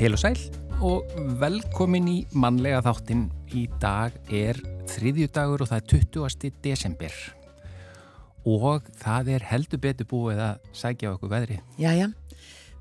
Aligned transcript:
Heil 0.00 0.14
og 0.16 0.20
sæl 0.22 0.38
og 0.80 1.10
velkomin 1.42 2.06
í 2.08 2.14
mannlega 2.32 2.78
þáttin. 2.86 3.26
Í 3.52 3.66
dag 3.82 4.14
er 4.32 4.56
þriðjudagur 4.88 5.60
og 5.60 5.68
það 5.68 5.76
er 5.76 5.88
20. 5.92 6.52
desember 6.64 7.16
og 8.48 8.86
það 8.96 9.28
er 9.34 9.42
heldur 9.50 9.82
betur 9.82 10.06
búið 10.08 10.38
að 10.40 10.70
sækja 10.80 11.10
okkur 11.12 11.28
veðri. 11.34 11.58
Jæja, 11.76 12.06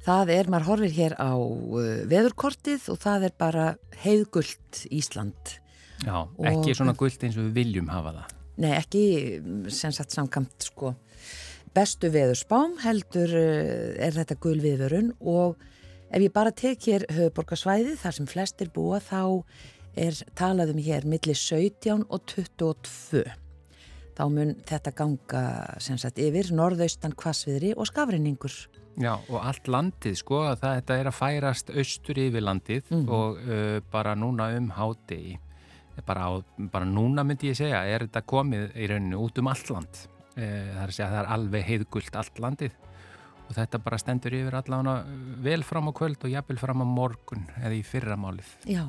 það 0.06 0.32
er, 0.38 0.48
maður 0.54 0.68
horfir 0.70 0.96
hér 0.96 1.16
á 1.20 1.36
uh, 1.36 1.90
veðurkortið 2.08 2.86
og 2.94 3.02
það 3.04 3.26
er 3.28 3.36
bara 3.44 3.66
heiðgullt 4.06 4.86
Ísland. 4.88 5.58
Já, 6.06 6.24
ekki 6.54 6.78
svona 6.80 6.94
gullt 6.96 7.26
eins 7.28 7.36
og 7.36 7.50
við 7.50 7.58
viljum 7.58 7.92
hafa 7.92 8.14
það. 8.22 8.38
Nei, 8.64 8.70
ekki 8.78 9.04
sem 9.76 9.92
sagt 9.92 10.16
samkamt 10.16 10.70
sko 10.72 10.94
bestu 11.76 12.14
veðurspám 12.16 12.80
heldur 12.86 13.36
uh, 13.36 14.00
er 14.08 14.16
þetta 14.16 14.40
gul 14.40 14.56
viðvörun 14.64 15.12
og 15.20 15.60
ef 16.10 16.24
ég 16.24 16.34
bara 16.34 16.54
tek 16.56 16.88
hér 16.90 17.06
höfuborgarsvæði 17.14 17.98
þar 18.02 18.18
sem 18.18 18.30
flestir 18.30 18.72
búa 18.74 19.00
þá 19.04 19.44
er 20.00 20.18
talaðum 20.38 20.80
hér 20.82 21.06
millir 21.10 21.38
17 21.38 22.06
og 22.10 22.26
22 22.30 23.24
þá 24.20 24.26
mun 24.34 24.56
þetta 24.68 24.94
ganga 24.96 25.44
sem 25.80 26.00
sagt 26.00 26.20
yfir 26.20 26.52
norðaustan 26.56 27.16
kvasviðri 27.18 27.72
og 27.80 27.88
skafrinningur. 27.88 28.56
Já 29.00 29.14
og 29.16 29.38
allt 29.40 29.70
landið 29.72 30.18
sko 30.20 30.42
að 30.50 30.66
þetta 30.66 30.98
er 31.00 31.08
að 31.08 31.16
færast 31.16 31.72
austur 31.72 32.20
yfir 32.20 32.44
landið 32.44 32.90
mm. 32.92 33.06
og 33.16 33.40
uh, 33.46 33.78
bara 33.94 34.18
núna 34.20 34.50
um 34.58 34.68
hádegi, 34.76 35.38
bara, 36.04 36.28
á, 36.28 36.32
bara 36.74 36.88
núna 36.90 37.24
myndi 37.24 37.54
ég 37.54 37.60
segja 37.62 37.86
er 37.88 38.10
þetta 38.10 38.26
komið 38.28 38.76
í 38.76 38.90
rauninu 38.92 39.24
út 39.24 39.40
um 39.40 39.52
allt 39.54 39.72
land, 39.72 40.04
uh, 40.36 40.44
það 40.44 40.84
er 40.84 40.90
að 40.90 40.96
segja 40.98 41.12
það 41.14 41.22
er 41.22 41.34
alveg 41.38 41.68
heiðgult 41.70 42.20
allt 42.20 42.44
landið 42.44 42.76
og 43.50 43.58
þetta 43.58 43.82
bara 43.82 44.00
stendur 44.02 44.38
yfir 44.38 44.60
allavega 44.62 44.98
vel 45.44 45.66
fram 45.66 45.90
á 45.90 45.94
kvöld 45.98 46.24
og 46.24 46.34
jafnvel 46.34 46.62
fram 46.62 46.86
á 46.86 46.88
morgun 46.88 47.48
eða 47.58 47.76
í 47.76 47.86
fyrramálið. 47.86 48.58
Já. 48.70 48.86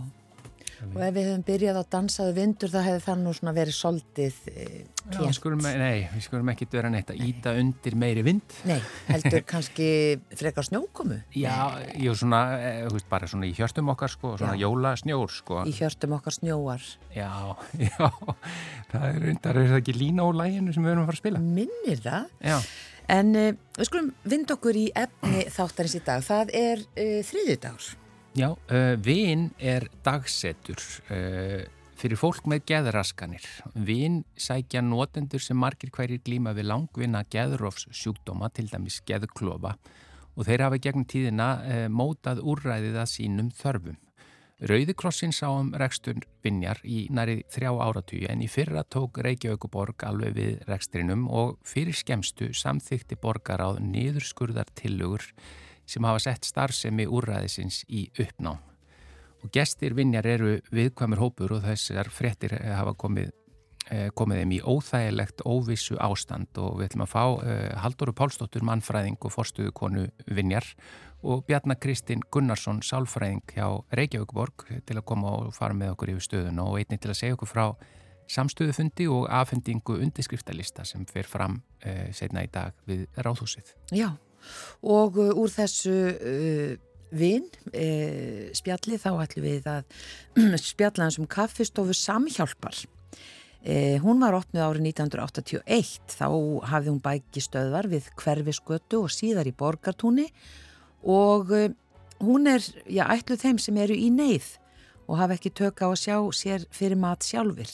Og 0.81 1.01
ef 1.05 1.13
við 1.13 1.27
hefum 1.29 1.43
byrjað 1.45 1.77
á 1.77 1.85
dansaðu 1.93 2.33
vindur 2.39 2.71
þá 2.73 2.79
hefur 2.87 3.03
það 3.05 3.19
nú 3.21 3.33
svona 3.37 3.53
verið 3.53 3.77
soldið 3.77 4.37
eh, 4.49 4.77
Já, 5.11 5.33
skulum, 5.37 5.61
Nei, 5.61 6.07
við 6.13 6.25
skulum 6.25 6.51
ekki 6.53 6.69
vera 6.73 6.91
neitt 6.93 7.11
að 7.13 7.21
íta 7.27 7.53
undir 7.61 7.97
meiri 8.01 8.25
vind. 8.25 8.55
Nei, 8.69 8.79
heldur 9.11 9.45
kannski 9.53 9.89
frekar 10.41 10.65
snjókomu. 10.69 11.19
Já, 11.37 11.53
jú, 12.01 12.15
svona, 12.17 12.41
eh, 12.65 13.01
bara 13.13 13.29
svona 13.29 13.49
í 13.49 13.53
hjörstum 13.57 13.93
okkar 13.93 14.13
sko, 14.13 14.35
svona 14.41 14.57
já. 14.57 14.65
jóla 14.65 14.95
snjór 15.01 15.35
sko. 15.35 15.65
Í 15.69 15.75
hjörstum 15.77 16.17
okkar 16.17 16.37
snjóar. 16.39 16.87
Já, 17.13 17.33
já, 17.91 18.09
það 18.93 19.09
er 19.11 19.29
undar, 19.35 19.61
er 19.61 19.75
það 19.75 19.83
ekki 19.83 19.99
lína 19.99 20.25
á 20.25 20.29
læginu 20.45 20.77
sem 20.77 20.87
við 20.87 20.95
erum 20.95 21.05
að 21.05 21.13
fara 21.13 21.21
að 21.21 21.25
spila? 21.25 21.45
Minnir 21.61 22.05
það. 22.07 22.33
Já 22.41 22.57
En 23.11 23.35
uh, 23.35 23.51
við 23.79 23.89
skulum 23.89 24.13
vind 24.29 24.53
okkur 24.55 24.79
í 24.79 24.87
efni 24.99 25.43
þáttarins 25.51 25.97
í 25.99 26.03
dag, 26.07 26.23
það 26.23 26.55
er 26.57 26.85
uh, 26.85 27.19
þriðjudagur 27.27 27.91
Já, 28.39 28.49
uh, 28.55 28.95
vin 29.03 29.49
er 29.59 29.89
dagsetur 30.07 30.79
fyrir 32.01 32.17
fólk 32.17 32.47
með 32.49 32.63
geðraskanir. 32.71 33.45
Vin 33.75 34.23
sækja 34.39 34.81
notendur 34.81 35.43
sem 35.43 35.59
margir 35.59 35.91
hverjir 35.93 36.23
glíma 36.25 36.55
við 36.57 36.71
langvinna 36.71 37.25
geðrófs 37.29 37.91
sjúkdóma, 37.93 38.49
til 38.55 38.71
dæmis 38.71 39.03
geðklofa 39.05 39.75
og 40.39 40.47
þeir 40.47 40.65
hafa 40.65 40.79
gegnum 40.81 41.05
tíðina 41.11 41.51
mótað 41.93 42.41
úrræðið 42.47 42.97
að 43.03 43.11
sínum 43.11 43.51
þörfum. 43.59 43.99
Rauðikrossin 44.61 45.33
sá 45.33 45.47
um 45.49 45.71
rekstur 45.73 46.19
vinjar 46.45 46.83
í 46.85 47.07
næri 47.09 47.39
þrjá 47.49 47.71
áratugju 47.81 48.29
en 48.29 48.43
í 48.45 48.49
fyrra 48.53 48.83
tók 48.85 49.23
Reykjavíkuborg 49.25 50.05
alveg 50.05 50.35
við 50.37 50.59
rekstrinum 50.69 51.23
og 51.33 51.55
fyrir 51.65 51.97
skemstu 51.97 52.51
samþykti 52.53 53.17
borgaráð 53.23 53.81
niðurskurðar 53.87 54.69
tilugur 54.77 55.25
sem 55.89 56.05
hafa 56.05 56.21
sett 56.27 56.45
starfsemi 56.45 57.09
úrræðisins 57.09 57.87
í 57.89 58.11
uppnám. 58.21 58.61
Og 59.41 59.49
gestir 59.55 59.97
vinjar 59.97 60.29
eru 60.29 60.59
viðkvæmur 60.69 61.25
hópur 61.25 61.57
og 61.57 61.65
þessar 61.65 62.13
frettir 62.13 62.53
hafa 62.61 62.93
komið, 62.93 63.33
eh, 63.89 64.11
komið 64.13 64.43
þeim 64.43 64.57
í 64.59 64.61
óþægilegt 64.61 65.41
óvissu 65.49 65.97
ástand 65.97 66.61
og 66.61 66.83
við 66.83 66.91
ætlum 66.91 67.07
að 67.09 67.15
fá 67.17 67.25
uh, 67.25 67.81
Halldóru 67.81 68.13
Pálsdóttur 68.13 68.67
mannfræðing 68.69 69.17
og 69.25 69.33
forstuðu 69.33 69.73
konu 69.73 70.11
vinjar 70.29 70.69
og 71.23 71.45
Bjarnar 71.49 71.77
Kristinn 71.81 72.23
Gunnarsson 72.33 72.81
sálfræðing 72.85 73.43
hjá 73.53 73.67
Reykjavíkborg 73.97 74.67
til 74.89 74.97
að 74.97 75.07
koma 75.07 75.33
og 75.37 75.55
fara 75.57 75.77
með 75.77 75.95
okkur 75.95 76.15
yfir 76.15 76.27
stöðun 76.27 76.63
og 76.65 76.79
einnig 76.81 77.01
til 77.03 77.13
að 77.13 77.19
segja 77.21 77.37
okkur 77.37 77.51
frá 77.51 77.65
samstöðufundi 78.31 79.09
og 79.11 79.27
afhendingu 79.35 79.99
undirskriftalista 79.99 80.87
sem 80.89 81.05
fer 81.11 81.29
fram 81.29 81.59
uh, 81.85 82.07
setna 82.15 82.45
í 82.47 82.51
dag 82.53 82.77
við 82.89 83.09
Ráðhúsið. 83.19 83.75
Já 83.93 84.15
og 84.81 85.19
uh, 85.21 85.35
úr 85.37 85.53
þessu 85.53 85.97
uh, 86.15 86.71
vinn 87.11 87.51
uh, 87.75 88.49
spjalli 88.57 88.97
þá 89.03 89.11
ætlum 89.27 89.45
við 89.45 89.69
að 89.69 90.57
spjalla 90.71 91.09
hans 91.09 91.21
um 91.21 91.29
kaffistofu 91.29 91.97
samhjálpar 91.97 92.87
hún 94.01 94.23
var 94.23 94.33
8. 94.39 94.57
árið 94.57 94.87
1981 94.89 96.15
þá 96.15 96.25
hafði 96.71 96.89
hún 96.95 97.03
bæki 97.05 97.43
stöðvar 97.45 97.91
við 97.93 98.07
hverfiskötu 98.17 99.03
og 99.03 99.13
síðar 99.13 99.51
í 99.51 99.53
borgartúni 99.53 100.25
og 100.31 100.70
uh, 101.05 101.69
hún 102.21 102.51
er, 102.51 102.65
já, 102.87 103.07
ætluð 103.09 103.45
þeim 103.45 103.63
sem 103.63 103.79
eru 103.81 103.97
í 103.97 104.11
neyð 104.13 104.57
og 105.09 105.19
hafa 105.19 105.39
ekki 105.39 105.55
tök 105.57 105.81
á 105.83 105.89
að 105.91 106.03
sjá 106.03 106.17
sér 106.37 106.67
fyrir 106.75 107.01
mat 107.01 107.25
sjálfur 107.27 107.71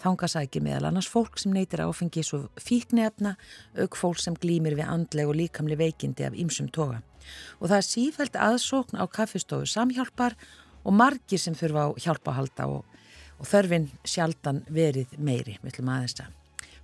Þangasækir 0.00 0.62
meðal 0.64 0.88
annars 0.88 1.08
fólk 1.12 1.36
sem 1.40 1.52
neytir 1.52 1.82
áfengis 1.84 2.32
og 2.36 2.46
fíknefna, 2.60 3.34
auk 3.76 3.98
fólk 4.00 4.22
sem 4.22 4.36
glýmir 4.40 4.78
við 4.78 4.88
andleg 4.88 5.28
og 5.28 5.36
líkamli 5.36 5.76
veikindi 5.76 6.24
af 6.24 6.36
ýmsum 6.40 6.70
toga. 6.72 7.02
Og 7.60 7.68
það 7.68 7.76
er 7.76 7.88
sífælt 7.88 8.40
aðsókn 8.40 8.96
á 8.96 9.04
kaffistofu 9.12 9.68
samhjálpar 9.68 10.38
og 10.88 10.96
margir 10.96 11.42
sem 11.42 11.56
þurfa 11.56 11.84
á 11.84 11.88
hjálpahalda 12.00 12.72
og, 12.72 12.84
og 13.36 13.52
þörfin 13.52 13.90
sjaldan 14.08 14.64
verið 14.72 15.18
meiri, 15.20 15.60
við 15.60 15.74
ætlum 15.74 15.92
aðeins 15.92 16.22
að 16.24 16.39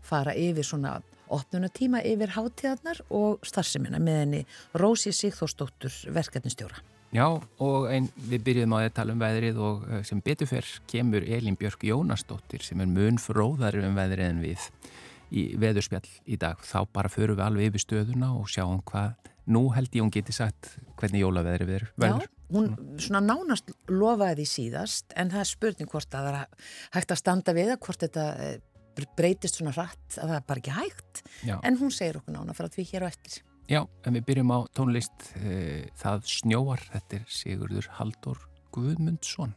fara 0.06 0.34
yfir 0.38 0.66
svona 0.66 0.98
opnuna 1.32 1.70
tíma 1.72 2.02
yfir 2.06 2.34
hátíðarnar 2.36 3.00
og 3.14 3.46
starfseminna 3.46 4.00
með 4.02 4.20
henni 4.22 4.42
Rósi 4.78 5.12
Sigþórsdóttur 5.14 5.96
verkefnistjóra. 6.14 6.82
Já 7.14 7.26
og 7.62 7.86
ein, 7.88 8.08
við 8.28 8.42
byrjuðum 8.48 8.74
á 8.76 8.78
að 8.82 8.94
tala 8.98 9.14
um 9.14 9.22
veðrið 9.22 9.60
og 9.62 9.84
eh, 9.88 10.02
sem 10.06 10.20
beturfer 10.24 10.66
kemur 10.90 11.24
Elin 11.24 11.56
Björk 11.58 11.86
Jónasdóttir 11.86 12.64
sem 12.66 12.82
er 12.82 12.90
mun 12.90 13.20
fróðar 13.22 13.78
um 13.80 13.96
veðrið 13.96 14.32
en 14.32 14.42
við 14.42 14.66
í 15.30 15.46
veðurspjall 15.58 16.06
í 16.26 16.38
dag. 16.38 16.60
Þá 16.62 16.78
bara 16.94 17.10
förum 17.10 17.38
við 17.38 17.46
alveg 17.46 17.70
yfir 17.70 17.84
stöðuna 17.84 18.32
og 18.36 18.50
sjáum 18.50 18.82
hvað 18.86 19.14
nú 19.50 19.68
held 19.74 19.94
ég 19.94 20.02
hún 20.02 20.12
geti 20.14 20.34
sagt 20.34 20.74
hvernig 20.98 21.22
jólaveðrið 21.22 21.72
verður. 21.72 22.26
Já, 22.26 22.30
hún 22.54 22.72
svona 23.02 23.22
nánast 23.22 23.70
lofaði 23.90 24.46
síðast 24.50 25.14
en 25.18 25.30
það 25.32 25.44
er 25.44 25.50
spurning 25.50 25.90
hvort 25.90 26.14
að 26.14 26.28
það 26.28 26.40
er 26.40 26.72
hægt 26.98 27.14
að 27.14 27.22
standa 27.22 27.54
við 27.56 27.74
að 27.74 27.82
hvort 27.86 28.06
þetta 28.06 28.26
eh, 28.42 28.56
breytist 29.18 29.58
svona 29.58 29.74
hratt 29.76 30.16
að 30.16 30.30
það 30.30 30.38
er 30.38 30.46
bara 30.48 30.62
ekki 30.62 30.76
hægt 30.76 31.22
Já. 31.44 31.56
en 31.62 31.78
hún 31.80 31.92
segir 31.92 32.16
okkur 32.20 32.32
nána 32.32 32.56
frá 32.56 32.68
því 32.72 32.86
hér 32.92 33.04
á 33.04 33.08
eftir. 33.12 33.42
Já, 33.66 33.82
en 34.06 34.14
við 34.14 34.26
byrjum 34.28 34.52
á 34.54 34.58
tónlist 34.78 35.30
e, 35.42 35.90
Það 35.98 36.28
snjóar, 36.30 36.82
þetta 36.92 37.16
er 37.18 37.24
Sigurður 37.26 37.88
Haldur 37.98 38.38
Guðmundsson 38.72 39.56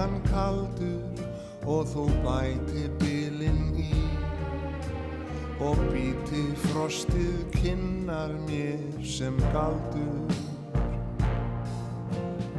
hann 0.00 0.20
kaldur 0.24 1.24
og 1.68 1.88
þú 1.92 2.06
bæti 2.24 2.86
bilinn 3.02 3.74
í. 3.76 4.04
Og 5.60 5.76
býti 5.92 6.44
frostið 6.70 7.42
kinnar 7.58 8.32
mér 8.46 8.80
sem 9.04 9.36
galdur. 9.52 10.32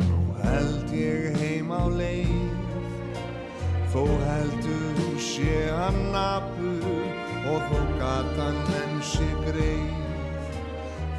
Nú 0.05 0.21
held 0.43 0.93
ég 0.93 1.39
heim 1.41 1.73
á 1.73 1.89
leið. 1.89 2.53
Þó 3.91 4.05
heldur 4.27 5.01
sé 5.31 5.57
hann 5.79 5.99
nabur 6.13 6.85
og 7.49 7.65
þó 7.71 7.81
gatan 7.97 8.61
sé 9.01 9.25
greið. 9.49 9.97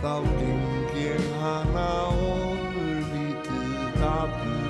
Þá 0.03 0.15
geng 0.39 0.99
ég 1.03 1.31
hana 1.43 1.91
ofur 2.15 3.07
lítið 3.11 3.99
dabur 3.99 4.62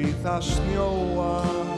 því 0.00 0.10
það 0.24 0.44
snjóar 0.46 1.68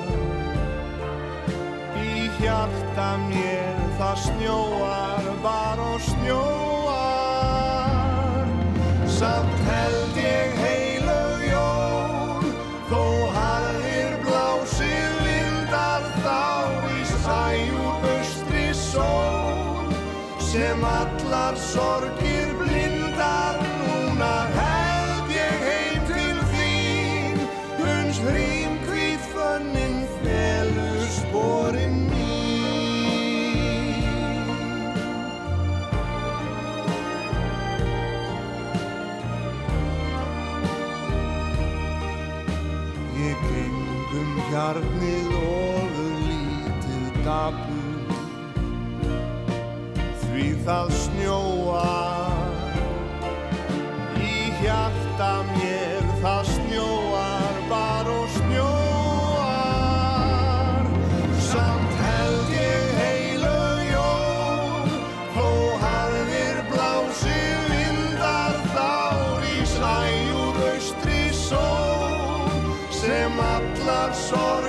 í 1.99 2.29
hjarta 2.39 3.07
mér 3.27 3.81
það 3.99 4.17
snjóar 4.27 5.25
bara 5.43 5.87
og 5.97 6.01
snjóar. 6.07 7.33
Samt 9.19 9.52
það 50.63 50.91
snjóar 50.95 52.51
Í 54.23 54.51
hjarta 54.61 55.31
mér 55.51 56.05
það 56.23 56.43
snjóar 56.51 57.57
Bar 57.71 58.07
og 58.13 58.29
snjóar. 58.37 59.63
Samt 61.49 61.93
held 62.05 62.49
ég 62.55 62.87
heilög 63.01 63.79
jól 63.91 64.87
Þó 65.35 65.49
harðir 65.83 66.59
blásið 66.71 67.61
vindar 67.73 68.57
Þá 68.77 68.91
í 69.51 69.53
slæjúr 69.75 70.57
austri 70.71 71.25
sól 71.43 72.61
Sem 73.03 73.35
allar 73.51 74.11
sorgir 74.27 74.62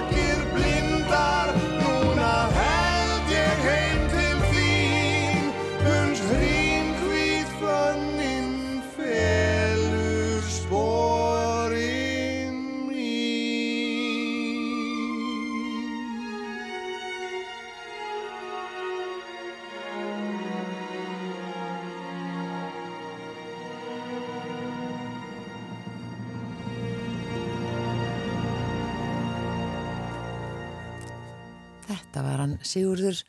Þetta 31.84 32.24
var 32.24 32.42
hann 32.44 32.56
Sigurður 32.66 33.20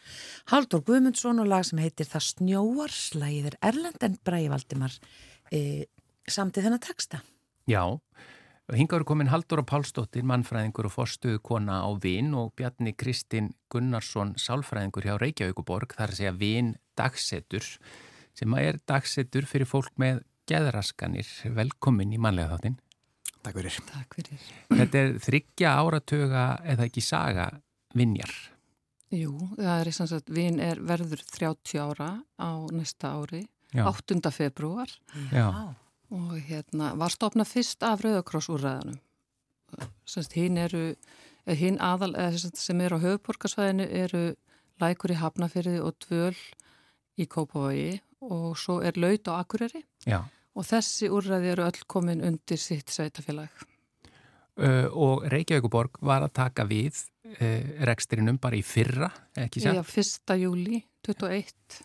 Haldur 0.53 0.85
Guðmundsson 0.87 1.43
og 1.43 1.51
lag 1.51 1.65
sem 1.67 1.81
heitir 1.83 2.09
Það 2.09 2.27
snjóar, 2.29 2.95
slagið 2.95 3.51
er 3.51 3.59
Erlend 3.71 4.07
en 4.07 4.17
Bræði 4.27 4.51
Valdimar 4.53 4.97
e, 5.51 5.87
samtið 6.31 6.69
þennan 6.69 6.85
texta. 6.85 7.21
Já, 7.71 7.83
hinga 8.77 8.99
eru 8.99 9.09
komin 9.09 9.33
Haldur 9.33 9.65
og 9.65 9.69
Pálsdóttir, 9.71 10.27
mannfræðingur 10.29 10.91
og 10.91 10.95
forstuðu 10.95 11.41
kona 11.45 11.81
á 11.83 11.91
Vinn 12.01 12.35
og 12.39 12.53
Bjarni 12.59 12.95
Kristinn 12.97 13.53
Gunnarsson, 13.73 14.35
sálfræðingur 14.41 15.09
hjá 15.09 15.19
Reykjavíkuborg, 15.21 15.97
þar 15.97 16.13
að 16.13 16.21
segja 16.21 16.37
Vinn 16.39 16.75
dagsetur, 16.99 17.67
sem 18.37 18.57
er 18.61 18.81
dagsetur 18.87 19.49
fyrir 19.51 19.69
fólk 19.69 19.95
með 20.01 20.23
geðraskanir. 20.51 21.29
Velkomin 21.57 22.13
í 22.15 22.21
mannlega 22.21 22.55
þáttinn. 22.55 22.81
Takk 23.45 23.61
fyrir. 23.61 23.79
Takk 23.91 24.17
fyrir. 24.17 24.49
Þetta 24.73 25.01
er 25.01 25.15
þryggja 25.25 25.77
áratuga 25.81 26.45
eða 26.65 26.89
ekki 26.89 27.05
saga 27.05 27.49
vinjar. 27.97 28.33
Jú, 29.15 29.33
það 29.57 29.81
er 29.81 29.91
eins 29.91 30.13
og 30.17 30.31
vin 30.35 30.61
er 30.63 30.81
verður 30.83 31.23
30 31.35 31.79
ára 31.83 32.11
á 32.41 32.51
næsta 32.75 33.15
ári, 33.15 33.45
Já. 33.75 33.87
8. 33.91 34.31
februar 34.31 34.91
Já. 35.33 35.75
og 36.11 36.33
hérna 36.47 36.95
var 36.99 37.11
stopnað 37.11 37.51
fyrst 37.51 37.83
af 37.83 38.03
Rauðakrossúræðanum. 38.05 38.99
Semst 40.07 40.35
hinn 40.39 40.59
eru, 40.59 40.95
eða 41.47 41.59
hinn 41.59 41.79
aðal 41.83 42.13
eða 42.15 42.51
sem 42.55 42.81
eru 42.81 42.99
á 42.99 43.05
höfuborgarsvæðinu 43.05 43.87
eru 43.91 44.25
lækur 44.83 45.15
í 45.15 45.19
Hafnafyrði 45.19 45.81
og 45.83 45.99
dvöl 46.07 46.39
í 47.19 47.27
Kópavogi 47.31 48.01
og 48.25 48.55
svo 48.59 48.81
er 48.83 48.99
laut 48.99 49.29
á 49.31 49.39
Akureyri 49.43 49.85
Já. 50.07 50.23
og 50.55 50.67
þessi 50.67 51.11
úrræði 51.11 51.53
eru 51.55 51.67
öll 51.67 51.85
komin 51.87 52.23
undir 52.25 52.59
sitt 52.59 52.91
sveitafélag. 52.91 53.51
Uh, 54.55 54.87
og 54.95 55.25
Reykjavíkuborg 55.33 55.99
var 56.07 56.23
að 56.23 56.37
taka 56.39 56.63
við 56.71 57.01
uh, 57.41 57.87
rekstrinum 57.89 58.37
bara 58.39 58.55
í 58.55 58.63
fyrra, 58.63 59.09
ekki 59.35 59.65
Já, 59.65 59.73
sér? 59.83 60.05
1. 60.31 60.37
júli 60.45 60.85
21. 61.03 61.81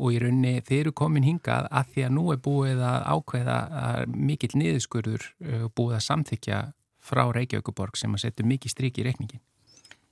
Og 0.00 0.12
í 0.12 0.18
rauninni 0.20 0.60
þeir 0.64 0.82
eru 0.82 0.92
komin 0.96 1.24
hingað 1.24 1.70
að 1.72 1.94
því 1.94 2.04
að 2.04 2.12
nú 2.18 2.26
er 2.34 2.42
búið 2.44 2.82
að 2.84 3.06
ákveða 3.14 3.56
að 3.80 4.18
mikill 4.28 4.52
niðurskurður 4.60 5.24
uh, 5.24 5.64
búið 5.72 5.96
að 5.96 6.04
samþykja 6.10 6.60
frá 7.00 7.22
Reykjavíkuborg 7.32 7.96
sem 7.96 8.12
að 8.12 8.26
setja 8.26 8.46
mikið 8.52 8.74
strik 8.74 9.00
í 9.00 9.06
reikningin. 9.08 9.40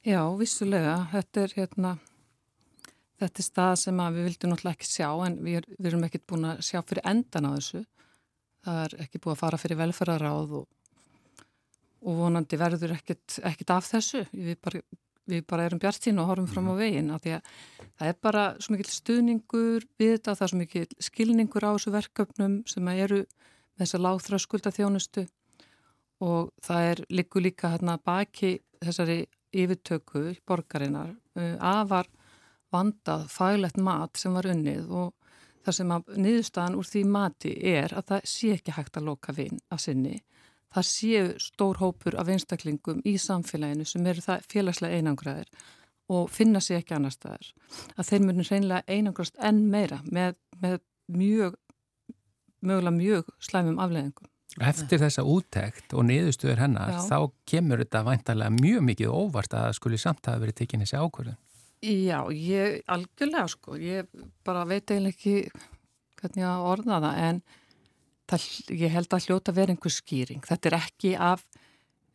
Já, 0.09 0.23
vissulega. 0.39 0.97
Þetta 1.13 1.45
er 1.45 1.55
hérna, 1.59 1.93
þetta 3.21 3.43
er 3.43 3.49
stað 3.51 3.75
sem 3.83 4.03
við 4.17 4.29
vildum 4.31 4.55
náttúrulega 4.55 4.79
ekki 4.79 4.89
sjá 4.89 5.11
en 5.27 5.39
við, 5.45 5.69
við 5.77 5.91
erum 5.93 6.09
ekkert 6.09 6.27
búin 6.31 6.51
að 6.55 6.65
sjá 6.71 6.81
fyrir 6.81 7.05
endan 7.13 7.49
á 7.49 7.57
þessu. 7.59 7.85
Það 8.65 8.83
er 8.87 8.99
ekki 9.05 9.21
búið 9.21 9.35
að 9.35 9.41
fara 9.43 9.61
fyrir 9.61 9.83
velferðaráð 9.83 10.59
og, 10.63 10.69
og 12.05 12.19
vonandi 12.23 12.59
verður 12.61 12.95
ekkert, 12.97 13.39
ekkert 13.47 13.75
af 13.75 13.89
þessu. 13.91 14.25
Við 14.33 14.59
bara, 14.63 14.83
við 15.29 15.45
bara 15.51 15.67
erum 15.69 15.81
bjartín 15.83 16.21
og 16.23 16.31
horfum 16.31 16.51
fram 16.51 16.71
á 16.73 16.75
veginn 16.79 17.11
af 17.15 17.25
því 17.25 17.35
að 17.39 17.51
það 17.89 18.13
er 18.13 18.21
bara 18.29 18.45
svo 18.59 18.75
mikil 18.75 18.93
stuðningur 18.93 19.89
við 20.01 20.15
þetta, 20.17 20.37
það 20.37 20.47
er 20.47 20.53
svo 20.53 20.61
mikil 20.63 20.87
skilningur 21.09 21.67
á 21.67 21.71
þessu 21.75 21.95
verkefnum 21.95 22.61
sem 22.71 22.93
að 22.93 23.03
eru 23.07 23.21
með 23.25 23.83
þessa 23.85 24.03
láþröskulda 24.05 24.75
þjónustu 24.75 25.27
og 26.25 26.53
það 26.65 26.93
er 26.93 27.03
líku 27.15 27.43
líka 27.43 27.73
hérna 27.75 27.99
baki 28.03 28.57
þessari 28.83 29.21
yfirtöku 29.55 30.33
borgarinnar 30.47 31.13
uh, 31.39 31.55
afar 31.61 32.09
vandað 32.75 33.29
faglegt 33.33 33.79
mat 33.81 34.19
sem 34.21 34.35
var 34.37 34.49
unnið 34.51 34.91
og 34.91 35.15
það 35.65 35.77
sem 35.79 35.95
að 35.95 36.11
niðurstaðan 36.25 36.79
úr 36.79 36.89
því 36.89 37.05
mati 37.13 37.55
er 37.71 37.95
að 37.97 38.11
það 38.13 38.27
sé 38.33 38.51
ekki 38.57 38.75
hægt 38.77 38.99
að 38.99 39.09
loka 39.09 39.35
vinn 39.37 39.61
af 39.73 39.83
sinni. 39.85 40.19
Það 40.75 40.87
séu 40.91 41.27
stór 41.41 41.81
hópur 41.81 42.17
af 42.21 42.29
einstaklingum 42.29 43.01
í 43.09 43.17
samfélaginu 43.21 43.87
sem 43.89 44.07
eru 44.07 44.25
það 44.25 44.49
félagslega 44.53 44.99
einangraðir 45.01 45.49
og 46.13 46.29
finna 46.33 46.61
sér 46.65 46.83
ekki 46.83 46.97
annar 46.97 47.13
staðar. 47.13 47.53
Að 47.97 48.11
þeir 48.11 48.25
munir 48.25 48.49
reynilega 48.49 48.97
einangrast 48.97 49.39
enn 49.45 49.65
meira 49.73 50.01
með, 50.09 50.37
með 50.61 50.81
mjög, 51.13 51.57
mögulega 52.65 52.97
mjög 52.97 53.33
slæmum 53.45 53.81
afleðingum. 53.85 54.29
Eftir 54.59 54.99
þessa 55.03 55.23
úttekt 55.29 55.93
og 55.95 56.07
niðurstöður 56.09 56.63
hennar 56.65 56.95
Já. 56.97 57.01
þá 57.05 57.19
kemur 57.47 57.83
þetta 57.85 58.01
væntalega 58.07 58.55
mjög 58.57 58.87
mikið 58.89 59.13
óvart 59.13 59.55
að 59.55 59.75
skuli 59.77 60.01
samt 60.01 60.27
hafa 60.27 60.41
verið 60.43 60.57
tekin 60.63 60.83
þessi 60.83 60.99
ákvörðun. 60.99 61.39
Já, 61.85 62.19
ég 62.35 62.81
algjörlega 62.91 63.45
sko, 63.53 63.77
ég 63.79 64.09
bara 64.47 64.65
veit 64.67 64.89
eiginlega 64.91 65.15
ekki 65.15 65.37
hvernig 66.19 66.43
ég 66.43 66.65
orða 66.73 66.99
það 67.05 67.21
en 67.29 67.43
það, 68.29 68.49
ég 68.75 68.93
held 68.95 69.15
að 69.15 69.29
hljóta 69.29 69.55
vera 69.57 69.75
einhver 69.75 69.95
skýring. 69.95 70.43
Þetta 70.47 70.71
er 70.71 70.77
ekki 70.79 71.15
af 71.29 71.45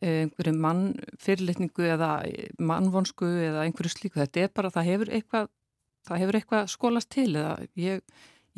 eh, 0.00 0.24
einhverju 0.24 0.54
mann 0.58 0.84
fyrirlitningu 1.22 1.88
eða 1.94 2.12
mannvonsku 2.58 3.28
eða 3.48 3.64
einhverju 3.66 3.94
slíku. 3.94 4.20
Þetta 4.22 4.46
er 4.46 4.54
bara, 4.54 4.72
það 4.74 4.88
hefur 4.92 5.12
eitthvað, 5.18 5.50
það 6.08 6.24
hefur 6.24 6.40
eitthvað 6.40 6.70
skólast 6.74 7.12
til 7.14 7.28
eða 7.32 7.56
ég, 7.80 8.00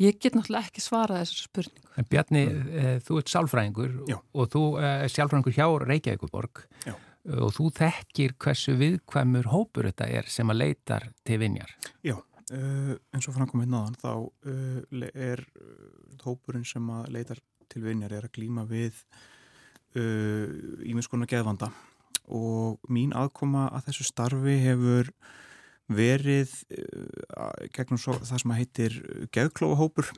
ég 0.03 0.21
get 0.21 0.37
náttúrulega 0.37 0.69
ekki 0.69 0.85
svarað 0.85 1.23
þessar 1.23 1.49
spurningu. 1.49 1.91
En 1.97 2.09
Bjarni, 2.11 2.45
e, 2.45 2.95
þú 3.07 3.19
ert 3.21 3.33
sálfræðingur 3.33 3.99
Já. 4.11 4.17
og 4.21 4.49
þú 4.53 4.63
er 4.83 5.11
sálfræðingur 5.13 5.57
hjá 5.57 5.67
Reykjavíkuborg 5.87 6.63
Já. 6.85 6.93
og 7.41 7.53
þú 7.57 7.71
þekkir 7.81 8.37
hversu 8.43 8.77
viðkvæmur 8.77 9.49
hópur 9.53 9.89
þetta 9.89 10.11
er 10.19 10.29
sem 10.31 10.53
að 10.53 10.61
leitar 10.61 11.09
til 11.25 11.41
vinjar. 11.41 11.73
Já, 12.05 12.15
uh, 12.53 12.93
eins 13.13 13.27
og 13.27 13.35
framkomið 13.35 13.71
náðan 13.71 13.97
þá 14.01 14.11
uh, 14.13 15.07
er 15.13 15.43
uh, 15.43 16.21
hópurinn 16.25 16.67
sem 16.67 16.87
að 16.93 17.11
leitar 17.15 17.41
til 17.67 17.83
vinjar 17.83 18.15
er 18.15 18.27
að 18.27 18.37
glíma 18.37 18.67
við 18.67 19.03
ímins 19.97 21.07
konar 21.09 21.25
geðvanda. 21.31 21.71
Og 22.29 22.77
mín 22.91 23.15
aðkoma 23.17 23.63
að 23.73 23.87
þessu 23.87 24.05
starfi 24.05 24.57
hefur 24.61 25.07
verið 25.89 26.51
gegnum 27.73 27.97
svo, 27.97 28.13
það 28.19 28.41
sem 28.43 28.53
að 28.53 28.59
heitir 28.59 28.97
geðklófahópur 29.33 30.11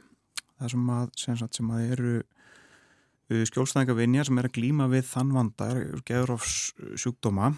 það 0.59 0.73
sem 0.73 0.91
að, 0.95 1.07
sem 1.21 1.39
sagt, 1.39 1.57
sem 1.59 1.71
að 1.71 1.95
eru 1.95 2.13
uh, 2.19 3.43
skjólstæðinga 3.47 3.97
vinjar 3.97 4.29
sem 4.29 4.41
er 4.41 4.49
að 4.49 4.55
glíma 4.59 4.89
við 4.91 5.07
þann 5.13 5.33
vanda, 5.35 5.71
geðrófs 6.07 6.59
sjúkdóma 6.99 7.53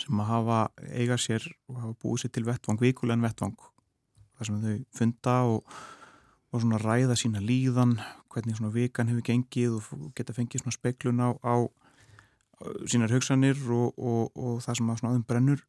sem 0.00 0.20
að 0.20 0.30
hafa 0.30 0.60
eiga 0.92 1.16
sér 1.20 1.44
og 1.70 1.80
hafa 1.82 1.98
búið 2.02 2.24
sér 2.24 2.36
til 2.36 2.46
vettvang, 2.48 2.80
vikulegan 2.82 3.24
vettvang 3.24 3.56
þar 4.36 4.46
sem 4.50 4.60
þau 4.62 4.76
funda 4.98 5.36
og, 5.50 5.76
og 6.52 6.62
svona 6.62 6.78
ræða 6.82 7.16
sína 7.18 7.40
líðan 7.42 7.96
hvernig 8.32 8.56
svona 8.58 8.72
vikan 8.74 9.08
hefur 9.08 9.24
gengið 9.30 9.76
og 9.80 10.10
geta 10.18 10.34
fengið 10.36 10.62
svona 10.64 10.76
speklun 10.76 11.22
á, 11.24 11.30
á 11.40 11.54
sínar 12.88 13.12
hugsanir 13.12 13.56
og, 13.72 13.92
og, 14.00 14.30
og 14.36 14.60
það 14.64 14.78
sem 14.78 14.90
að 14.92 15.00
svona 15.00 15.12
aðeim 15.14 15.26
brennur 15.28 15.62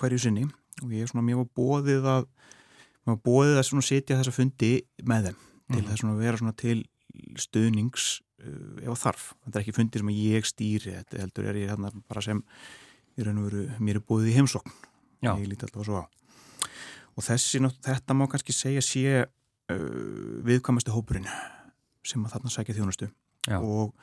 hverju 0.00 0.18
sinni 0.26 0.44
og 0.84 0.90
ég 0.92 1.04
er 1.06 1.08
svona 1.12 1.24
mjög 1.24 1.46
bóðið 1.56 2.04
að 2.12 2.26
maður 3.06 3.22
bóðið 3.28 3.60
að 3.60 3.66
svona 3.70 3.86
setja 3.86 4.18
þessa 4.20 4.34
fundi 4.36 4.72
með 5.08 5.30
þeim 5.30 5.42
til 5.66 5.80
Mhm. 5.82 5.86
þess 5.90 6.04
að 6.06 6.18
vera 6.22 6.38
svona 6.38 6.52
til 6.60 6.76
stuðnings 7.40 8.04
uh, 8.44 8.90
ef 8.92 9.00
þarf. 9.02 9.24
Þetta 9.46 9.58
er 9.58 9.64
ekki 9.64 9.74
fundir 9.74 10.02
sem 10.04 10.10
ég 10.14 10.46
stýri, 10.46 10.92
þetta 11.00 11.22
heldur 11.24 11.48
er 11.50 11.58
ég 11.58 11.72
hérna 11.72 11.90
bara 12.06 12.22
sem 12.22 12.42
í 13.16 13.24
raun 13.26 13.40
og 13.42 13.48
veru 13.48 13.64
mér 13.82 13.98
er 13.98 14.04
búið 14.06 14.28
í 14.30 14.36
heimsókn. 14.36 14.74
Já. 15.24 15.32
Ég 15.40 15.48
líti 15.50 15.66
alltaf 15.66 15.86
svo 15.88 16.02
á. 16.02 16.06
Og 17.16 17.24
þessi, 17.24 17.62
þetta 17.84 18.16
má 18.16 18.26
kannski 18.28 18.52
segja 18.52 18.82
sé 18.84 19.06
uh, 19.24 20.42
viðkvæmastu 20.46 20.92
hópurinn 20.94 21.28
sem 22.06 22.22
að 22.26 22.36
þarna 22.36 22.52
sækja 22.52 22.76
þjónustu 22.76 23.08
Já. 23.48 23.58
og 23.58 23.94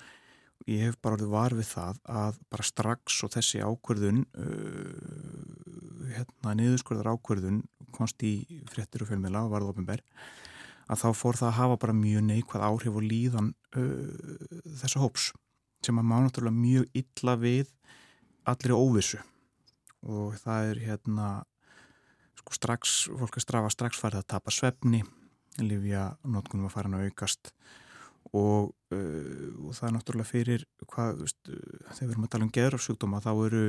ég 0.70 0.88
hef 0.88 0.98
bara 1.03 1.17
orðið 1.17 1.34
var 1.34 1.55
við 1.58 1.67
það 1.70 2.00
að 2.08 2.39
bara 2.51 2.67
strax 2.67 3.20
og 3.25 3.34
þessi 3.36 3.62
ákvörðun 3.63 4.24
uh, 4.24 6.08
hérna 6.13 6.55
niðurskurðar 6.60 7.13
ákvörðun 7.13 7.62
konst 7.93 8.24
í 8.25 8.34
fréttir 8.72 9.03
og 9.03 9.12
fjölmiðla 9.12 9.46
og 9.46 9.53
varð 9.53 9.74
ofinber 9.74 10.03
að 10.91 11.03
þá 11.03 11.08
fór 11.15 11.39
það 11.39 11.50
að 11.50 11.60
hafa 11.60 11.79
bara 11.84 11.96
mjög 11.98 12.25
neikvæð 12.27 12.65
áhrif 12.67 13.00
og 13.00 13.08
líðan 13.08 13.53
uh, 13.77 14.74
þessa 14.82 15.03
hóps 15.03 15.32
sem 15.84 16.00
að 16.00 16.10
má 16.10 16.17
náttúrulega 16.24 16.60
mjög 16.60 17.00
illa 17.03 17.38
við 17.39 17.72
allir 18.48 18.75
óvissu 18.75 19.20
og 20.03 20.36
það 20.39 20.70
er 20.72 20.82
hérna 20.84 21.27
sko 22.44 22.58
strax, 22.60 22.96
fólk 23.20 23.40
er 23.40 23.46
strafa 23.46 23.72
strax 23.74 24.00
farið 24.02 24.24
að 24.24 24.32
tapa 24.36 24.54
svefni 24.54 25.04
lifja 25.62 26.14
notkunum 26.26 26.68
að 26.68 26.76
fara 26.76 26.90
hann 26.90 27.00
að 27.00 27.10
aukast 27.10 27.52
og, 28.34 28.72
uh, 28.94 29.50
og 29.68 29.76
það 29.78 29.88
er 29.88 29.94
náttúrulega 29.98 30.30
fyrir 30.30 30.66
hvað, 30.88 31.20
veist, 31.22 31.42
uh, 31.50 31.92
þegar 31.94 32.08
við 32.08 32.16
erum 32.16 32.26
að 32.28 32.34
tala 32.34 32.48
um 32.48 32.56
geðrafsjúkdóma 32.58 33.22
þá 33.24 33.32
eru 33.34 33.64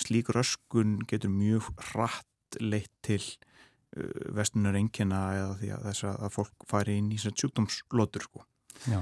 slík 0.00 0.32
röskun 0.36 0.96
getur 1.08 1.32
mjög 1.32 1.68
hratt 1.92 2.58
leitt 2.62 2.92
til 3.04 3.20
uh, 3.20 4.32
vestunar 4.36 4.78
engina 4.78 5.22
eða 5.36 5.52
því 5.60 5.70
að 5.76 5.86
þess 5.90 6.08
að 6.14 6.34
fólk 6.38 6.66
fari 6.70 6.98
inn 7.00 7.12
í 7.12 7.20
sjúkdómslotur 7.20 8.28
sko. 8.28 8.44
Já. 8.86 9.00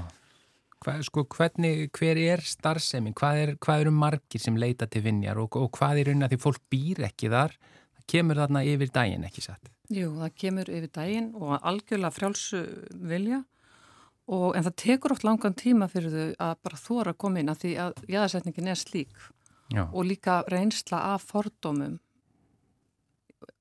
Hvað, 0.85 1.05
sko, 1.07 1.23
hvernig, 1.31 1.87
hver 1.97 2.19
er 2.19 2.43
starfsemin? 2.45 3.15
Hvað, 3.17 3.39
er, 3.41 3.51
hvað 3.63 3.85
eru 3.85 3.93
margir 3.95 4.41
sem 4.43 4.57
leita 4.59 4.85
til 4.91 5.01
vinjar 5.05 5.39
og, 5.41 5.55
og 5.57 5.71
hvað 5.73 6.03
er 6.03 6.11
að 6.13 6.35
því 6.35 6.41
fólk 6.43 6.61
býr 6.69 7.07
ekki 7.07 7.31
þar? 7.31 7.55
Kemur 8.09 8.37
þarna 8.37 8.61
yfir 8.67 8.91
daginn, 8.93 9.25
ekki 9.27 9.43
satt? 9.45 9.71
Jú, 9.93 10.11
það 10.19 10.33
kemur 10.41 10.71
yfir 10.71 10.91
daginn 10.93 11.31
og 11.37 11.55
algjörlega 11.57 12.13
frjálsu 12.13 12.63
vilja. 13.09 13.43
Og, 14.25 14.55
en 14.57 14.65
það 14.65 14.75
tekur 14.81 15.13
oft 15.13 15.25
langan 15.25 15.53
tíma 15.53 15.85
fyrir 15.89 16.13
þau 16.13 16.29
að 16.47 16.53
bara 16.65 16.81
þóra 16.81 17.13
að 17.13 17.19
koma 17.21 17.41
inn 17.41 17.51
að 17.53 17.59
því 17.61 17.73
að 17.83 17.99
jæðarsetningin 18.09 18.71
er 18.73 18.79
slík. 18.81 19.25
Já. 19.73 19.89
og 19.93 20.05
líka 20.05 20.43
reynsla 20.51 20.99
af 21.15 21.25
fordómum. 21.31 21.99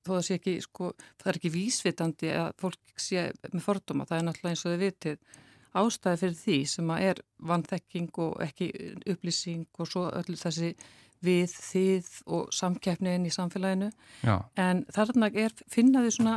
Þó 0.04 0.10
það 0.16 0.26
sé 0.26 0.36
ekki, 0.38 0.54
sko, 0.64 0.90
það 1.20 1.30
er 1.30 1.38
ekki 1.38 1.52
vísvitandi 1.54 2.32
að 2.36 2.50
fólk 2.60 3.00
sé 3.00 3.24
með 3.52 3.64
fordóma, 3.64 4.06
það 4.08 4.18
er 4.18 4.26
náttúrulega 4.26 4.52
eins 4.52 4.64
og 4.64 4.74
þau 4.74 4.82
vitið. 4.82 5.40
Ástæði 5.74 6.20
fyrir 6.20 6.36
því 6.38 6.58
sem 6.70 6.90
að 6.94 7.06
er 7.08 7.22
vanþekking 7.50 8.20
og 8.22 8.36
ekki 8.44 8.68
upplýsing 9.10 9.80
og 9.80 9.90
svo 9.90 10.04
öll 10.12 10.36
þessi 10.38 10.74
við, 11.24 11.54
þið 11.72 12.10
og 12.36 12.52
samkeppniðin 12.54 13.26
í 13.28 13.32
samfélaginu 13.34 13.90
Já. 14.24 14.36
en 14.60 14.84
þarna 14.94 15.30
er, 15.34 15.56
finna 15.72 16.04
þau 16.04 16.12
svona 16.18 16.36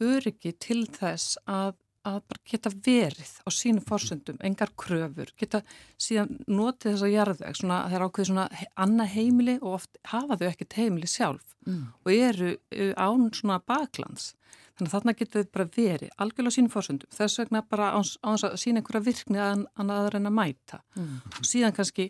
öryggi 0.00 0.52
til 0.62 0.82
þess 0.88 1.34
að, 1.50 1.74
að 2.08 2.20
bara 2.30 2.42
geta 2.48 2.70
verið 2.72 3.32
á 3.44 3.48
sínum 3.52 3.84
fórsöndum, 3.84 4.38
engar 4.46 4.70
kröfur, 4.80 5.32
geta 5.36 5.60
síðan 6.00 6.38
notið 6.48 6.94
þess 6.94 7.04
að 7.06 7.14
jarðveg, 7.14 7.58
svona 7.60 7.80
þeir 7.92 8.04
ákveði 8.06 8.28
svona 8.30 8.46
he- 8.56 8.70
annað 8.80 9.12
heimili 9.18 9.56
og 9.60 9.74
oft 9.76 10.00
hafa 10.08 10.38
þau 10.40 10.46
ekkert 10.52 10.78
heimili 10.80 11.10
sjálf 11.10 11.46
Mm. 11.68 11.90
og 12.06 12.08
eru 12.14 12.54
án 12.96 13.26
svona 13.36 13.58
baklands. 13.60 14.30
Þannig 14.78 14.88
að 14.88 14.94
þarna 14.94 15.12
getur 15.18 15.42
þau 15.44 15.50
bara 15.52 15.66
verið 15.76 16.12
algjörlega 16.16 16.48
á 16.48 16.56
sínum 16.56 16.70
fórsöndum, 16.72 17.10
þess 17.12 17.36
vegna 17.42 17.60
bara 17.68 17.90
án, 17.92 18.06
án 18.24 18.38
þess 18.38 18.46
að 18.48 18.54
sína 18.62 18.80
einhverja 18.80 19.02
virkni 19.04 19.36
að, 19.44 19.66
að 19.76 19.92
aðra 19.92 20.16
en 20.22 20.30
að 20.30 20.36
mæta. 20.38 20.78
Mm. 20.96 21.18
Og 21.36 21.44
síðan 21.44 21.76
kannski 21.76 22.06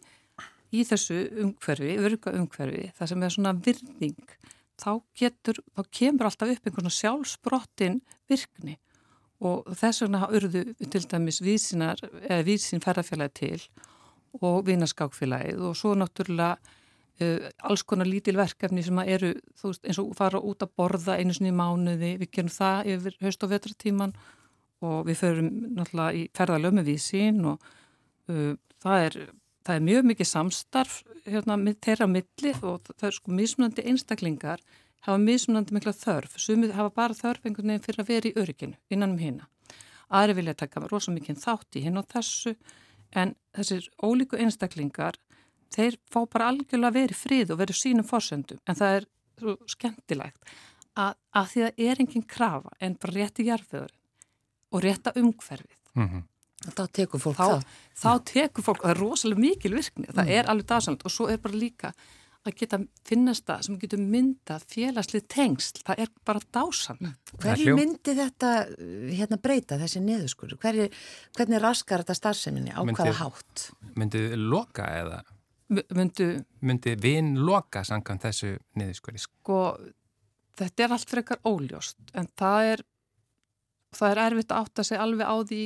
í 0.71 0.85
þessu 0.87 1.19
umhverfi, 1.45 1.97
örga 1.99 2.35
umhverfi, 2.39 2.91
það 2.99 3.13
sem 3.13 3.25
er 3.27 3.35
svona 3.35 3.55
virðing, 3.67 4.35
þá 4.81 4.93
getur, 5.19 5.61
þá 5.77 5.83
kemur 5.99 6.29
alltaf 6.31 6.55
upp 6.55 6.69
einhvern 6.69 6.95
sjálfsbrottin 6.95 8.01
virkni. 8.31 8.79
Og 9.41 9.71
þess 9.73 10.05
vegna 10.05 10.27
urðu 10.37 10.67
til 10.93 11.07
dæmis 11.09 11.41
vísinar, 11.41 12.01
eða 12.27 12.45
vísin 12.45 12.83
ferðarfélagi 12.85 13.39
til 13.41 13.63
og 14.39 14.67
vinaskákfélagið 14.69 15.65
og 15.67 15.79
svo 15.79 15.95
náttúrulega 15.99 16.59
uh, 17.21 17.49
alls 17.67 17.83
konar 17.83 18.07
lítil 18.07 18.37
verkefni 18.39 18.85
sem 18.87 19.01
eru, 19.03 19.33
veist, 19.63 19.83
eins 19.85 19.99
og 19.99 20.13
fara 20.19 20.39
út 20.39 20.63
að 20.63 20.75
borða 20.79 21.17
einu 21.19 21.35
sinni 21.35 21.51
í 21.51 21.57
mánuði, 21.57 22.15
við 22.21 22.31
gerum 22.37 22.53
það 22.55 22.93
yfir 22.95 23.19
haust 23.25 23.47
og 23.47 23.53
vetratíman 23.55 24.15
og 24.87 25.03
við 25.09 25.21
förum 25.25 25.51
náttúrulega 25.77 26.17
í 26.17 26.27
ferðarlöf 26.37 26.77
með 26.77 26.93
vísin 26.93 27.43
og 27.51 27.71
uh, 28.31 28.55
það 28.85 29.07
er 29.09 29.19
það 29.71 29.79
er 29.79 29.87
mjög 29.87 30.07
mikið 30.11 30.27
samstarf 30.27 31.01
hérna, 31.31 31.57
þeirra 31.85 32.09
milli 32.11 32.53
og 32.67 32.91
það 32.91 33.07
er 33.09 33.17
sko 33.17 33.35
mismunandi 33.39 33.87
einstaklingar 33.87 34.63
hafa 35.07 35.19
mismunandi 35.23 35.77
mikla 35.77 35.95
þörf. 35.95 36.37
Sumið 36.43 36.75
hafa 36.77 36.93
bara 36.97 37.17
þörf 37.17 37.47
einhvern 37.47 37.73
veginn 37.73 37.85
fyrir 37.85 38.03
að 38.03 38.11
vera 38.11 38.31
í 38.31 38.37
örygginu 38.43 38.79
innan 38.91 39.15
um 39.15 39.23
hina. 39.23 39.49
Aðri 40.11 40.41
vilja 40.41 40.57
taka 40.59 40.83
rosa 40.91 41.15
mikið 41.15 41.39
þátt 41.45 41.79
í 41.79 41.85
hinn 41.85 42.01
og 42.01 42.09
þessu 42.11 42.57
en 43.15 43.37
þessir 43.57 43.87
ólíku 44.03 44.39
einstaklingar 44.41 45.19
þeir 45.71 45.99
fá 46.11 46.25
bara 46.27 46.51
algjörlega 46.51 47.07
í 47.07 47.17
frið 47.17 47.55
og 47.55 47.63
vera 47.63 47.75
í 47.75 47.79
sínum 47.79 48.07
fórsöndum 48.07 48.59
en 48.67 48.79
það 48.79 48.97
er 48.99 49.07
svo 49.39 49.57
skemmtilegt 49.71 50.53
að, 50.99 51.15
að 51.31 51.47
því 51.53 51.65
að 51.67 51.83
er 51.87 52.03
engin 52.03 52.27
krafa 52.27 52.75
en 52.83 52.99
bara 53.01 53.17
rétti 53.17 53.47
jarfiðurinn 53.47 53.99
og 54.71 54.85
rétta 54.87 55.15
umhverfið 55.19 55.79
Mm 55.95 56.23
Þá 56.61 56.83
tekur 56.93 57.21
fólk 57.23 57.37
þá, 57.39 57.45
það. 57.49 57.69
þá 58.03 58.11
tekur 58.29 58.65
fólk, 58.67 58.83
það 58.85 58.91
er 58.95 58.99
rosalega 59.01 59.41
mikil 59.41 59.71
virkni, 59.79 60.09
það 60.13 60.33
er 60.37 60.49
alveg 60.53 60.67
dásamt 60.69 61.05
og 61.09 61.13
svo 61.15 61.29
er 61.33 61.39
bara 61.41 61.57
líka 61.57 61.93
að 62.45 62.55
geta 62.57 62.79
finnast 63.05 63.45
það 63.49 63.63
sem 63.67 63.79
getur 63.81 64.01
myndað 64.01 64.63
félagslið 64.73 65.25
tengsl, 65.33 65.81
það 65.85 65.99
er 66.05 66.13
bara 66.25 66.41
dásamt. 66.57 67.11
Hverju 67.43 67.67
hljó- 67.67 67.77
myndi 67.77 68.15
þetta 68.17 68.53
uh, 68.73 69.11
hérna 69.17 69.37
breyta 69.41 69.77
þessi 69.81 70.01
niðurskur? 70.05 70.55
Hverju, 70.61 70.87
hvernig 71.37 71.61
raskar 71.65 72.01
þetta 72.05 72.17
starfseminni? 72.17 72.73
Á 72.77 72.81
Myndi- 72.85 72.97
hvaða 72.97 73.19
hátt? 73.25 73.67
Myndið 73.97 74.37
loka 74.41 74.89
eða 75.01 75.21
Myndu, 75.71 76.25
myndið 76.67 76.97
vinn 77.05 77.37
loka 77.47 77.85
samkvæmt 77.87 78.25
þessu 78.27 78.49
niðurskori? 78.75 79.21
sko, 79.23 79.59
þetta 80.59 80.83
er 80.83 80.95
allt 80.97 81.13
frekar 81.13 81.39
óljóst, 81.47 82.01
en 82.19 82.27
það 82.41 82.71
er, 82.73 82.83
það 83.95 84.11
er 84.17 84.21
erfitt 84.25 84.51
að 84.51 84.65
átta 84.65 84.85
sig 84.89 84.99
alveg 84.99 85.29
á 85.31 85.37
því 85.47 85.61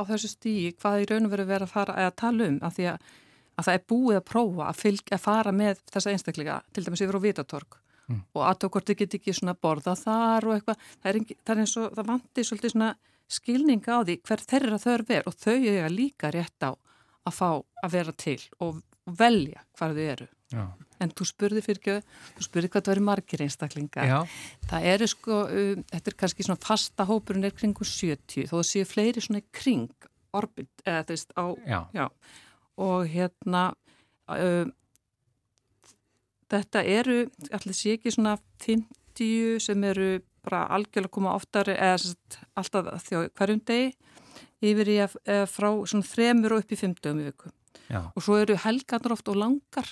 á 0.00 0.02
þessu 0.08 0.32
stíi 0.32 0.72
hvað 0.80 1.02
í 1.02 1.10
raun 1.10 1.28
og 1.28 1.34
veru 1.34 1.46
verið 1.50 1.68
að 1.68 1.74
fara 1.74 1.98
að 2.00 2.16
tala 2.22 2.48
um, 2.48 2.58
af 2.64 2.78
því 2.78 2.88
að, 2.94 3.12
að 3.60 3.68
það 3.68 3.78
er 3.78 3.86
búið 3.92 4.18
að 4.20 4.26
prófa 4.32 4.66
að, 4.70 4.80
fylg, 4.80 5.12
að 5.12 5.22
fara 5.28 5.52
með 5.52 5.84
þessa 5.92 6.14
einstaklega, 6.14 6.58
til 6.72 6.86
dæmis 6.86 7.04
yfir 7.04 7.20
á 7.20 7.24
Vitatorg 7.28 7.80
Mm. 8.10 8.24
og 8.34 8.42
þið 8.90 8.96
get 8.98 9.14
ekki 9.20 9.32
svona 9.36 9.54
borða 9.54 9.94
þar 9.94 10.46
og 10.48 10.54
eitthvað, 10.56 10.84
það 10.98 11.10
er, 11.10 11.18
engi, 11.20 11.36
það 11.46 11.52
er 11.52 11.60
eins 11.62 11.74
og 11.78 11.92
það 11.94 12.08
vanti 12.08 12.44
svolítið 12.48 12.72
svona 12.74 12.88
skilninga 13.30 13.94
á 13.94 14.00
því 14.02 14.16
hver 14.26 14.42
þeirra 14.50 14.78
þörf 14.82 15.12
er 15.14 15.28
og 15.30 15.36
þau 15.38 15.54
eiga 15.54 15.90
líka 15.92 16.30
rétt 16.34 16.66
á 16.66 16.70
að 16.74 17.36
fá 17.36 17.48
að 17.84 17.92
vera 17.94 18.14
til 18.18 18.40
og, 18.58 18.80
velja 19.20 19.62
hvar 19.78 19.94
þau 19.94 20.02
eru. 20.06 20.26
Já. 20.50 20.64
En 21.00 21.12
þú 21.16 21.26
spurði 21.30 21.62
fyrir 21.64 21.80
ekki, 21.80 22.16
þú 22.36 22.44
spurði 22.44 22.70
hvað 22.72 22.84
það 22.86 22.94
eru 22.94 23.04
margir 23.06 23.42
einstaklingar. 23.46 24.08
Já. 24.10 24.18
Það 24.70 24.88
eru 24.92 25.08
sko, 25.08 25.38
um, 25.48 25.84
þetta 25.92 26.12
er 26.12 26.16
kannski 26.22 26.46
svona 26.46 26.60
fasta 26.64 27.06
hópurinn 27.08 27.48
er 27.48 27.54
kringu 27.56 27.86
70, 27.88 28.48
þó 28.50 28.56
það 28.58 28.66
séu 28.70 28.88
fleiri 28.88 29.24
svona 29.24 29.40
kring, 29.56 30.08
orbit, 30.36 30.70
eða 30.84 31.06
þú 31.08 31.16
veist, 31.16 31.32
á, 31.40 31.44
Já. 31.66 31.80
já, 31.96 32.06
og 32.84 33.08
hérna, 33.10 33.64
um, 34.36 34.72
þetta 36.50 36.84
eru, 36.84 37.18
allir 37.50 37.76
sé 37.78 37.96
ekki 37.96 38.12
svona 38.14 38.36
50 38.66 39.58
sem 39.64 39.84
eru 39.90 40.10
bara 40.44 40.66
algjörlega 40.72 41.12
koma 41.12 41.34
oftari, 41.36 41.74
eða 41.76 42.14
alltaf 42.60 43.08
þjó 43.08 43.24
hverjum 43.36 43.64
degi, 43.68 43.90
yfir 44.60 44.92
í 44.92 44.98
að, 45.04 45.16
frá 45.48 45.70
svona 45.88 46.06
þremur 46.06 46.54
og 46.56 46.62
upp 46.64 46.72
í 46.72 46.78
50 46.80 47.20
í 47.20 47.26
viku 47.30 47.50
Já. 47.90 48.02
og 48.14 48.22
svo 48.22 48.36
eru 48.40 48.56
helgarnar 48.60 49.14
oft 49.16 49.28
og 49.32 49.38
langar 49.40 49.88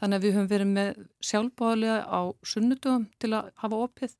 þannig 0.00 0.18
að 0.18 0.24
við 0.26 0.34
höfum 0.36 0.48
verið 0.52 0.72
með 0.72 1.04
sjálfbáðlega 1.24 1.98
á 2.06 2.20
sunnudum 2.46 3.06
til 3.22 3.32
að 3.36 3.52
hafa 3.62 3.84
opið 3.86 4.16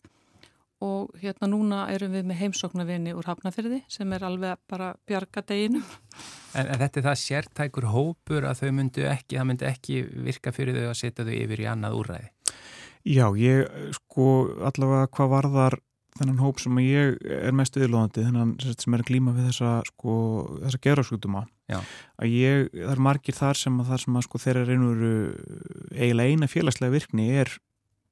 og 0.85 1.15
hérna 1.23 1.49
núna 1.49 1.79
erum 1.93 2.13
við 2.13 2.27
með 2.29 2.41
heimsóknarvinni 2.43 3.15
úr 3.17 3.29
Hafnafyrði 3.31 3.81
sem 3.89 4.13
er 4.13 4.27
alveg 4.29 4.61
bara 4.69 4.91
bjarga 5.09 5.43
deginum. 5.49 5.85
En, 6.53 6.67
en 6.67 6.81
þetta 6.83 7.01
er 7.01 7.07
það 7.09 7.23
sértækur 7.23 7.89
hópur 7.95 8.45
að 8.49 8.61
þau 8.61 8.73
myndu 8.77 9.07
ekki, 9.09 9.39
það 9.39 9.49
myndu 9.51 9.69
ekki 9.71 10.03
virka 10.29 10.53
fyrir 10.53 10.77
þau 10.77 10.91
að 10.91 10.99
setja 11.01 11.25
þau 11.25 11.35
yfir 11.37 11.65
í 11.65 11.69
annað 11.73 11.99
úræði. 12.03 12.31
Já, 13.07 13.27
ég 13.39 13.93
sko 13.97 14.29
allavega 14.67 15.11
hvað 15.17 15.33
varðar 15.33 15.79
þennan 16.17 16.41
hóp 16.43 16.61
sem 16.61 16.79
ég 16.83 17.21
er 17.25 17.57
mest 17.57 17.77
viðlóðandi, 17.77 18.25
þennan 18.25 18.55
sem 18.67 18.97
er 18.97 19.05
að 19.05 19.11
glíma 19.11 19.37
við 19.37 19.51
þessa 19.51 19.73
sko, 19.89 20.15
þessa 20.65 20.83
gerasjúkduma 20.85 21.45
Já. 21.67 21.81
að 22.23 22.31
ég, 22.31 22.69
það 22.71 22.93
er 22.93 23.01
margir 23.03 23.35
þar 23.35 23.59
sem 23.59 23.81
að 23.83 23.89
þar 23.91 24.03
sem 24.05 24.19
að 24.19 24.27
sko 24.29 24.41
þeirra 24.43 24.67
reynur 24.69 25.01
eiginlega 25.97 26.31
eina 26.31 26.49
félagslega 26.51 26.95
virkni 26.95 27.27
er 27.41 27.51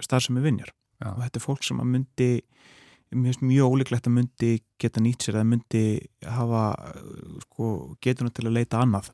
starfsemi 0.02 0.42
vinjar 0.42 0.72
Já. 0.98 1.12
og 1.12 1.20
þetta 1.22 1.40
er 1.40 1.44
fólk 1.44 1.66
sem 1.66 1.82
að 1.82 1.92
myndi 1.92 2.30
mjög 3.14 3.76
ólíklegt 3.76 4.08
að 4.08 4.16
myndi 4.16 4.50
geta 4.80 5.02
nýtt 5.02 5.22
sér 5.22 5.38
eða 5.38 5.46
myndi 5.52 5.84
hafa 6.26 6.64
sko, 7.44 7.68
getuna 8.02 8.32
til 8.34 8.48
að 8.48 8.56
leita 8.56 8.80
annað 8.82 9.12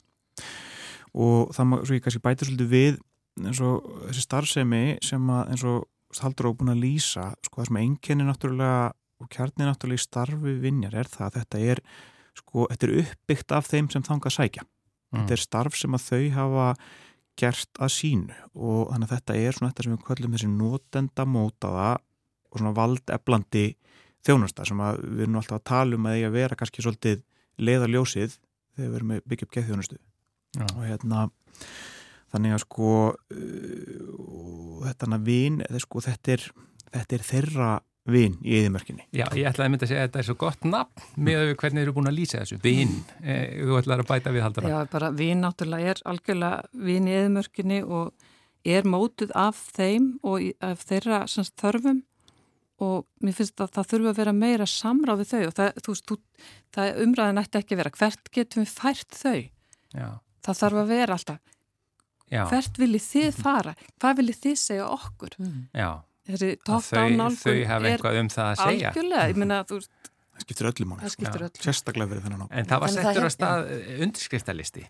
og 1.13 1.51
það 1.53 1.69
maður, 1.69 1.87
svo 1.87 1.99
ég 1.99 2.05
kannski 2.05 2.23
bæti 2.25 2.49
svolítið 2.49 2.71
við 2.71 3.01
eins 3.41 3.61
og 3.65 3.91
þessi 4.07 4.25
starfsemi 4.25 4.85
sem 5.05 5.33
að 5.35 5.53
eins 5.53 5.67
og 5.69 6.23
haldur 6.23 6.51
á 6.51 6.57
búin 6.57 6.73
að 6.73 6.83
lýsa 6.85 7.27
sko 7.45 7.61
það 7.61 7.69
sem 7.69 7.81
enginni 7.83 8.27
náttúrulega 8.27 8.81
og 9.21 9.29
kjarni 9.31 9.67
náttúrulega 9.67 10.01
í 10.01 10.07
starfi 10.07 10.57
vinjar 10.63 10.97
er 11.03 11.11
það 11.11 11.27
að 11.29 11.37
þetta 11.39 11.63
er 11.75 11.83
sko, 12.41 12.67
þetta 12.73 12.89
er 12.89 12.97
uppbyggt 13.05 13.55
af 13.57 13.71
þeim 13.71 13.91
sem 13.93 14.05
þanga 14.07 14.33
sækja. 14.35 14.67
Mm. 15.11 15.25
þetta 15.25 15.35
er 15.35 15.43
starf 15.43 15.79
sem 15.79 15.97
að 15.97 16.05
þau 16.07 16.25
hafa 16.37 16.67
gert 17.41 17.81
að 17.83 17.93
sínu 17.95 18.37
og 18.55 18.91
þannig 18.93 19.09
að 19.09 19.15
þetta 19.17 19.37
er 19.41 19.57
svona 19.57 19.71
þetta 19.71 19.87
sem 19.87 19.95
við 19.95 20.05
kallum 20.07 20.35
þessi 20.37 20.51
notendamótaða 20.53 21.89
og 22.51 22.61
svona 22.61 22.75
valdeflandi 22.77 23.65
þjónasta 24.27 24.67
sem 24.69 24.83
að 24.85 25.01
við 25.07 25.25
erum 25.25 25.41
alltaf 25.41 25.59
að 25.59 25.67
tala 25.71 25.99
um 25.99 26.07
að 26.07 26.19
eiga 26.19 26.31
að 26.31 26.37
vera 26.37 26.59
kannski 26.61 26.85
svolítið 26.85 27.23
leiðarljósið 27.61 28.37
þegar 28.37 28.91
við 28.91 28.99
erum 29.01 29.15
að 29.15 29.25
byggja 29.33 29.49
upp 29.49 29.57
geðþjónustu 29.57 30.01
og 30.67 30.83
hérna 30.85 31.25
þannig 32.31 32.55
að 32.55 32.63
sko 32.65 32.93
uh, 33.11 34.83
þetta 34.87 35.21
vin, 35.27 35.61
sko, 35.83 36.03
þetta, 36.05 36.37
er, 36.37 36.47
þetta 36.91 37.17
er 37.17 37.27
þeirra 37.27 37.71
vin 38.13 38.35
í 38.43 38.57
eðimörkinni. 38.61 39.07
Já, 39.15 39.27
ég 39.37 39.49
ætlaði 39.51 39.67
að 39.67 39.73
mynda 39.75 39.87
að 39.87 39.93
segja 39.93 40.03
að 40.03 40.09
þetta 40.09 40.21
er 40.23 40.29
svo 40.29 40.37
gott 40.41 40.67
nafn 40.69 41.25
með 41.29 41.53
hvernig 41.61 41.85
eru 41.85 41.95
búin 41.97 42.11
að 42.11 42.17
lýsa 42.19 42.43
þessu, 42.43 42.59
vin. 42.65 42.93
Eh, 43.23 43.61
þú 43.63 43.79
ætlaði 43.81 44.05
að 44.05 44.11
bæta 44.11 44.35
við 44.35 44.45
haldara. 44.47 44.73
Já, 44.73 44.79
bara 44.93 45.11
vin 45.17 45.45
náttúrulega 45.45 45.95
er 45.95 46.03
algjörlega 46.13 46.85
vin 46.89 47.09
í 47.11 47.17
eðimörkinni 47.19 47.81
og 47.87 48.29
er 48.77 48.89
mótuð 48.89 49.35
af 49.39 49.61
þeim 49.77 50.13
og 50.27 50.51
af 50.65 50.87
þeirra 50.89 51.23
semst, 51.31 51.57
þörfum. 51.61 52.03
Og 52.81 53.05
mér 53.21 53.37
finnst 53.37 53.61
að 53.61 53.75
það 53.77 53.89
þurfa 53.93 54.13
að 54.15 54.21
vera 54.23 54.33
meira 54.37 54.67
samráð 54.69 55.21
við 55.21 55.33
þau 55.33 55.41
og 55.45 55.55
það, 55.59 55.81
þú, 55.85 55.95
þú, 56.09 56.19
það 56.77 57.01
umræðin 57.05 57.41
ætti 57.43 57.61
ekki 57.61 57.77
að 57.77 57.83
vera 57.83 57.97
hvert 57.99 58.31
getum 58.33 58.65
við 58.65 58.77
fært 58.77 59.19
þau? 59.21 59.41
Já. 59.91 60.09
það 60.47 60.61
þarf 60.63 60.81
að 60.81 60.93
vera 60.95 61.17
alltaf. 61.19 61.41
Já. 62.31 62.45
hvert 62.47 62.79
viljið 62.79 63.07
þið 63.09 63.41
fara? 63.43 63.75
Hvað 63.99 64.21
viljið 64.21 64.41
þið 64.45 64.57
segja 64.63 64.87
okkur 64.95 65.37
mm. 66.29 66.37
Já, 66.37 66.79
þau, 66.85 67.37
þau 67.41 67.57
hafa 67.71 67.93
eitthvað 67.93 68.19
um 68.21 68.33
það 68.33 68.49
að 68.51 68.63
segja 68.63 68.91
algjörlega, 68.93 69.29
ég 69.31 69.41
menna 69.43 69.61
að 69.63 69.71
þú 69.73 69.79
það 69.85 70.47
skiptir 70.47 70.71
öllum 70.71 70.95
máli, 70.95 71.13
sérstaklega 71.61 72.11
verið 72.15 72.27
þennan 72.29 72.45
á 72.45 72.49
en 72.51 72.71
það 72.71 72.83
var 72.85 72.95
settur 72.97 73.29
á 73.29 73.31
stað 73.35 73.71
undirskriftalisti 74.07 74.85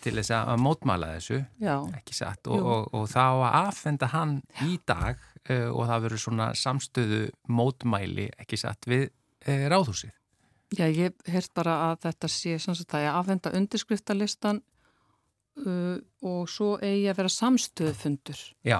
til 0.00 0.14
þess 0.16 0.32
að 0.32 0.62
mótmala 0.64 1.10
þessu 1.18 1.42
Já. 1.60 1.74
ekki 1.98 2.16
satt 2.16 2.48
og, 2.48 2.62
og, 2.64 2.86
og 2.96 3.10
þá 3.12 3.24
að 3.26 3.58
aðfenda 3.60 4.08
hann 4.14 4.38
í 4.64 4.78
dag 4.88 5.20
uh, 5.20 5.68
og 5.74 5.84
það 5.90 6.06
verður 6.06 6.24
svona 6.24 6.48
samstöðu 6.56 7.26
mótmæli 7.52 8.30
ekki 8.40 8.60
satt 8.60 8.88
við 8.88 9.10
uh, 9.10 9.68
ráðhúsið 9.72 10.16
Já, 10.78 10.86
ég 10.86 11.16
heirt 11.26 11.50
bara 11.56 11.72
að 11.88 12.04
þetta 12.04 12.28
sé 12.30 12.54
sem 12.62 12.76
sagt 12.78 12.94
að 12.94 13.08
ég 13.08 13.16
aðfenda 13.18 13.50
undirskriftalistan 13.58 14.60
uh, 15.64 15.96
og 16.22 16.44
svo 16.50 16.76
eigi 16.78 17.08
að 17.10 17.18
vera 17.18 17.32
samstöðufundur. 17.34 18.42
Já, 18.66 18.78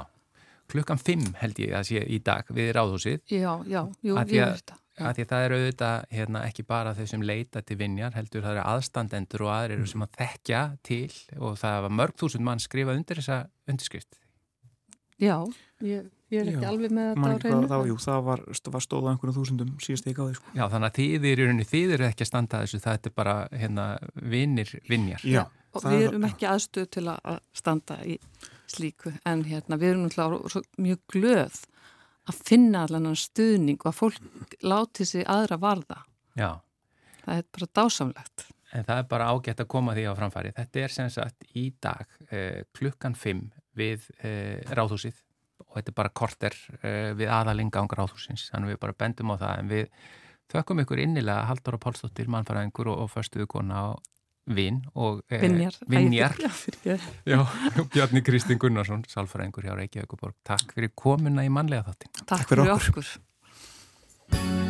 klukkan 0.72 1.00
5 1.00 1.32
held 1.40 1.58
ég 1.62 1.74
að 1.76 1.88
sé 1.90 2.04
í 2.04 2.20
dag 2.24 2.48
við 2.54 2.70
ráðhúsið. 2.76 3.24
Já, 3.30 3.50
já, 3.68 3.82
jú, 4.02 4.14
ég 4.16 4.54
veit 4.54 4.70
það. 4.70 4.78
Að 5.00 5.16
því 5.16 5.24
að 5.24 5.30
það 5.30 5.42
er 5.42 5.52
auðvitað 5.56 6.02
hérna, 6.12 6.40
ekki 6.44 6.62
bara 6.68 6.90
þau 6.92 7.06
sem 7.08 7.22
leita 7.24 7.62
til 7.64 7.76
vinjar, 7.80 8.12
heldur 8.12 8.42
það 8.44 8.56
eru 8.58 8.64
aðstandendur 8.74 9.44
og 9.46 9.52
aðrir 9.54 9.78
mm. 9.80 9.90
sem 9.94 10.02
að 10.04 10.16
þekkja 10.18 10.62
til 10.84 11.04
og 11.38 11.54
það 11.60 11.84
var 11.86 11.94
mörg 12.02 12.18
þúsund 12.20 12.44
mann 12.44 12.60
skrifað 12.60 13.00
undir 13.00 13.20
þessa 13.22 13.38
undirskrift. 13.70 14.18
Já, 15.20 15.38
ég, 15.84 16.10
ég 16.32 16.42
er 16.42 16.50
ekki 16.52 16.66
já, 16.66 16.68
alveg 16.68 16.92
með 16.96 17.08
þetta 17.14 17.30
á 17.32 17.40
reynu. 17.46 17.70
Það, 17.70 17.86
jú, 17.88 17.96
það 18.04 18.20
var, 18.28 18.44
var 18.76 18.84
stóða 18.84 19.14
einhvern 19.14 19.36
þúsundum 19.38 19.72
síðast 19.80 20.10
ekki 20.12 20.20
á 20.20 20.26
því. 20.26 20.36
Sko. 20.36 20.52
Já, 20.58 20.64
þannig 20.74 20.90
að 20.90 21.00
þýðir, 21.00 21.42
þýðir 21.72 22.06
ekki 22.10 22.26
að 22.26 22.30
standa 22.34 22.60
þessu, 22.66 22.82
það 22.84 23.08
er 23.08 23.16
bara 23.22 23.38
hérna, 23.56 23.88
vinnir 24.20 24.76
vinjar. 24.90 25.24
Já 25.24 25.44
og 25.74 25.86
við 25.86 26.06
erum 26.08 26.26
ekki 26.28 26.48
aðstöð 26.50 26.88
til 26.96 27.04
að 27.12 27.38
standa 27.56 28.00
í 28.06 28.16
slíku 28.70 29.12
en 29.26 29.44
hérna 29.48 29.78
við 29.80 29.94
erum 29.94 30.06
náttúrulega 30.06 30.62
mjög 30.80 31.02
glöð 31.14 31.60
að 32.30 32.40
finna 32.46 32.84
allan 32.86 33.10
stuðning 33.18 33.80
og 33.82 33.90
að 33.90 33.98
fólk 33.98 34.56
láti 34.62 35.06
sig 35.08 35.26
aðra 35.26 35.58
varða. 35.60 36.02
Já. 36.38 36.60
það 37.24 37.40
er 37.40 37.46
bara 37.56 37.70
dásamlegt. 37.74 38.46
En 38.70 38.86
það 38.86 39.00
er 39.02 39.08
bara 39.10 39.30
ágætt 39.34 39.64
að 39.64 39.70
koma 39.72 39.94
því 39.96 40.04
á 40.06 40.12
framfæri. 40.14 40.52
Þetta 40.54 40.84
er 40.84 40.94
sem 40.94 41.10
sagt 41.10 41.48
í 41.58 41.64
dag 41.82 42.06
eh, 42.30 42.62
klukkan 42.76 43.16
5 43.18 43.42
við 43.80 44.06
eh, 44.22 44.62
ráðhúsið 44.70 45.18
og 45.66 45.76
þetta 45.76 45.92
er 45.92 45.98
bara 45.98 46.14
korter 46.14 46.56
eh, 46.80 47.10
við 47.18 47.30
aðalingang 47.34 47.90
ráðhúsins 47.90 48.48
þannig 48.52 48.74
við 48.74 48.80
bara 48.84 48.98
bendum 49.02 49.34
á 49.34 49.36
það 49.42 49.62
en 49.62 49.72
við 49.74 49.90
þökkum 50.50 50.82
ykkur 50.84 51.02
innilega 51.02 51.46
Haldur 51.50 51.76
og 51.78 51.82
Pálsdóttir, 51.84 52.30
mannfæraðingur 52.30 52.90
og, 52.90 53.04
og 53.04 53.12
förstuðu 53.12 53.46
kona 53.50 53.84
og 53.92 54.00
vinn 54.46 54.80
og 54.94 55.20
eh. 55.30 55.44
Já, 57.32 57.40
Bjarni 57.92 58.24
Kristinn 58.26 58.60
Gunnarsson 58.62 59.04
Salfræðingur 59.10 59.68
hjá 59.68 59.76
Reykjavík 59.76 60.16
og 60.16 60.24
Borg 60.24 60.38
Takk 60.46 60.74
fyrir 60.76 60.94
komuna 60.94 61.46
í 61.46 61.52
manlega 61.52 61.90
þáttin 61.90 62.14
Takk, 62.22 62.28
Takk 62.34 62.52
fyrir 62.54 62.74
okkur, 62.78 63.04
okkur. 63.04 64.68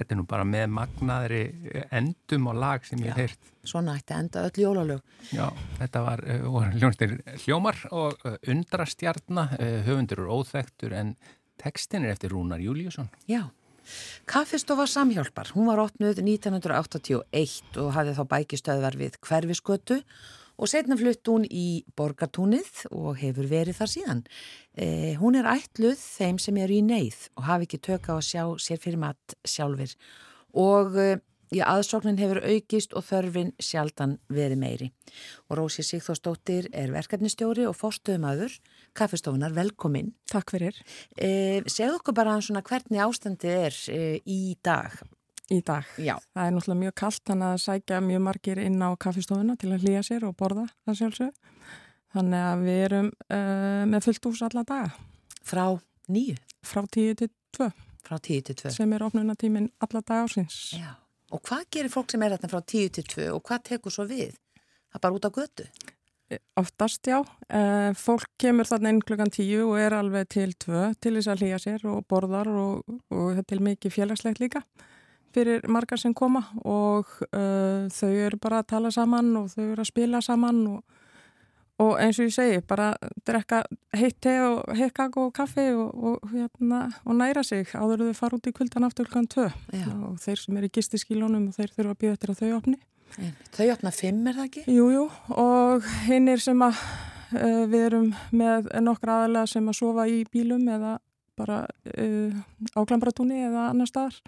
Þetta 0.00 0.14
er 0.14 0.20
nú 0.20 0.26
bara 0.28 0.46
með 0.48 0.66
magnaðri 0.72 1.42
endum 1.92 2.48
og 2.50 2.58
lag 2.62 2.86
sem 2.88 3.02
ég 3.04 3.16
heirt. 3.18 3.52
Svona 3.68 3.98
ætti 4.00 4.16
enda 4.16 4.46
öll 4.48 4.62
jólalög. 4.64 5.04
Já, 5.34 5.46
þetta 5.76 6.04
var 6.06 6.24
uh, 6.24 6.58
hljónstir 6.72 7.18
hljómar 7.44 7.82
og 7.92 8.16
uh, 8.24 8.38
undrastjarnar, 8.48 9.56
uh, 9.60 9.78
höfundur 9.84 10.24
og 10.24 10.40
óþektur 10.40 10.96
en 10.96 11.14
tekstin 11.60 12.06
er 12.06 12.14
eftir 12.14 12.32
Rúnar 12.32 12.62
Júliusson. 12.64 13.10
Já. 13.28 13.44
Kaffistofa 14.30 14.86
Samhjálpar, 14.86 15.50
hún 15.56 15.66
var 15.66 15.80
opnuð 15.82 16.20
1981 16.22 17.80
og 17.80 17.88
hafði 17.96 18.12
þá 18.16 18.22
bækistöðvar 18.34 18.96
við 19.00 19.16
hverfiskötu 19.24 19.98
og 19.98 20.39
setna 20.68 20.98
flutt 21.00 21.24
hún 21.30 21.46
í 21.48 21.84
borgartúnið 21.96 22.84
og 22.90 23.16
hefur 23.22 23.48
verið 23.48 23.78
þar 23.78 23.92
síðan. 23.94 24.22
Eh, 24.76 25.14
hún 25.20 25.38
er 25.38 25.48
ætluð 25.48 25.96
þeim 25.96 26.40
sem 26.42 26.60
eru 26.60 26.76
í 26.76 26.84
neyð 26.84 27.30
og 27.38 27.46
hafi 27.48 27.68
ekki 27.68 27.80
tökka 27.88 28.12
á 28.12 28.20
að 28.20 28.28
sjá 28.28 28.44
sér 28.60 28.82
fyrir 28.82 29.00
mat 29.00 29.36
sjálfur 29.48 29.94
og 30.60 30.98
eh, 31.00 31.20
í 31.54 31.60
aðsóknin 31.64 32.18
hefur 32.20 32.42
aukist 32.44 32.94
og 32.94 33.06
þörfin 33.08 33.52
sjaldan 33.62 34.18
verið 34.30 34.60
meiri. 34.60 34.90
Og 35.48 35.58
Rósi 35.58 35.84
Sigþórsdóttir 35.86 36.68
er 36.72 36.92
verkefnistjóri 36.94 37.66
og 37.66 37.76
fórstuðumadur, 37.78 38.52
kaffestofunar, 38.98 39.54
velkomin. 39.56 40.12
Takk 40.30 40.54
fyrir. 40.54 40.76
Eh, 41.16 41.62
segð 41.66 41.98
okkur 41.98 42.16
bara 42.20 42.38
svona 42.40 42.62
hvernig 42.66 43.02
ástandið 43.02 43.64
er 43.64 43.80
eh, 43.94 44.20
í 44.26 44.56
dag 44.62 45.00
í 45.50 45.60
dag. 45.66 45.86
Já. 45.98 46.14
Það 46.34 46.46
er 46.46 46.54
náttúrulega 46.54 46.80
mjög 46.84 46.96
kallt 47.00 47.22
þannig 47.26 47.48
að 47.50 47.60
sækja 47.64 48.00
mjög 48.04 48.24
margir 48.26 48.62
inn 48.62 48.80
á 48.82 48.90
kaffistofuna 49.00 49.56
til 49.60 49.72
að 49.74 49.84
hlýja 49.84 50.02
sér 50.06 50.26
og 50.28 50.36
borða 50.38 50.66
það 50.86 50.98
sjálfsög. 51.00 51.52
Þannig 52.14 52.46
að 52.46 52.64
við 52.66 52.80
erum 52.86 53.10
uh, 53.10 53.84
með 53.90 54.08
fullt 54.08 54.28
ús 54.30 54.42
alla 54.46 54.64
daga. 54.66 54.90
Frá 55.46 55.64
nýju? 56.10 56.40
Frá 56.66 56.82
tíu 56.90 57.14
til 57.18 57.30
tvö. 57.54 57.70
Frá 58.06 58.18
tíu 58.18 58.42
til 58.46 58.58
tvö. 58.58 58.74
Sem 58.74 58.92
er 58.94 59.06
opnunatímin 59.06 59.70
alla 59.82 60.02
daga 60.02 60.26
ásins. 60.26 60.58
Já. 60.78 60.90
Og 61.30 61.42
hvað 61.46 61.68
gerir 61.70 61.92
fólk 61.92 62.10
sem 62.10 62.22
er 62.26 62.34
þarna 62.34 62.50
frá 62.50 62.62
tíu 62.66 62.90
til 62.90 63.06
tvö 63.06 63.30
og 63.36 63.44
hvað 63.46 63.64
tekur 63.70 63.94
svo 63.94 64.06
við? 64.10 64.34
Það 64.90 64.98
er 64.98 65.04
bara 65.06 65.18
út 65.18 65.26
á 65.26 65.30
götu? 65.30 65.66
E, 66.30 66.38
oftast 66.58 67.06
já. 67.06 67.20
Uh, 67.46 67.90
fólk 67.98 68.26
kemur 68.42 68.66
þarna 68.66 68.94
inn 68.94 69.02
klukkan 69.06 69.30
tíu 69.34 69.68
og 69.68 69.78
er 69.82 69.94
alveg 69.94 70.30
til 70.34 70.54
tvö 70.58 70.90
til 70.98 71.14
þess 71.18 71.30
að 71.30 71.44
hlýja 71.44 71.62
sér 71.62 71.86
og 71.90 72.02
borðar 72.10 72.50
og, 72.50 72.98
og 73.14 73.42
til 73.46 73.62
mikið 73.66 73.94
félagslegt 73.94 74.42
líka 74.42 74.64
fyrir 75.34 75.66
margar 75.70 76.00
sem 76.00 76.14
koma 76.16 76.42
og 76.64 77.10
uh, 77.30 77.86
þau 77.92 78.10
eru 78.10 78.40
bara 78.42 78.62
að 78.62 78.70
tala 78.74 78.90
saman 78.94 79.30
og 79.40 79.52
þau 79.52 79.64
eru 79.68 79.84
að 79.84 79.90
spila 79.90 80.20
saman 80.24 80.60
og, 80.70 80.98
og 81.80 81.92
eins 82.02 82.18
og 82.20 82.28
ég 82.28 82.34
segi, 82.34 82.60
bara 82.68 82.92
drekka 83.26 83.62
heitt 83.96 84.18
te 84.22 84.36
og 84.44 84.74
heitt 84.76 84.94
kakko 84.96 85.28
og 85.28 85.34
kaffi 85.36 85.68
og, 85.72 85.90
og, 85.94 86.30
hérna, 86.34 86.86
og 87.04 87.18
næra 87.20 87.44
sig 87.46 87.70
áður 87.74 88.08
þau 88.08 88.20
fara 88.22 88.40
út 88.40 88.50
í 88.50 88.54
kvöldan 88.56 88.88
aftur 88.88 89.08
klukkan 89.10 89.30
2 89.30 89.46
og 90.10 90.18
þeir 90.22 90.42
sem 90.44 90.58
eru 90.60 90.70
í 90.70 90.74
gistiskílunum 90.78 91.50
og 91.50 91.58
þeir 91.58 91.76
þurfa 91.76 91.94
að 91.96 92.00
býða 92.02 92.16
eftir 92.18 92.34
að 92.34 92.42
þau 92.42 92.56
opni. 92.58 92.80
Þau 93.56 93.64
opna 93.72 93.90
5 93.90 94.26
er 94.30 94.36
það 94.36 94.50
ekki? 94.50 94.66
Jújú 94.70 94.90
jú, 94.94 95.06
og 95.34 95.88
hinn 96.06 96.28
er 96.30 96.42
sem 96.42 96.60
að 96.62 96.78
uh, 97.34 97.64
við 97.70 97.86
erum 97.88 98.12
með 98.34 98.70
nokkra 98.84 99.22
aðalega 99.22 99.50
sem 99.50 99.70
að 99.70 99.78
sofa 99.80 100.06
í 100.10 100.22
bílum 100.30 100.68
eða 100.70 100.98
bara 101.38 101.64
uh, 101.66 102.38
á 102.76 102.80
Klambratúni 102.84 103.40
eða 103.48 103.70
annar 103.70 103.90
staðar 103.90 104.20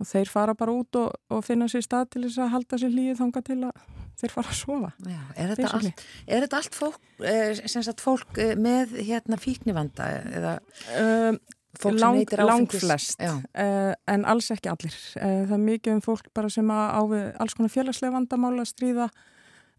og 0.00 0.08
þeir 0.08 0.32
fara 0.32 0.56
bara 0.56 0.74
út 0.74 0.98
og, 0.98 1.14
og 1.30 1.44
finna 1.46 1.68
sér 1.70 1.84
stað 1.84 2.10
til 2.14 2.24
þess 2.26 2.40
að 2.40 2.52
halda 2.54 2.80
sér 2.80 2.92
líið 2.94 3.20
þanga 3.20 3.44
til 3.46 3.58
að 3.68 3.86
þeir 4.20 4.34
fara 4.34 4.52
að 4.52 4.58
sofa. 4.58 4.90
Já, 5.06 5.20
er, 5.36 5.54
þetta 5.54 5.72
allt, 5.78 6.04
er 6.26 6.44
þetta 6.44 6.60
allt 6.60 6.76
fólk, 6.76 7.00
eh, 7.24 7.62
sagt, 7.72 8.04
fólk 8.04 8.42
eh, 8.42 8.52
með 8.60 8.98
hérna 9.06 9.40
fíknivanda 9.40 10.10
eða 10.40 10.54
um, 11.00 11.40
fólk 11.80 11.96
lang, 11.96 12.18
sem 12.18 12.20
heitir 12.20 12.44
áfengis? 12.44 12.84
Langflest, 12.84 13.24
uh, 13.24 13.92
en 14.14 14.28
alls 14.28 14.50
ekki 14.52 14.72
allir. 14.72 14.96
Uh, 15.16 15.42
það 15.48 15.56
er 15.56 15.66
mikið 15.66 15.96
um 15.96 16.04
fólk 16.04 16.32
bara 16.36 16.52
sem 16.52 16.72
á 16.72 17.00
alls 17.00 17.56
konar 17.56 17.72
félagslega 17.72 18.16
vandamála 18.18 18.66
að 18.66 18.72
stríða 18.74 19.10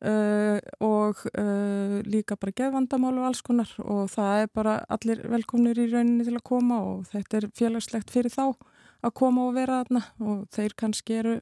Uh, 0.02 0.58
og 0.82 1.20
uh, 1.38 2.00
líka 2.10 2.34
bara 2.34 2.56
geðvandamál 2.58 3.20
og 3.20 3.26
alls 3.28 3.44
konar 3.46 3.70
og 3.86 4.08
það 4.10 4.40
er 4.40 4.48
bara 4.50 4.72
allir 4.90 5.20
velkomnir 5.30 5.78
í 5.78 5.86
rauninni 5.92 6.26
til 6.26 6.34
að 6.40 6.48
koma 6.50 6.80
og 6.82 7.04
þetta 7.12 7.38
er 7.38 7.46
félagslegt 7.54 8.10
fyrir 8.10 8.34
þá 8.34 8.48
að 9.02 9.16
koma 9.22 9.48
og 9.48 9.56
vera 9.58 9.82
þarna 9.82 10.04
og 10.26 10.44
þeir 10.56 10.76
kannski 10.78 11.18
eru 11.22 11.38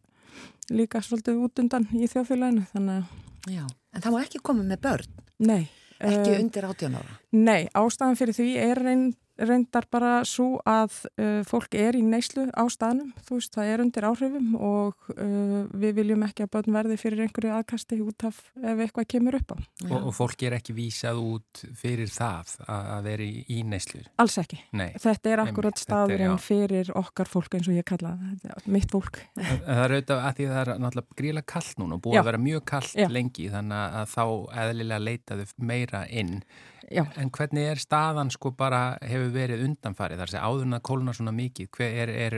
líka 0.70 1.02
svolítið 1.04 1.42
út 1.44 1.62
undan 1.64 1.88
í 1.96 2.08
þjóðfélaginu 2.10 2.66
þannig 2.74 3.00
að... 3.00 3.28
Já, 3.50 3.64
en 3.66 4.04
það 4.04 4.16
má 4.16 4.20
ekki 4.22 4.42
koma 4.46 4.66
með 4.68 4.82
börn? 4.86 5.24
Nei. 5.50 5.64
Ekki 6.00 6.32
uh, 6.32 6.40
undir 6.40 6.68
18 6.70 7.00
ára? 7.00 7.18
Nei, 7.36 7.62
ástæðan 7.76 8.20
fyrir 8.20 8.38
því 8.38 8.50
er 8.64 8.80
reyn 8.86 9.08
reyndar 9.48 9.88
bara 9.92 10.20
svo 10.28 10.60
að 10.68 10.96
uh, 11.20 11.42
fólk 11.48 11.76
er 11.78 11.98
í 11.98 12.02
neyslu 12.06 12.48
á 12.52 12.64
staðnum, 12.72 13.12
þú 13.28 13.40
veist, 13.40 13.54
það 13.56 13.72
er 13.74 13.84
undir 13.84 14.08
áhrifum 14.10 14.56
og 14.56 15.10
uh, 15.16 15.64
við 15.80 16.00
viljum 16.02 16.26
ekki 16.28 16.46
að 16.46 16.52
börn 16.56 16.78
verði 16.80 16.98
fyrir 17.00 17.24
einhverju 17.26 17.54
aðkasti 17.56 18.00
út 18.04 18.26
af 18.30 18.42
ef 18.60 18.84
eitthvað 18.86 19.10
kemur 19.16 19.40
upp 19.40 19.56
á. 19.56 19.58
Og, 19.90 19.98
og 20.00 20.16
fólk 20.18 20.46
er 20.48 20.58
ekki 20.60 20.76
vísað 20.78 21.22
út 21.24 21.64
fyrir 21.80 22.12
það 22.14 22.56
að 22.66 23.10
vera 23.10 23.30
í, 23.30 23.62
neyslu? 23.70 24.04
Alls 24.22 24.40
ekki. 24.42 24.62
Nei. 24.76 24.90
Þetta 25.00 25.34
er 25.34 25.44
akkurat 25.46 25.80
staðurinn 25.80 26.40
fyrir 26.44 26.92
okkar 27.00 27.30
fólk 27.30 27.60
eins 27.60 27.70
og 27.70 27.78
ég 27.80 27.88
kalla 27.88 28.16
það, 28.44 28.66
mitt 28.70 28.92
fólk. 28.94 29.22
Það 29.40 29.84
er 29.84 29.96
auðvitað 29.96 30.26
að 30.26 30.40
því 30.40 30.50
að 30.50 30.56
það 30.56 30.62
er 30.64 30.84
náttúrulega 30.84 31.20
gríla 31.22 31.46
kallt 31.54 31.80
núna 31.82 31.98
og 31.98 32.04
búið 32.06 32.18
Já. 32.18 32.22
að 32.24 32.30
vera 32.30 32.42
mjög 32.44 32.66
kallt 32.74 33.14
lengi 33.14 33.48
þannig 33.54 33.96
að 34.00 34.12
þá 34.14 34.24
eðlilega 34.64 35.06
leitaðu 35.06 35.48
meira 35.70 36.04
inn 36.10 36.40
Já. 36.88 37.04
En 37.20 37.30
hvernig 37.34 37.68
er 37.70 37.82
staðan 37.82 38.32
sko 38.34 38.52
bara 38.58 38.98
hefur 39.06 39.32
verið 39.34 39.66
undanfarið 39.68 40.22
þar 40.22 40.32
sem 40.32 40.46
áðurna 40.46 40.80
kóluna 40.86 41.14
svona 41.16 41.34
mikið? 41.36 41.70
Hver 41.76 42.12
er, 42.14 42.38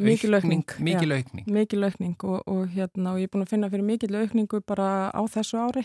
mikil 0.00 0.36
aukning? 0.38 0.64
Mikil 0.78 1.14
aukning. 1.16 1.50
Mikil 1.50 1.86
aukning 1.88 2.24
og, 2.28 2.40
og, 2.46 2.62
hérna, 2.74 3.14
og 3.14 3.20
ég 3.20 3.28
er 3.28 3.32
búin 3.34 3.44
að 3.46 3.54
finna 3.54 3.70
fyrir 3.72 3.88
mikil 3.88 4.14
aukningu 4.20 4.62
bara 4.66 5.10
á 5.10 5.22
þessu 5.34 5.60
ári. 5.60 5.84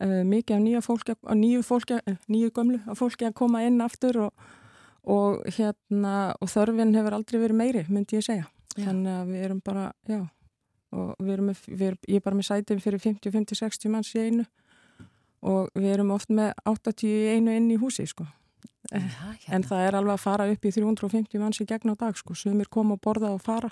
Uh, 0.00 0.22
mikið 0.24 0.56
af 0.56 0.62
nýju 0.64 0.80
fólki, 0.86 1.14
nýju 1.36 1.62
fólki, 1.66 1.98
uh, 2.08 2.20
nýju 2.32 2.52
gömlu 2.56 2.78
af 2.88 3.02
fólki 3.02 3.26
að 3.28 3.36
koma 3.36 3.60
inn 3.66 3.82
aftur 3.84 4.16
og, 4.26 4.46
og 5.04 5.42
hérna 5.58 6.30
og 6.40 6.48
þörfin 6.48 6.96
hefur 6.96 7.18
aldrei 7.18 7.40
verið 7.42 7.58
meiri, 7.58 7.82
myndi 7.92 8.16
ég 8.16 8.24
segja. 8.24 8.46
Já. 8.78 8.86
Þannig 8.86 9.12
að 9.12 9.34
við 9.34 9.44
erum 9.44 9.60
bara, 9.66 9.90
já, 10.08 10.22
og 10.96 11.12
við 11.20 11.34
erum 11.34 11.52
við 11.52 11.84
erum, 11.90 12.00
ég 12.08 12.16
er 12.22 12.24
bara 12.24 12.38
með 12.38 12.48
sætið 12.48 12.82
fyrir 12.86 13.04
50-50-60 13.04 13.92
manns 13.92 14.14
í 14.14 14.24
einu 14.24 14.46
og 15.46 15.70
við 15.76 15.94
erum 15.94 16.12
oft 16.14 16.32
með 16.32 16.52
81 16.68 17.48
inn 17.54 17.70
í 17.72 17.78
húsi 17.80 18.06
sko. 18.08 18.26
Ja, 18.90 18.98
hérna. 18.98 19.34
en 19.54 19.64
það 19.68 19.84
er 19.86 19.96
alveg 19.98 20.16
að 20.16 20.22
fara 20.22 20.48
upp 20.50 20.64
í 20.66 20.72
350 20.72 21.38
manns 21.40 21.60
í 21.62 21.66
gegn 21.68 21.92
á 21.92 21.94
dag 22.00 22.16
sko. 22.16 22.34
sumir 22.34 22.68
koma 22.68 22.96
og 22.96 23.02
borða 23.04 23.32
og 23.34 23.42
fara. 23.44 23.70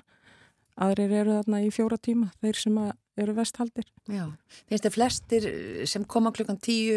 Aðrir 0.78 1.12
eru 1.22 1.38
þarna 1.40 1.62
í 1.64 1.72
fjóra 1.74 1.98
tíma 1.98 2.28
þeir 2.38 2.61
sem 2.61 2.78
eru 3.18 3.35
vesthaldir. 3.35 3.88
Já, 4.07 4.28
finnst 4.68 4.87
þið 4.87 4.94
flestir 4.94 5.48
sem 5.90 6.04
koma 6.04 6.31
klukkan 6.31 6.61
tíu 6.62 6.94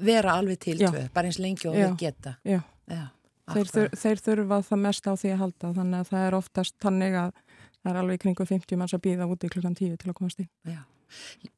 vera 0.00 0.34
alveg 0.40 0.58
til 0.58 0.78
tvö, 0.80 1.06
bara 1.14 1.30
eins 1.30 1.38
lengi 1.38 1.68
og 1.70 1.76
við 1.76 1.96
geta? 2.00 2.34
Já, 2.42 2.62
Já 2.90 3.06
þeir, 3.50 3.70
þur, 3.70 3.88
þeir 3.94 4.22
þurfa 4.26 4.62
það 4.66 4.82
mest 4.88 5.06
á 5.06 5.12
því 5.14 5.30
að 5.34 5.42
halda 5.44 5.72
þannig 5.76 6.00
að 6.00 6.10
það 6.10 6.26
er 6.26 6.38
oftast 6.38 6.78
tannig 6.82 7.18
að 7.18 7.30
það 7.80 7.92
er 7.92 8.00
alveg 8.02 8.22
kringu 8.24 8.46
50 8.46 8.80
manns 8.80 8.96
að 8.96 9.04
býða 9.06 9.30
úti 9.30 9.50
klukkan 9.52 9.76
tíu 9.78 9.94
til 10.00 10.10
að 10.10 10.18
komast 10.18 10.42
inn. 10.42 10.50
Já 10.66 10.82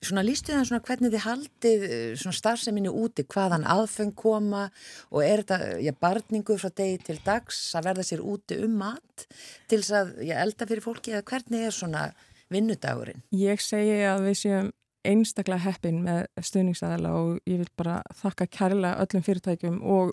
Svona 0.03 0.25
lístu 0.27 0.55
það 0.55 0.67
svona 0.71 0.85
hvernig 0.89 1.15
þið 1.15 1.25
haldið 1.27 1.87
eh, 1.89 2.05
svona 2.21 2.39
starfseminni 2.39 2.93
úti, 2.93 3.27
hvaðan 3.29 3.67
aðfeng 3.69 4.15
koma 4.19 4.67
og 5.11 5.25
er 5.25 5.45
þetta, 5.45 5.79
já, 5.85 5.93
barningu 6.01 6.59
frá 6.61 6.71
degi 6.83 7.01
til 7.07 7.19
dags 7.25 7.63
að 7.79 7.89
verða 7.91 8.07
sér 8.09 8.27
úti 8.27 8.61
um 8.65 8.77
mat 8.83 9.27
til 9.71 9.81
þess 9.81 9.97
að, 10.03 10.15
já, 10.29 10.37
elda 10.43 10.69
fyrir 10.69 10.85
fólki 10.85 11.15
eða 11.15 11.27
hvernig 11.33 11.67
er 11.69 11.77
svona 11.77 12.07
vinnudagurinn? 12.53 13.25
Ég 13.37 13.63
segi 13.65 14.01
að 14.09 14.29
við 14.29 14.41
séum 14.43 14.71
einstaklega 15.07 15.65
heppin 15.65 16.03
með 16.05 16.27
stuðningsæðala 16.47 17.15
og 17.19 17.31
ég 17.51 17.63
vil 17.63 17.71
bara 17.79 18.01
þakka 18.21 18.47
kærlega 18.55 19.03
öllum 19.03 19.25
fyrirtækjum 19.27 19.81
og 19.83 20.13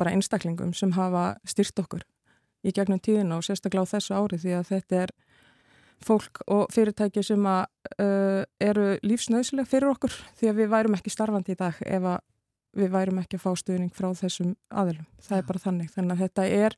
bara 0.00 0.14
einstaklingum 0.16 0.72
sem 0.76 0.94
hafa 0.96 1.34
styrt 1.48 1.82
okkur 1.82 2.06
í 2.64 2.72
gegnum 2.76 3.00
tíðina 3.00 3.38
og 3.38 3.44
sérstaklega 3.44 3.84
á 3.84 3.92
þessu 3.92 4.16
ári 4.16 4.40
því 4.40 4.56
að 4.58 4.70
þetta 4.72 5.02
er 5.04 5.12
fólk 6.04 6.42
og 6.48 6.68
fyrirtæki 6.72 7.22
sem 7.24 7.46
að, 7.48 7.64
uh, 8.00 8.42
eru 8.62 8.92
lífsnauðsleg 9.04 9.68
fyrir 9.68 9.92
okkur 9.92 10.14
því 10.40 10.50
að 10.50 10.60
við 10.62 10.70
værum 10.74 10.96
ekki 10.96 11.12
starfandi 11.12 11.56
í 11.56 11.60
dag 11.60 11.80
ef 11.86 12.06
við 12.76 12.92
værum 12.92 13.22
ekki 13.22 13.38
að 13.38 13.44
fá 13.44 13.50
stuðning 13.58 13.94
frá 13.94 14.10
þessum 14.16 14.54
aðilum. 14.68 15.08
Það 15.24 15.36
ja. 15.36 15.40
er 15.42 15.48
bara 15.48 15.62
þannig. 15.64 15.90
Þannig 15.94 16.14
að 16.14 16.22
þetta 16.24 16.44
er, 16.58 16.76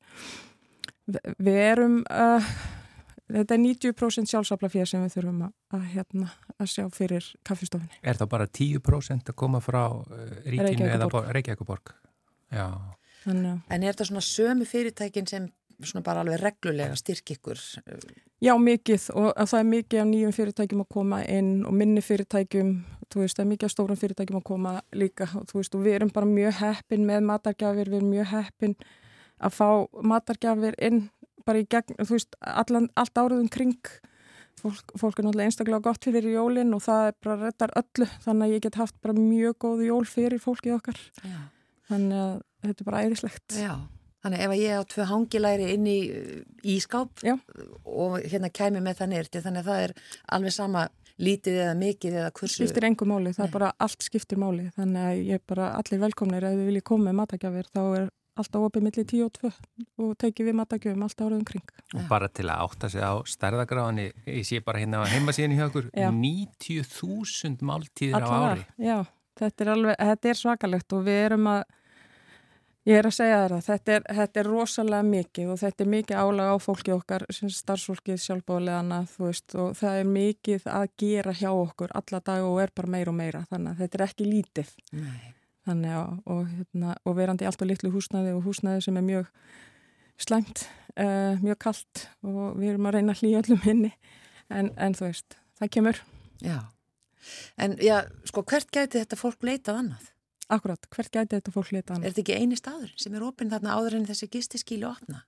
við 1.36 1.58
erum, 1.66 1.98
uh, 2.08 2.54
þetta 3.28 3.56
er 3.56 3.62
90% 3.66 4.32
sjálfsafla 4.32 4.72
fyrir 4.72 4.88
sem 4.88 5.04
við 5.04 5.18
þurfum 5.18 5.44
að, 5.48 5.54
að, 5.76 5.84
hérna, 5.92 6.30
að 6.56 6.72
sjá 6.72 6.86
fyrir 6.96 7.28
kaffestofinni. 7.48 8.00
Er 8.00 8.20
það 8.20 8.32
bara 8.36 8.48
10% 8.48 9.32
að 9.34 9.38
koma 9.44 9.62
frá 9.64 9.84
uh, 9.84 10.26
ríkinu 10.46 10.88
eða 10.88 11.10
Reykjavíkuborg? 11.28 11.94
Já. 12.52 12.66
Þannig. 13.22 13.60
En 13.70 13.84
er 13.84 13.92
þetta 13.92 14.08
svona 14.08 14.24
sömu 14.26 14.66
fyrirtækin 14.66 15.28
sem 15.30 15.44
svona 15.88 16.04
bara 16.06 16.22
alveg 16.22 16.40
reglulega 16.42 16.96
styrk 16.98 17.34
ykkur? 17.36 17.60
Já, 18.42 18.52
mikið. 18.58 19.08
Og 19.18 19.30
það 19.38 19.58
er 19.58 19.68
mikið 19.70 20.02
af 20.02 20.08
nýjum 20.10 20.34
fyrirtækjum 20.36 20.84
að 20.84 20.90
koma 20.96 21.22
inn 21.30 21.52
og 21.68 21.76
minni 21.78 22.02
fyrirtækjum, 22.04 22.72
þú 23.12 23.22
veist, 23.22 23.38
það 23.38 23.44
er 23.44 23.50
mikið 23.52 23.68
af 23.68 23.74
stórum 23.74 24.00
fyrirtækjum 24.00 24.40
að 24.40 24.46
koma 24.50 24.74
líka. 24.98 25.28
Og 25.38 25.48
þú 25.50 25.60
veist, 25.60 25.76
og 25.78 25.84
við 25.86 25.98
erum 25.98 26.12
bara 26.14 26.30
mjög 26.30 26.58
heppin 26.60 27.08
með 27.08 27.26
matargjafir, 27.30 27.90
við 27.92 28.00
erum 28.00 28.14
mjög 28.16 28.30
heppin 28.32 28.76
að 29.42 29.58
fá 29.58 29.68
matargjafir 30.12 30.78
inn 30.78 31.04
bara 31.46 31.62
í 31.62 31.66
gegn, 31.70 31.98
þú 31.98 32.16
veist, 32.16 32.36
allan, 32.40 32.90
allt 32.98 33.18
áriðum 33.18 33.50
kring. 33.50 33.78
Fólk, 34.62 34.92
fólk 35.00 35.18
er 35.18 35.26
náttúrulega 35.26 35.48
einstaklega 35.48 35.82
gott 35.82 36.04
fyrir 36.06 36.28
jólinn 36.36 36.74
og 36.76 36.84
það 36.84 37.08
er 37.08 37.16
bara 37.24 37.48
rettar 37.48 37.72
öllu. 37.78 38.06
Þannig 38.22 38.44
að 38.46 38.52
ég 38.52 38.62
get 38.66 38.78
haft 38.78 38.94
bara 39.02 39.16
mjög 39.16 39.56
góð 39.64 39.82
jól 39.88 40.04
fyrir 40.06 40.42
fólkið 40.42 40.76
okkar. 40.76 41.00
Já. 41.24 41.40
þannig 41.92 42.20
að 42.20 42.36
þetta 42.66 42.82
er 42.82 42.88
bara 42.88 43.02
æðislegt. 43.06 43.56
Já, 43.58 43.74
þannig 44.22 44.46
ef 44.46 44.56
ég 44.58 44.80
á 44.80 44.82
tvö 44.94 45.06
hangilæri 45.10 45.68
inn 45.74 45.86
í 45.90 45.98
ískáp 46.74 47.22
Já. 47.26 47.36
og 47.84 48.18
hérna 48.22 48.52
kæmi 48.54 48.82
með 48.82 49.02
það 49.02 49.12
nýrti 49.14 49.44
þannig 49.44 49.64
að 49.64 49.70
það 49.70 49.86
er 49.86 49.94
alveg 50.38 50.56
sama 50.56 50.88
lítið 51.22 51.60
eða 51.66 51.76
mikið 51.78 52.18
eða 52.22 52.32
kursu 52.34 52.62
skiptir 52.62 52.88
engu 52.88 53.06
máli, 53.06 53.34
það 53.36 53.44
Nei. 53.44 53.50
er 53.50 53.54
bara 53.58 53.70
allt 53.84 54.06
skiptir 54.06 54.40
máli 54.40 54.70
þannig 54.78 55.04
að 55.04 55.22
ég 55.28 55.38
er 55.38 55.46
bara 55.52 55.70
allir 55.78 56.02
velkomnir 56.02 56.48
ef 56.48 56.56
þið 56.56 56.68
viljið 56.70 56.88
koma 56.88 57.10
með 57.10 57.18
matagjafir 57.20 57.70
þá 57.70 57.82
er 58.00 58.10
alltaf 58.38 58.64
opið 58.66 58.86
millir 58.86 59.06
10 59.08 59.24
og 59.26 59.32
2 59.36 59.50
og 60.02 60.12
tekið 60.20 60.48
við 60.48 60.56
matagjöfum 60.56 61.04
alltaf 61.06 61.26
áraðum 61.26 61.44
kring. 61.48 61.72
Og 61.96 62.06
bara 62.08 62.28
til 62.32 62.46
að 62.48 62.64
átta 62.64 62.90
sig 62.92 63.04
á 63.04 63.12
stærðagráðinni, 63.28 64.06
ég 64.24 64.46
sé 64.48 64.62
bara 64.64 64.80
hérna 64.80 65.02
á 65.04 65.12
heimasíðinu 65.12 65.58
hjá 65.58 65.66
okkur, 65.68 65.90
90.000 65.92 67.68
máltíðir 67.68 68.24
á 68.24 68.28
ári. 68.32 68.66
Já, 68.80 68.98
þetta 69.40 69.64
er, 69.66 69.72
alveg, 69.74 70.00
þetta 70.00 70.32
er 70.32 70.40
svakalegt 70.40 70.96
og 70.96 71.04
við 71.08 71.20
erum 71.26 71.50
að, 71.52 71.64
ég 72.88 72.98
er 72.98 73.06
að 73.06 73.14
segja 73.14 73.40
það, 73.46 73.64
þetta 73.66 73.94
er, 73.94 74.06
þetta 74.18 74.40
er 74.42 74.48
rosalega 74.50 75.06
mikið 75.06 75.52
og 75.52 75.60
þetta 75.60 75.84
er 75.84 75.90
mikið 75.92 76.22
álag 76.22 76.50
á 76.50 76.56
fólki 76.62 76.94
okkar, 76.94 77.24
starfsfólkið 77.30 78.18
veist, 79.22 79.54
og 79.54 79.76
það 79.78 79.98
er 80.00 80.10
mikið 80.10 80.66
að 80.72 80.88
gera 80.98 81.34
hjá 81.36 81.50
okkur 81.52 81.94
alla 81.98 82.22
dag 82.26 82.46
og 82.48 82.58
er 82.62 82.74
bara 82.74 82.92
meira 82.96 83.12
og 83.12 83.18
meira, 83.18 83.44
þannig 83.50 83.72
að 83.72 83.84
þetta 83.84 83.98
er 83.98 84.06
ekki 84.08 84.28
lítið. 84.28 84.74
Þannig 85.62 85.94
að, 85.94 86.14
og, 86.26 86.46
hérna, 86.50 86.96
og 87.06 87.16
verandi 87.16 87.46
allt 87.46 87.62
á 87.62 87.66
litlu 87.70 87.92
húsnæði 87.94 88.34
og 88.34 88.46
húsnæði 88.48 88.82
sem 88.88 88.98
er 88.98 89.06
mjög 89.06 89.28
slæmt, 90.18 90.64
uh, 90.96 91.38
mjög 91.42 91.60
kallt 91.62 92.06
og 92.26 92.56
við 92.58 92.72
erum 92.72 92.88
að 92.90 92.98
reyna 92.98 93.14
að 93.14 93.22
hlýja 93.22 93.42
öllum 93.44 93.62
henni, 93.62 93.92
en, 94.50 94.72
en 94.74 94.98
þú 94.98 95.06
veist, 95.06 95.38
það 95.60 95.74
kemur. 95.76 96.02
Já, 96.42 96.58
en 97.62 97.78
já, 97.78 98.00
sko 98.26 98.42
hvert 98.42 98.74
gæti 98.74 98.98
þetta 98.98 99.20
fólk 99.20 99.46
leitað 99.46 99.84
annað? 99.84 100.10
Akkurat, 100.48 100.88
hvert 100.90 101.12
gæti 101.12 101.36
þetta 101.36 101.52
fólk 101.54 101.72
leitað 101.72 101.96
annað? 101.96 102.06
Er 102.06 102.12
þetta 102.12 102.22
ekki 102.22 102.40
eini 102.40 102.56
staður 102.56 102.94
sem 102.96 103.14
er 103.14 103.22
opinn 103.22 103.50
þarna 103.52 103.76
áður 103.78 103.98
en 103.98 104.06
þessi 104.06 104.28
gistiskílu 104.32 104.88
opna? 104.90 105.22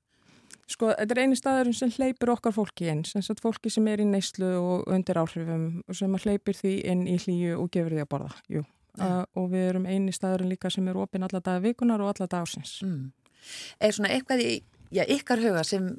Sko, 0.66 0.90
þetta 0.96 1.14
er 1.14 1.22
eini 1.22 1.36
staður 1.36 1.72
sem 1.76 1.90
hleypur 1.92 2.32
okkar 2.34 2.54
fólki 2.56 2.88
inn, 2.88 3.04
sem 3.04 3.22
sagt 3.22 3.42
fólki 3.44 3.70
sem 3.70 3.86
er 3.88 4.00
í 4.00 4.06
neyslu 4.08 4.48
og 4.58 4.86
undir 4.88 5.20
áhrifum 5.20 5.82
og 5.86 5.98
sem 5.98 6.14
hleypir 6.24 6.56
því 6.56 6.78
inn 6.88 7.04
í 7.06 7.18
hlýju 7.20 7.58
og 7.60 7.68
gefur 7.70 7.92
því 7.92 8.04
að 8.04 8.10
borða, 8.14 8.32
jú 8.48 8.64
uh, 9.00 9.24
og 9.38 9.50
við 9.52 9.68
erum 9.70 9.88
eini 9.88 10.14
staðurinn 10.14 10.52
líka 10.52 10.70
sem 10.72 10.86
er 10.90 10.98
opinn 11.00 11.26
alla 11.26 11.40
dagar 11.40 11.64
vikunar 11.64 12.02
og 12.04 12.12
alla 12.14 12.28
dag 12.28 12.44
ársins. 12.44 12.76
Mm. 12.84 13.10
Er 13.82 13.94
svona 13.94 14.12
eitthvað 14.14 14.44
í 14.44 14.50
já, 14.94 15.04
ykkar 15.04 15.42
huga 15.42 15.64
sem 15.66 15.90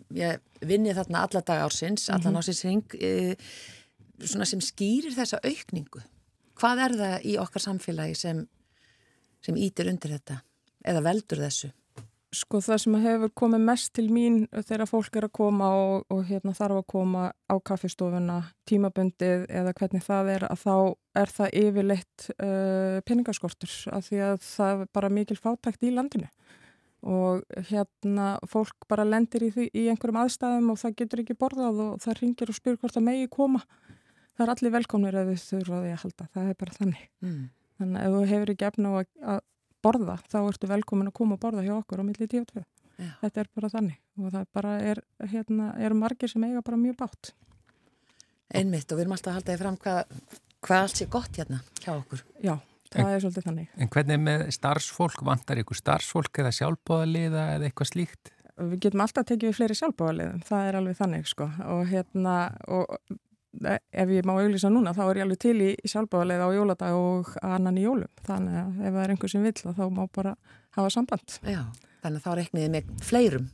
vinni 0.65 0.95
þarna 0.97 1.25
alla 1.27 1.43
dag 1.45 1.63
ársins, 1.65 2.09
allan 2.09 2.21
mm 2.21 2.27
-hmm. 2.31 2.37
ársins 2.39 2.63
hring, 2.63 2.85
e, 2.95 3.35
svona 4.23 4.45
sem 4.45 4.61
skýrir 4.61 5.15
þessa 5.15 5.39
aukningu? 5.43 6.01
Hvað 6.55 6.85
er 6.85 6.91
það 7.01 7.25
í 7.25 7.37
okkar 7.37 7.61
samfélagi 7.61 8.15
sem, 8.15 8.47
sem 9.45 9.57
ítir 9.57 9.89
undir 9.91 10.17
þetta 10.17 10.41
eða 10.85 11.03
veldur 11.05 11.43
þessu? 11.45 11.71
Sko 12.35 12.59
það 12.59 12.79
sem 12.83 12.95
hefur 12.99 13.31
komið 13.37 13.61
mest 13.63 13.91
til 13.95 14.09
mín 14.11 14.41
þegar 14.51 14.89
fólk 14.89 15.15
er 15.15 15.27
að 15.29 15.35
koma 15.37 15.69
og, 15.79 16.01
og 16.11 16.25
hérna, 16.27 16.51
þarf 16.57 16.81
að 16.81 16.87
koma 16.91 17.29
á 17.31 17.55
kaffistofuna, 17.63 18.41
tímabundið 18.67 19.45
eða 19.47 19.71
hvernig 19.77 20.03
það 20.03 20.31
er 20.33 20.45
að 20.49 20.65
þá 20.65 20.75
er 21.21 21.31
það 21.37 21.55
yfirleitt 21.61 22.27
uh, 22.35 22.99
peningaskortur 23.07 23.77
af 23.95 24.09
því 24.09 24.21
að 24.27 24.37
það 24.43 24.83
er 24.83 24.93
bara 24.99 25.13
mikil 25.15 25.39
fátækt 25.39 25.87
í 25.87 25.93
landinu 25.95 26.27
og 27.05 27.43
hérna 27.69 28.35
fólk 28.49 28.87
bara 28.89 29.05
lendir 29.05 29.45
í, 29.45 29.51
því, 29.53 29.67
í 29.77 29.85
einhverjum 29.91 30.23
aðstæðum 30.23 30.71
og 30.73 30.79
það 30.81 30.95
getur 31.01 31.21
ekki 31.21 31.37
borðað 31.37 31.81
og 31.83 31.99
það 32.01 32.17
ringir 32.21 32.51
og 32.51 32.57
spyr 32.57 32.79
hvort 32.81 32.95
það 32.97 33.05
megi 33.05 33.27
koma. 33.31 33.61
Það 34.35 34.45
er 34.45 34.53
allir 34.55 34.73
velkomnir 34.73 35.17
ef 35.21 35.29
þau 35.29 35.51
þurfa 35.51 35.83
því 35.83 35.91
að 35.93 36.01
halda, 36.01 36.27
það 36.33 36.49
er 36.49 36.57
bara 36.63 36.77
þannig. 36.79 37.03
Mm. 37.23 37.43
Þannig 37.79 37.99
að 37.99 38.05
ef 38.05 38.15
þú 38.15 38.23
hefur 38.31 38.53
ekki 38.53 38.67
efna 38.69 38.91
á 38.91 38.93
að, 38.95 39.09
að 39.35 39.41
borða, 39.85 40.15
þá 40.31 40.37
ertu 40.43 40.69
velkomin 40.71 41.11
að 41.11 41.17
koma 41.19 41.37
og 41.37 41.41
borða 41.43 41.65
hjá 41.65 41.75
okkur 41.77 42.01
á 42.01 42.07
milli 42.07 42.27
10-2. 42.31 42.63
Þetta 42.95 43.41
er 43.41 43.49
bara 43.57 43.71
þannig 43.73 43.97
og 44.21 44.31
það 44.31 44.45
bara 44.55 44.75
er, 44.91 45.01
hérna, 45.31 45.71
er 45.83 45.95
margir 45.97 46.31
sem 46.31 46.45
eiga 46.47 46.63
bara 46.65 46.79
mjög 46.79 46.95
bátt. 47.01 47.33
Einmitt 48.55 48.91
og 48.91 48.99
við 48.99 49.05
erum 49.05 49.15
alltaf 49.17 49.33
að 49.33 49.39
halda 49.39 49.51
því 49.51 49.61
fram 49.63 49.79
hvað, 49.83 50.29
hvað 50.63 50.85
allt 50.85 51.01
sé 51.01 51.09
gott 51.11 51.41
hérna 51.41 51.59
hjá 51.81 51.91
okkur. 51.95 52.23
Já, 52.39 52.53
það 52.93 53.01
en, 53.01 53.09
er 53.09 53.25
svolítið 53.25 53.49
þannig. 53.49 53.73
En 53.75 53.91
hvernig 53.95 54.23
með 54.23 54.45
starfsfólk, 54.55 55.25
vantar 55.27 55.61
ykkur 55.63 55.81
starfsfólk 55.81 56.41
eða 56.43 56.53
sjálfbóðaliða 56.55 57.45
eða 57.57 57.67
eitthvað 57.67 57.91
slíkt? 57.91 58.31
Við 58.55 58.77
getum 58.85 59.03
alltaf 59.03 59.27
tekið 59.27 59.49
við 59.49 59.57
fleiri 59.57 59.75
sjálfbóðaliðum, 59.81 60.43
það 60.47 60.69
er 60.69 60.79
alveg 60.79 60.99
þannig 61.01 61.27
sko 61.27 61.49
og 61.73 61.81
hérna 61.89 62.35
og 62.71 62.95
ef 63.63 64.11
ég 64.13 64.27
má 64.27 64.33
auðvisa 64.35 64.71
núna 64.73 64.93
þá 64.95 65.03
er 65.05 65.19
ég 65.19 65.25
alveg 65.25 65.41
til 65.41 65.55
í 65.63 65.69
sjálfbáðarlega 65.87 66.47
á 66.47 66.55
jóladag 66.55 66.97
og 66.97 67.31
annan 67.45 67.79
í 67.79 67.85
jólum. 67.85 68.11
Þannig 68.27 68.59
að 68.61 68.81
ef 68.81 68.95
það 68.95 69.01
er 69.03 69.13
einhver 69.13 69.33
sem 69.33 69.45
vill 69.45 69.55
þá 69.79 69.85
má 69.93 70.03
bara 70.15 70.35
hafa 70.77 70.91
samband. 70.93 71.37
Já, 71.43 71.61
þannig 72.03 72.19
að 72.19 72.25
þá 72.25 72.39
rekniði 72.41 72.73
með 72.75 72.93
fleirum. 73.05 73.49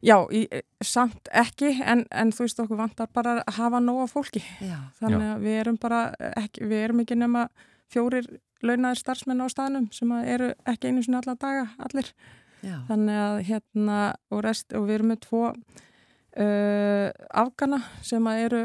Já, 0.00 0.16
í, 0.32 0.46
samt 0.80 1.28
ekki 1.36 1.74
en, 1.84 2.06
en 2.08 2.30
þú 2.32 2.46
veist 2.46 2.62
okkur 2.62 2.78
vantar 2.78 3.10
bara 3.12 3.40
að 3.42 3.58
hafa 3.58 3.82
nóga 3.84 4.06
fólki. 4.08 4.40
Já. 4.64 4.78
þannig 5.00 5.26
að 5.34 5.42
við 5.44 5.58
erum 5.60 5.80
bara 5.80 6.04
ekki, 6.40 6.64
við 6.70 6.84
erum 6.86 7.02
ekki 7.04 7.18
nema 7.20 7.48
fjórir 7.92 8.28
launaðir 8.64 9.00
starfsmenn 9.00 9.44
á 9.44 9.48
staðnum 9.52 9.90
sem 9.92 10.12
eru 10.22 10.54
ekki 10.68 10.88
einu 10.88 11.04
sinni 11.04 11.20
alla 11.20 11.36
daga 11.36 11.68
allir. 11.84 12.08
Já. 12.60 12.76
þannig 12.90 13.16
að 13.16 13.38
hérna 13.48 14.00
og, 14.28 14.42
rest, 14.44 14.74
og 14.76 14.84
við 14.88 14.98
erum 14.98 15.12
með 15.14 15.22
tvo 15.24 15.44
uh, 15.48 17.06
afgana 17.42 17.80
sem 18.04 18.26
eru 18.34 18.64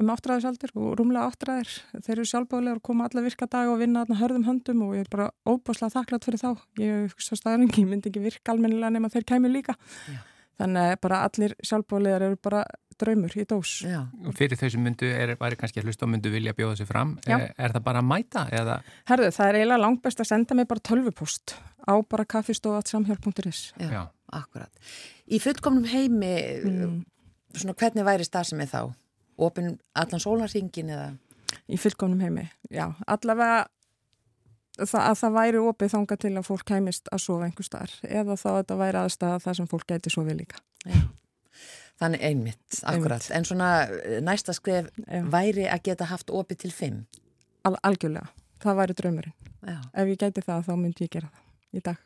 um 0.00 0.12
áttræðisaldir 0.14 0.74
og 0.74 0.92
rúmlega 0.98 1.30
áttræðir. 1.30 1.72
Þeir 1.96 2.14
eru 2.16 2.28
sjálfbáðilegar 2.30 2.80
að 2.80 2.86
koma 2.90 3.08
alla 3.08 3.24
virka 3.24 3.48
dag 3.50 3.72
og 3.72 3.80
vinna 3.80 4.04
þarna 4.04 4.20
hörðum 4.20 4.46
höndum 4.48 4.84
og 4.86 4.94
ég 4.98 5.06
er 5.06 5.10
bara 5.12 5.30
óbáslega 5.48 5.94
þakklátt 5.96 6.28
fyrir 6.28 6.42
þá. 6.42 6.50
Ég 6.82 7.16
svo 7.18 7.38
staðarengi 7.40 7.84
myndi 7.88 8.12
ekki 8.12 8.24
virka 8.24 8.54
almennilega 8.54 8.94
nema 8.94 9.12
þeir 9.12 9.28
kæmi 9.32 9.52
líka. 9.52 9.76
Já. 10.10 10.22
Þannig 10.54 10.92
að 10.92 11.00
bara 11.02 11.20
allir 11.26 11.54
sjálfbáðilegar 11.66 12.24
eru 12.28 12.36
bara 12.38 12.62
draumur 13.00 13.32
í 13.34 13.44
dós. 13.48 13.72
Já. 13.82 14.00
Og 14.22 14.34
fyrir 14.38 14.58
þau 14.58 14.68
sem 14.70 14.84
myndu, 14.86 15.08
er, 15.10 15.34
væri 15.40 15.58
kannski 15.58 15.82
að 15.82 15.88
hlusta 15.88 16.06
og 16.06 16.12
myndu 16.12 16.30
vilja 16.30 16.54
bjóða 16.56 16.78
sér 16.78 16.88
fram, 16.88 17.16
er, 17.26 17.48
er 17.58 17.74
það 17.74 17.86
bara 17.88 18.02
að 18.02 18.10
mæta? 18.10 18.44
Eða? 18.54 18.76
Herðu, 19.10 19.30
það 19.34 19.50
er 19.50 19.58
eiginlega 19.58 19.82
langt 19.82 20.02
best 20.04 20.22
að 20.22 20.30
senda 20.30 20.58
mig 20.58 20.68
bara 20.70 20.84
tölvupost 20.90 21.56
á 21.84 21.94
bara 22.06 22.26
Já, 23.82 24.02
akkurat. 24.38 24.84
Í 25.26 25.40
fullkomnum 25.42 25.88
heimi, 25.90 26.34
mm. 26.62 27.00
svona 27.58 27.74
hvernig 27.80 28.06
væri 28.06 28.28
starfsemið 28.28 28.76
þá? 28.76 28.82
Opin 29.36 29.78
allan 29.98 30.22
sólarsingin 30.22 30.92
eða? 30.94 31.14
Í 31.70 31.78
fullkomnum 31.80 32.20
heimi, 32.22 32.44
já. 32.70 32.86
Allavega 33.10 33.64
það, 34.78 35.00
að 35.00 35.18
það 35.20 35.34
væri 35.38 35.64
opið 35.70 35.92
þanga 35.94 36.18
til 36.24 36.32
að 36.34 36.46
fólk 36.48 36.64
kæmist 36.68 37.10
að 37.14 37.22
sofa 37.24 37.48
einhver 37.48 37.66
staðar 37.66 37.94
eða 38.08 38.38
þá 38.38 38.48
að 38.50 38.58
þetta 38.60 38.78
væri 38.80 39.00
aðstæða 39.02 39.42
það 39.44 39.58
sem 39.58 39.68
fólk 39.70 39.86
gæti 39.90 40.14
sofið 40.14 40.40
líka. 40.42 40.62
Já. 40.84 41.02
Þannig 42.02 42.24
einmitt, 42.26 42.78
akkurat. 42.82 43.22
Einmitt. 43.22 43.34
En 43.38 43.46
svona 43.46 43.68
eh, 43.86 44.16
næsta 44.24 44.54
skref 44.56 44.88
já. 44.98 45.20
væri 45.30 45.68
að 45.70 45.84
geta 45.86 46.08
haft 46.10 46.32
opið 46.34 46.64
til 46.64 46.72
fimm? 46.74 47.04
Al 47.64 47.76
algjörlega, 47.86 48.32
það 48.64 48.80
væri 48.80 48.96
draumurinn. 48.98 49.36
Já. 49.64 49.78
Ef 49.94 50.10
ég 50.10 50.18
gæti 50.20 50.42
það 50.44 50.66
þá 50.66 50.74
myndi 50.80 51.06
ég 51.06 51.14
gera 51.14 51.30
það 51.30 51.78
í 51.78 51.84
dag. 51.86 52.02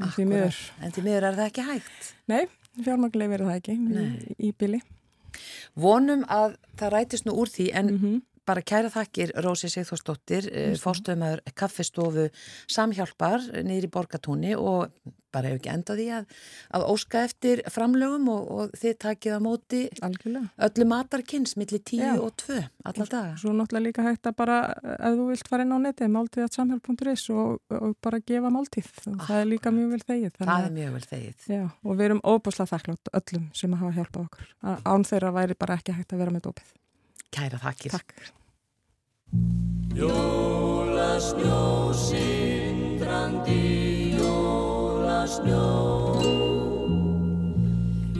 En 0.00 0.10
því 0.16 0.26
miður. 0.32 0.58
En 0.82 0.92
því 0.94 1.04
miður 1.06 1.28
er 1.28 1.38
það 1.38 1.46
ekki 1.46 1.68
hægt? 1.68 2.10
Nei, 2.32 2.42
fjármaglegi 2.80 3.32
verður 3.32 3.52
það 3.52 3.60
ekki 3.60 3.78
Nei. 3.78 4.02
í, 4.02 4.36
í 4.48 4.52
bili. 4.58 4.82
Vonum 5.74 6.24
að 6.28 6.56
það 6.76 6.92
rætist 6.96 7.26
nú 7.26 7.32
úr 7.32 7.48
því 7.48 7.70
en 7.72 7.86
mm 7.86 7.98
-hmm. 7.98 8.20
Bara 8.46 8.62
kæra 8.66 8.90
þakkir 8.92 9.34
Rósi 9.44 9.70
Sigþórsdóttir, 9.72 10.48
mm 10.50 10.60
-hmm. 10.60 10.82
fórstöðumæður 10.82 11.42
kaffestofu 11.54 12.28
samhjálpar 12.66 13.40
niður 13.62 13.88
í 13.88 13.92
Borgatúni 13.96 14.54
og 14.56 14.90
bara 15.32 15.48
hefur 15.48 15.60
ekki 15.60 15.70
endað 15.72 16.00
því 16.00 16.06
að, 16.16 16.26
að 16.76 16.84
óska 16.92 17.22
eftir 17.26 17.62
framlögum 17.72 18.28
og, 18.32 18.50
og 18.52 18.74
þið 18.78 18.96
takið 19.06 19.36
á 19.36 19.40
móti 19.40 19.80
Algjörlega. 20.04 20.50
öllu 20.66 20.86
matarkynns 20.92 21.56
millir 21.60 21.80
10 21.80 22.02
Já. 22.02 22.12
og 22.20 22.34
2 22.42 22.58
allar 22.90 23.12
daga. 23.14 23.38
Svo 23.40 23.54
náttúrulega 23.56 23.86
líka 23.86 24.04
hægt 24.06 24.28
að 24.28 24.36
bara 24.42 24.58
ef 24.98 25.16
þú 25.16 25.28
vilt 25.30 25.48
fara 25.48 25.66
inn 25.66 25.72
á 25.72 25.78
neti, 25.86 26.10
máltíðatsamhjálp.is 26.18 27.24
og, 27.32 27.62
og 27.78 27.96
bara 28.04 28.20
gefa 28.20 28.52
máltíð 28.52 28.92
ah, 29.06 29.24
það 29.24 29.40
er 29.40 29.50
líka 29.54 29.72
mjög 29.72 29.96
vel 29.96 30.04
þegið. 30.04 30.36
Það 30.42 30.68
er 30.68 30.76
mjög 30.76 30.94
vel 30.98 31.04
þegið. 31.14 31.48
Já, 31.56 31.64
og 31.82 31.96
við 31.96 32.08
erum 32.10 32.22
óbúslega 32.28 32.72
þakklátt 32.74 33.12
öllum 33.22 33.48
sem 33.56 33.80
hafa 33.80 33.96
hjálpað 33.96 34.28
okkur. 34.28 34.54
Án 34.84 35.08
þeirra 35.08 35.34
væri 35.40 35.58
bara 35.58 35.80
ekki 35.80 35.96
hægt 35.96 36.12
að 36.12 36.24
vera 36.26 36.36
með 36.36 36.48
dópið. 36.50 36.78
Kæra 37.32 37.56
þakkir. 37.56 37.96
Takk. 37.96 38.12
Jóla 39.96 41.16
snjó 41.20 41.92
sindrandi 41.96 44.16
Jóla 44.16 45.26
snjó 45.26 46.20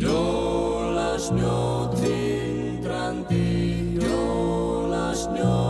Jóla 0.01 1.19
snjó 1.19 1.89
tindrandi 1.97 4.01
Jóla 4.01 5.13
snjó 5.13 5.61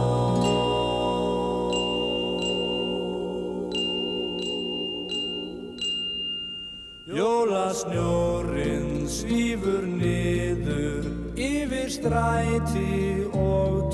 Jóla 7.06 7.74
snjórinn 7.74 9.08
svífur 9.08 9.86
niður 9.86 11.01
yfir 11.82 11.90
stræti 11.90 13.24
og 13.34 13.91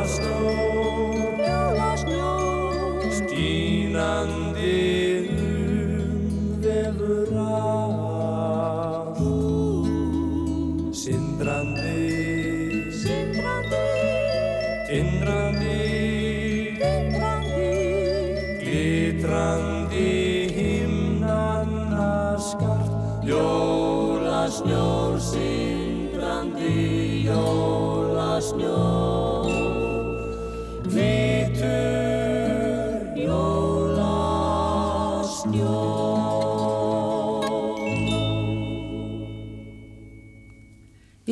Jólasnjór, 0.00 1.36
jólasnjór 1.48 3.04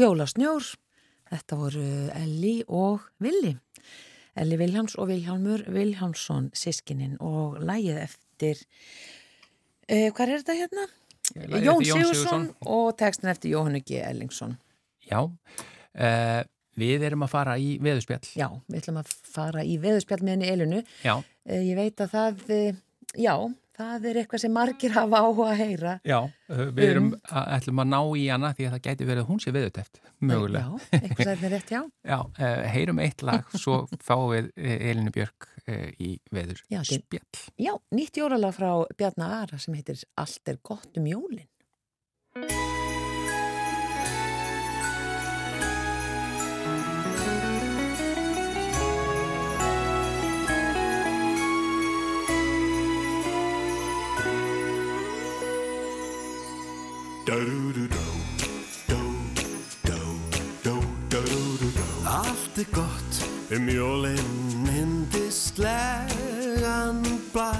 Jólasnjór, 0.08 0.64
þetta 1.28 1.56
voru 1.58 1.86
Elli 2.16 2.62
og 2.72 3.02
Villi. 3.20 3.52
Elli 4.38 4.56
Viljáms 4.56 4.94
og 4.96 5.10
Viljámur 5.10 5.66
Viljámsson 5.74 6.46
sískinin 6.56 7.18
og 7.20 7.58
lægið 7.60 7.98
eftir, 8.06 8.62
uh, 9.90 10.08
hvað 10.16 10.22
er 10.24 10.32
þetta 10.38 10.56
hérna? 10.62 10.86
Jón 11.36 11.84
Jón 11.84 11.84
Sigursson 11.84 12.46
og 12.64 12.94
textin 12.96 13.28
eftir 13.28 13.52
Jóhannu 13.52 13.82
G. 13.84 14.00
Ellingsson. 14.00 14.56
Já, 15.10 15.20
uh, 15.26 16.40
við 16.78 17.04
erum 17.10 17.26
að 17.26 17.34
fara 17.34 17.58
í 17.60 17.74
veðurspjall. 17.84 18.24
Já, 18.38 18.48
við 18.70 18.80
ætlum 18.80 19.02
að 19.02 19.12
fara 19.34 19.66
í 19.66 19.76
veðurspjall 19.82 20.22
með 20.22 20.38
henni 20.38 20.52
Elinu. 20.54 20.84
Já, 21.04 21.18
Uh, 21.48 21.62
ég 21.64 21.78
veit 21.78 21.96
að 22.04 22.10
það, 22.12 22.40
uh, 22.52 22.80
já, 23.16 23.32
það 23.78 24.06
er 24.10 24.18
eitthvað 24.22 24.42
sem 24.44 24.52
margir 24.54 24.94
hafa 24.96 25.20
á 25.22 25.28
að 25.30 25.52
heyra. 25.62 25.92
já, 26.06 26.18
við 26.50 26.84
erum 26.88 27.08
að, 27.30 27.44
ætlum 27.58 27.82
að 27.84 27.90
ná 27.94 27.98
í 28.18 28.24
hana 28.28 28.50
því 28.58 28.66
að 28.68 28.74
það 28.76 28.82
gæti 28.88 29.08
verið 29.08 29.22
að 29.24 29.28
hún 29.32 29.42
sé 29.44 29.54
veðuteft, 29.56 30.00
mögulega. 30.20 30.64
Já, 30.68 31.00
eitthvað 31.00 31.32
er 31.48 31.54
rétt, 31.56 31.72
já. 31.76 31.80
Já, 32.12 32.18
uh, 32.18 32.62
heyrum 32.74 33.02
eitt 33.04 33.22
lag, 33.26 33.52
svo 33.54 33.80
fáum 34.08 34.30
við 34.34 34.50
Elinu 34.58 35.12
Björk 35.14 35.48
uh, 35.68 35.88
í 35.98 36.14
veður 36.34 36.62
Já, 36.68 36.80
þetta- 36.82 37.02
spjall. 37.02 37.44
Já, 37.68 37.74
nýtt 37.94 38.20
jólalag 38.22 38.56
frá 38.58 38.72
Bjarna 38.98 39.32
Ara 39.42 39.58
sem 39.62 39.74
heitir 39.78 40.02
Allt 40.18 40.52
er 40.54 40.58
gott 40.62 40.98
um 41.00 41.06
jólin. 41.08 41.46
Allt 57.28 57.76
er 62.56 62.64
gott 62.72 63.28
um 63.50 63.68
jólinn 63.68 64.68
indislegan 64.72 65.60
blæ. 67.32 67.52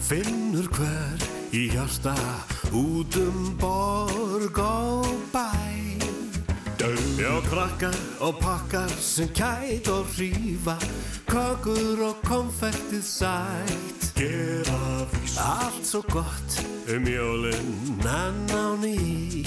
Finnur 0.00 0.68
hver 0.72 1.20
í 1.52 1.68
hjarta 1.74 2.14
út 2.72 3.16
um 3.20 3.56
borg 3.60 4.58
og 4.58 5.06
bæ. 5.32 5.52
Já, 7.20 7.40
krakkar 7.44 8.00
og 8.20 8.34
pakkar 8.40 8.88
sem 8.88 9.28
kæt 9.28 9.88
og 9.92 10.06
hrífa 10.16 10.80
Kökur 11.28 12.00
og 12.08 12.16
konfektið 12.24 13.04
sætt. 13.04 14.16
Gera 14.16 15.04
vís 15.12 15.36
Allt 15.36 15.86
svo 15.86 16.00
gott 16.08 16.79
um 16.96 17.06
jólinn 17.06 18.02
enn 18.02 18.50
á 18.50 18.66
ný. 18.82 19.44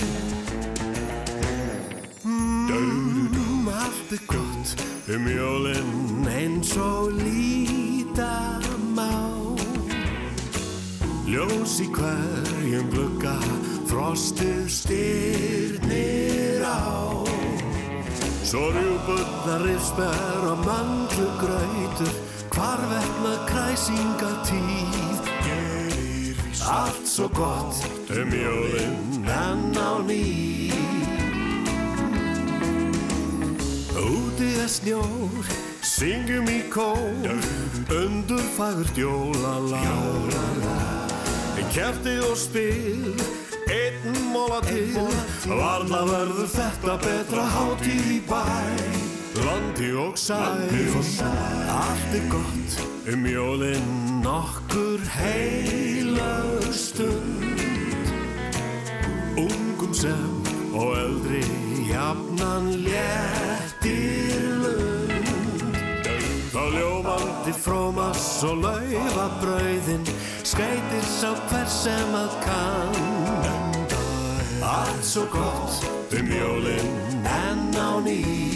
Mm, 2.24 3.68
allt 3.68 4.12
er 4.12 4.22
gott. 4.28 4.70
um 5.16 5.28
jólinn 5.28 6.28
eins 6.28 6.78
og 6.78 7.12
líta 7.20 8.60
má. 8.96 9.12
Ljós 11.28 11.80
í 11.84 11.88
hverjum 11.92 12.88
glugga, 12.94 13.36
frostið 13.92 14.70
styrnir 14.72 16.64
á. 16.64 17.24
Svo 18.44 18.70
rjúbunna 18.72 19.58
rifsber 19.66 20.48
og 20.52 20.64
mandlugrautur 20.64 22.14
Hvarvetna 22.54 23.34
kræsingatíð. 23.50 24.94
Gerir 24.94 25.04
vís 25.04 25.13
Allt 26.68 27.08
svo 27.08 27.28
gott 27.34 27.84
um 28.10 28.30
jólinn 28.32 29.28
enn 29.28 29.76
á 29.76 30.00
ný. 30.08 30.72
Úti 34.00 34.50
er 34.64 34.70
snjór, 34.70 35.46
syngjum 35.84 36.48
í 36.50 36.62
kór 36.72 37.38
Undur 37.92 38.46
fagurt 38.58 38.98
jólalag 38.98 40.64
Kerti 41.74 42.20
og 42.22 42.38
spil, 42.38 43.16
einn 43.66 44.18
móla 44.30 44.60
til. 44.62 44.94
Varla 45.50 46.04
verður 46.06 46.52
þetta 46.54 46.98
betra 47.02 47.48
hátíð 47.50 48.12
í 48.14 48.20
bæ. 48.30 48.44
Landi 49.42 49.90
og 49.98 50.14
sæl 50.22 50.70
Allt 51.74 52.14
er 52.14 52.30
gott 52.30 52.78
um 53.10 53.26
jólinn 53.26 54.03
Nokkur 54.24 55.00
heilög 55.10 56.74
stund. 56.74 57.60
Ungum 59.38 59.94
sem 59.94 60.44
og 60.74 60.96
eldri 60.98 61.44
jafnan 61.90 62.70
léttir 62.86 64.48
lund. 64.64 65.76
Þá 66.54 66.64
ljómandi 66.78 67.54
frómas 67.66 68.24
og 68.48 68.64
laufa 68.64 69.28
brauðin 69.44 70.08
skreitir 70.48 71.06
sá 71.20 71.36
hver 71.50 71.68
sem 71.68 72.16
að 72.16 72.40
kann. 72.48 72.96
Allt 74.64 75.04
svo 75.04 75.28
gott 75.36 75.84
um 76.16 76.36
jólinn 76.40 77.28
enn 77.28 77.76
á 77.76 78.00
ný 78.08 78.53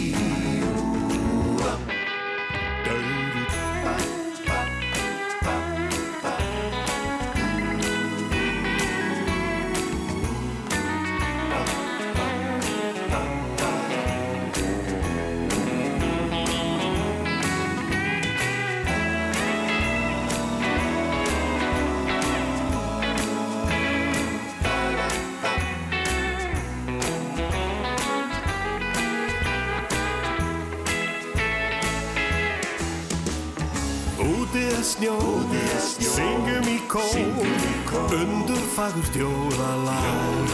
undur 38.20 38.64
fagurt 38.74 39.14
jólalag. 39.16 40.52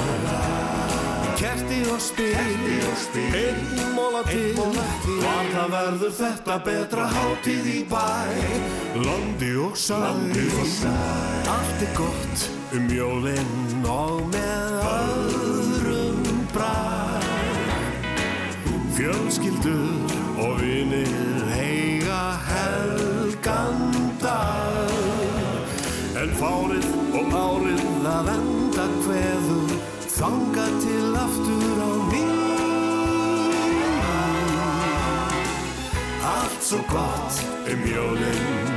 Kerti 1.36 1.80
og 1.92 2.00
spil, 2.00 2.36
einn 3.34 3.94
móla 3.96 4.22
til, 4.28 4.54
var 5.22 5.48
það 5.52 5.72
verður 5.74 6.14
þetta 6.18 6.58
betra 6.64 7.06
hátíð 7.10 7.70
í 7.72 7.80
bæ. 7.90 8.06
Landi 9.04 9.52
og 9.60 9.76
sæ, 9.76 9.98
allt 11.56 11.84
er 11.84 11.92
gott 11.98 12.46
um 12.74 12.88
jólinn 12.90 13.84
og 13.88 14.22
með 14.32 14.78
öðrum 14.94 16.22
bræ. 16.54 16.74
Fjölskyldur 18.94 20.14
og 20.38 20.60
vinir 20.62 21.44
heiga 21.50 22.22
helgan 22.46 23.90
dag 24.22 24.94
En 26.14 26.30
fárið 26.38 26.93
að 28.14 28.28
enda 28.34 28.84
kveður 29.02 29.72
Þanga 30.14 30.66
til 30.82 31.16
aftur 31.18 31.80
á 31.82 31.90
ný 32.10 32.22
Allt 36.30 36.60
svo 36.68 36.80
gott 36.92 37.40
um 37.72 37.82
jólinn 37.90 38.70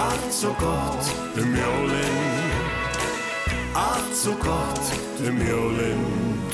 Allt 0.00 0.32
svo 0.32 0.54
gott 0.62 1.12
um 1.42 1.52
jólinn 1.60 2.22
Allt 3.76 4.16
svo 4.16 4.34
gott 4.40 4.94
um 5.28 5.42
jólinn 5.50 6.06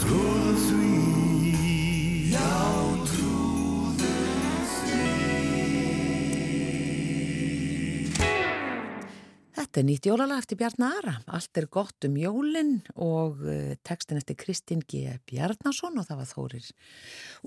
Trúðu 0.02 0.56
því 0.66 0.94
Já, 2.34 2.50
Þetta 9.76 9.84
er 9.84 9.92
nýtt 9.92 10.06
jólalag 10.08 10.38
eftir 10.40 10.56
Bjarni 10.56 10.86
Ara. 10.88 11.12
Allt 11.36 11.58
er 11.60 11.66
gott 11.68 12.04
um 12.08 12.14
jólinn 12.16 12.78
og 12.96 13.42
uh, 13.44 13.74
textin 13.84 14.16
eftir 14.16 14.38
Kristín 14.40 14.80
G. 14.80 15.18
Bjarnason 15.28 16.00
og 16.00 16.06
það 16.08 16.22
var 16.22 16.30
Þórir 16.30 16.68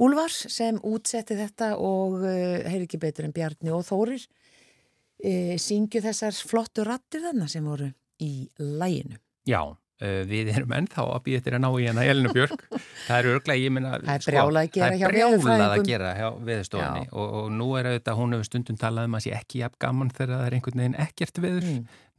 Úlfars 0.06 0.38
sem 0.54 0.78
útsetti 0.86 1.40
þetta 1.40 1.72
og 1.82 2.20
uh, 2.22 2.60
heyr 2.70 2.84
ekki 2.86 3.00
betur 3.02 3.26
en 3.26 3.34
Bjarni 3.34 3.74
og 3.74 3.82
Þórir 3.88 4.22
uh, 4.22 5.56
syngju 5.58 6.04
þessar 6.06 6.38
flottu 6.52 6.86
rattir 6.86 7.26
þarna 7.26 7.50
sem 7.50 7.66
voru 7.66 7.90
í 8.22 8.46
læginu. 8.62 9.18
Já, 9.50 9.64
við 10.00 10.52
erum 10.54 10.74
ennþá 10.78 11.06
að 11.06 11.22
býja 11.26 11.42
eftir 11.42 11.58
að 11.58 11.64
ná 11.66 11.70
í 11.76 11.88
hana 11.90 12.06
Elinu 12.08 12.34
Björk. 12.36 12.66
Það 13.08 13.16
er 13.18 13.30
örglega, 13.34 13.64
ég 13.64 13.74
minna... 13.76 13.94
Það 14.00 14.16
er 14.16 14.26
brjálað 14.30 14.62
að 14.62 14.72
gera 14.78 14.90
er 14.96 15.14
brjálað 15.14 15.76
að 15.76 15.86
gera 15.90 16.14
hjá 16.16 16.28
veðurstofunni 16.50 17.06
og, 17.12 17.38
og 17.42 17.54
nú 17.60 17.70
er 17.80 17.90
auðvitað, 17.92 18.20
hún 18.22 18.36
hefur 18.38 18.50
stundum 18.50 18.80
talað 18.80 19.10
um 19.10 19.20
að 19.20 19.26
sé 19.26 19.36
ekki 19.38 19.64
jafn 19.64 19.80
gaman 19.86 20.12
þegar 20.16 20.36
það 20.36 20.48
er 20.48 20.58
einhvern 20.58 20.84
veginn 20.84 21.00
ekkert 21.06 21.42
veður. 21.44 21.70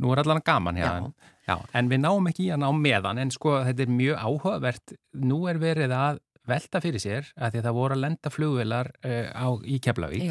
Nú 0.00 0.14
er 0.14 0.22
allan 0.24 0.42
gaman 0.44 0.80
hjá 0.80 0.86
Já. 0.86 0.90
hann. 0.96 1.12
Já, 1.50 1.56
en 1.80 1.90
við 1.90 2.02
náum 2.04 2.30
ekki 2.30 2.46
í 2.46 2.50
hana 2.52 2.68
á 2.70 2.72
meðan, 2.76 3.18
en 3.18 3.32
sko 3.34 3.56
þetta 3.66 3.86
er 3.86 3.94
mjög 3.96 4.20
áhugavert. 4.22 4.94
Nú 5.24 5.40
er 5.50 5.58
verið 5.62 5.94
að 5.96 6.20
velta 6.50 6.80
fyrir 6.82 7.02
sér 7.02 7.28
að 7.36 7.54
því 7.54 7.60
að 7.60 7.68
það 7.68 7.76
voru 7.78 7.96
að 7.96 8.04
lenda 8.04 8.32
flugvelar 8.32 8.90
uh, 9.04 9.28
á, 9.34 9.48
í 9.64 9.80
Keflavík 9.82 10.30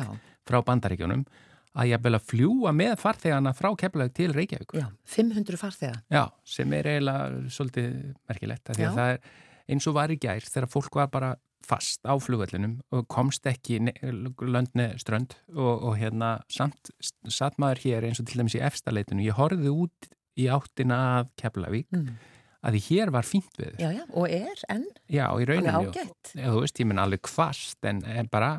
frá 0.50 0.62
bandaríkjunum 0.66 1.26
að 1.78 1.90
ég 1.92 2.00
að 2.18 2.26
fljúa 2.32 2.72
með 2.74 2.96
farþegana 3.00 3.54
frá 3.54 3.70
Keflavík 3.78 4.14
til 4.18 4.34
Reykjavík. 4.34 4.74
já, 4.74 4.88
500 5.06 5.58
farþega. 5.62 6.02
Já, 6.10 6.24
sem 6.46 6.74
er 6.74 6.90
eiginlega 6.90 7.44
svolítið 7.54 8.16
merkilegt 8.30 8.70
af 8.70 8.76
því 8.80 8.84
Já. 8.84 8.90
að 8.90 8.98
það 9.00 9.14
er 9.14 9.20
eins 9.70 9.88
og 9.88 9.94
var 10.00 10.10
í 10.10 10.18
gær 10.20 10.42
þegar 10.50 10.68
fólk 10.74 10.96
var 10.96 11.08
bara 11.14 11.36
fast 11.70 12.02
á 12.08 12.16
flugvellinum 12.18 12.80
og 12.96 13.06
komst 13.12 13.46
ekki 13.46 13.78
löndni 14.42 14.88
strönd 14.98 15.36
og, 15.54 15.84
og 15.84 15.98
hérna 16.00 16.40
samt 16.50 16.90
satt 17.30 17.60
maður 17.62 17.84
hér 17.84 18.08
eins 18.08 18.20
og 18.20 18.26
til 18.26 18.40
dæmis 18.42 18.56
í 18.58 18.64
efstaleitinu, 18.66 19.22
ég 19.28 19.38
horfði 19.38 19.70
út 19.70 20.10
í 20.40 20.48
áttina 20.50 20.98
að 21.20 21.30
Keflavík 21.38 21.88
Mm. 21.94 22.16
Að 22.64 22.76
því 22.76 22.82
hér 22.90 23.12
var 23.16 23.24
fínt 23.24 23.56
við 23.60 23.78
Já, 23.80 23.90
já, 23.96 24.04
og 24.12 24.26
er 24.30 24.64
enn 24.70 24.86
Já, 25.08 25.26
í 25.32 25.46
alveg 25.48 25.68
og- 25.70 25.94
ágætt. 25.96 26.34
Já, 26.36 26.48
þú 26.52 26.60
veist, 26.66 26.80
ég 26.82 26.88
menn 26.90 27.00
alveg 27.00 27.22
kvast 27.24 27.86
en, 27.88 28.02
en 28.06 28.28
bara 28.32 28.50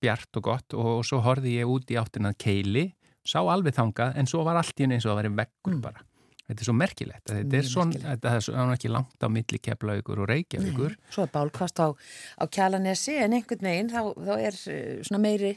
bjart 0.00 0.36
og 0.40 0.42
gott 0.42 0.74
og, 0.74 0.86
og 0.98 1.04
svo 1.04 1.20
horfði 1.24 1.58
ég 1.60 1.68
út 1.68 1.90
í 1.92 1.98
áttina 2.00 2.32
að 2.32 2.38
keili 2.46 2.86
sá 3.26 3.40
alveg 3.44 3.74
þangað 3.76 4.16
en 4.16 4.26
svo 4.26 4.44
var 4.46 4.56
allt 4.56 4.78
í 4.80 4.86
henni 4.86 4.96
eins 4.96 5.04
og 5.06 5.12
það 5.12 5.20
væri 5.24 5.34
veggur 5.42 5.74
Mm. 5.76 5.82
bara 5.84 6.00
þetta 6.50 6.62
er 6.64 6.66
svo 6.66 6.72
merkilegt, 6.74 7.24
þetta 7.28 7.38
er 7.38 7.66
merkilegt. 7.68 8.06
þetta 8.10 8.30
er 8.34 8.40
svo 8.42 8.64
ekki 8.74 8.88
langt 8.90 9.22
á 9.22 9.28
milli 9.30 9.58
Keflavíkur 9.62 10.18
og 10.24 10.28
Reykjavíkur 10.32 10.94
Nei, 10.96 11.10
Svo 11.14 11.22
er 11.22 11.30
bálkvast 11.36 11.78
á, 11.78 11.86
á 12.40 12.44
kjalanesi 12.50 13.14
en 13.22 13.36
einhvern 13.36 13.60
veginn 13.68 13.92
þá, 13.92 14.00
þá 14.18 14.32
er 14.40 14.56
eh, 14.72 15.02
svona 15.06 15.20
meiri 15.22 15.52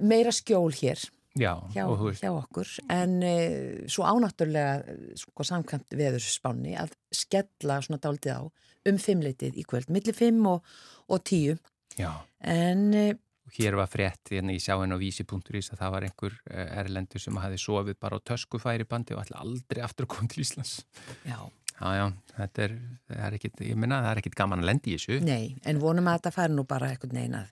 meira 0.00 0.32
skjól 0.32 0.72
hér 0.72 1.02
Já, 1.36 1.52
hjá, 1.74 1.84
hjá 2.20 2.30
okkur. 2.32 2.70
En 2.92 3.18
uh, 3.20 3.84
svo 3.92 4.06
ánáttúrulega 4.08 4.96
sko, 5.20 5.46
samkvæmt 5.46 5.96
veðurspáni 5.98 6.76
að 6.80 6.96
skella 7.14 7.80
svona 7.84 8.00
dálítið 8.02 8.40
á 8.40 8.42
um 8.86 8.98
fimmleitið 9.02 9.58
í 9.60 9.66
kvöld, 9.68 9.90
milli 9.92 10.14
fimm 10.16 10.46
og, 10.48 10.64
og 11.12 11.22
tíu. 11.26 11.58
Já. 11.98 12.12
En 12.40 12.88
uh, 12.94 13.12
og 13.46 13.54
hér 13.60 13.76
var 13.78 13.86
frétt, 13.86 14.32
hérna 14.32 14.56
ég 14.56 14.62
sá 14.64 14.74
henn 14.74 14.90
á 14.90 14.98
vísi.is 14.98 15.70
að 15.70 15.78
það 15.78 15.92
var 15.94 16.06
einhver 16.08 16.32
eh, 16.50 16.72
erlendur 16.80 17.22
sem 17.22 17.36
hafi 17.38 17.60
sofið 17.62 18.00
bara 18.02 18.18
á 18.18 18.26
töskufæri 18.26 18.88
bandi 18.90 19.14
og 19.14 19.22
ætla 19.22 19.38
aldrei 19.44 19.84
aftur 19.86 20.08
að 20.08 20.16
koma 20.16 20.32
til 20.32 20.42
Íslands. 20.42 20.80
Já, 21.22 21.38
Já, 21.76 21.88
já, 21.92 22.04
þetta 22.38 22.62
er, 22.64 22.74
er 23.12 23.34
ekkit, 23.36 23.60
ég 23.68 23.76
minna 23.76 23.98
það 24.00 24.10
er 24.14 24.20
ekkit 24.22 24.36
gaman 24.38 24.62
að 24.62 24.68
lendi 24.70 24.94
í 24.94 24.96
þessu. 24.96 25.18
Nei, 25.26 25.56
en 25.68 25.80
vonum 25.82 26.08
að 26.08 26.18
þetta 26.18 26.32
færi 26.32 26.56
nú 26.56 26.64
bara 26.68 26.88
einhvern 26.88 27.18
veginn 27.18 27.36
að 27.36 27.50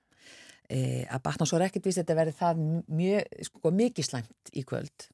e, 0.69 1.05
að 1.09 1.25
batna 1.27 1.49
svo 1.49 1.59
er 1.61 1.67
ekkert 1.69 1.89
víst 1.89 2.01
að 2.01 2.05
þetta 2.05 2.19
verði 2.21 2.37
það 2.39 2.63
mjög, 3.01 3.35
sko, 3.51 3.75
mikið 3.83 4.09
slæmt 4.11 4.55
í 4.55 4.65
kvöld. 4.69 5.09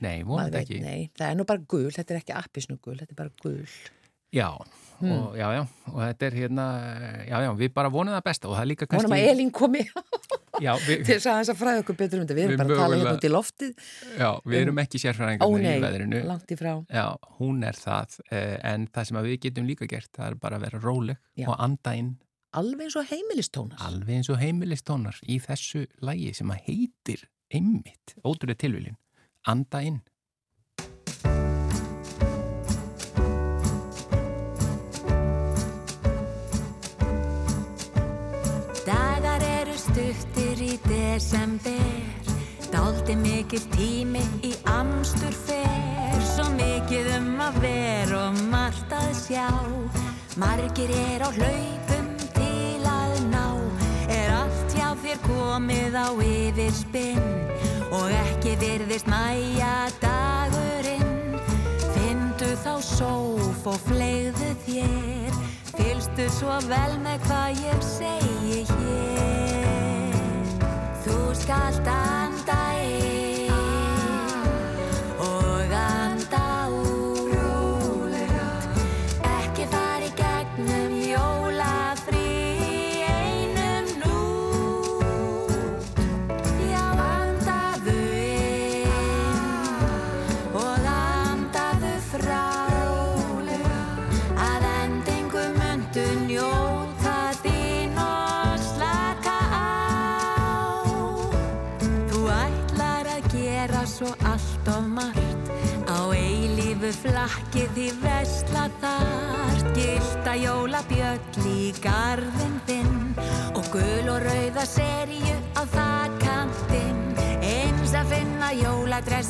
Nei, 0.00 0.20
vonandi 0.24 0.62
ekki. 0.62 0.78
nei, 0.80 1.10
það 1.16 1.26
er 1.32 1.40
nú 1.40 1.44
bara 1.48 1.66
gul, 1.68 1.88
þetta 1.92 2.14
er 2.14 2.22
ekki 2.22 2.36
appisnu 2.38 2.78
gul, 2.80 2.96
þetta 2.96 3.12
er 3.12 3.20
bara 3.20 3.34
gul. 3.42 3.66
Já, 4.32 4.48
Hmm. 5.00 5.12
og, 5.16 5.36
já, 5.38 5.46
já, 5.56 5.62
og 5.94 6.00
þetta 6.02 6.26
er 6.26 6.34
hérna, 6.36 6.64
já, 7.24 7.36
já, 7.40 7.50
við 7.56 7.70
bara 7.72 7.88
vonum 7.88 8.12
það 8.12 8.24
besta 8.26 8.48
og 8.50 8.52
það 8.52 8.62
er 8.66 8.68
líka 8.68 8.86
kannski... 8.86 9.08
vonum 9.08 9.16
að 9.16 9.28
Elín 9.30 9.52
komi 9.56 9.80
Já, 10.60 10.74
við, 10.86 11.06
til 11.06 11.14
þess 11.14 11.28
að 11.30 11.38
þess 11.38 11.52
að 11.54 11.60
fræða 11.62 11.80
okkur 11.80 11.96
betur 11.96 12.20
um 12.20 12.26
þetta. 12.26 12.36
Við 12.36 12.44
erum 12.44 12.52
Við 12.52 12.60
bara 12.60 12.74
að 12.74 12.80
tala 12.82 12.98
hérna 12.98 13.14
út 13.16 13.24
í 13.24 13.30
loftið. 13.30 13.70
Já, 14.20 14.28
við 14.44 14.58
erum 14.60 14.80
ekki 14.82 15.00
ó 15.00 15.02
sérfræðingar 15.06 15.54
í 15.54 15.62
nei, 15.64 15.78
veðrinu. 15.86 16.20
langt 16.28 16.52
í 16.52 16.58
frá. 16.60 16.72
Já, 16.92 17.06
hún 17.38 17.64
er 17.70 17.80
það, 17.80 18.18
eh, 18.28 18.56
en 18.74 18.84
það 18.92 19.08
sem 19.08 19.20
við 19.24 19.36
getum 19.46 19.70
líka 19.70 19.88
gert, 19.88 20.10
það 20.18 20.26
er 20.26 20.36
bara 20.44 20.58
að 20.60 20.66
vera 20.66 20.82
róleg 20.84 21.16
Já. 21.40 21.46
og 21.48 21.56
anda 21.64 21.94
inn 21.96 22.10
alveg 22.56 22.88
eins 22.88 22.96
og 22.98 23.06
heimilistónar 23.10 23.82
alveg 23.86 24.20
eins 24.20 24.30
og 24.32 24.40
heimilistónar 24.40 25.18
í 25.30 25.38
þessu 25.42 25.84
lægi 26.02 26.32
sem 26.34 26.50
að 26.50 26.64
heitir 26.66 27.26
einmitt, 27.50 28.14
ótrúlega 28.22 28.62
tilvílin, 28.62 28.96
anda 29.46 29.82
inn. 29.82 30.00
Dagar 38.86 39.42
eru 39.46 39.76
stuttir 39.78 40.62
í 40.64 40.76
desember 40.86 42.08
Dálti 42.70 43.16
mikil 43.18 43.62
tími 43.74 44.22
í 44.46 44.52
amstur 44.70 45.34
fer 45.46 46.22
Svo 46.30 46.46
mikið 46.54 47.12
um 47.18 47.30
að 47.42 47.60
vera 47.66 48.24
og 48.30 48.42
margt 48.50 48.94
að 48.94 49.12
sjá 49.18 49.48
Margir 50.38 50.94
er 50.94 51.26
á 51.26 51.30
hlaupum 51.34 51.89
komið 55.26 55.96
á 55.96 56.08
yfirspinn 56.14 57.40
Og 57.90 58.06
ekki 58.14 58.52
virðist 58.60 59.08
mæja 59.10 59.90
dagurinn. 59.98 61.34
Findu 61.90 62.52
þá 62.62 62.76
sóf 62.86 63.66
og 63.66 63.80
flegðu 63.88 64.52
þér. 64.66 65.38
Fylstu 65.74 66.28
svo 66.38 66.60
vel 66.70 66.98
með 67.02 67.26
hvað 67.26 67.62
ég 67.66 67.86
segi 67.90 68.64
hér. 68.70 70.58
Þú 71.02 71.20
skalt 71.42 71.94
anda 71.98 72.60
inn 72.78 73.09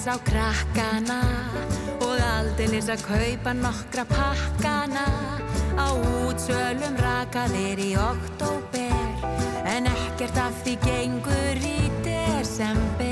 á 0.09 0.17
krakkana 0.25 1.21
og 2.01 2.17
aldeilis 2.25 2.89
að 2.93 3.05
kaupa 3.05 3.53
nokkra 3.57 4.05
pakkana. 4.09 5.05
Á 5.77 5.89
útsölum 6.25 6.97
rakaðir 7.01 7.81
í 7.83 7.93
oktober 8.01 9.69
en 9.69 9.91
ekkert 9.93 10.41
af 10.41 10.57
því 10.65 10.77
gengur 10.87 11.65
í 11.65 11.79
desember 12.07 13.10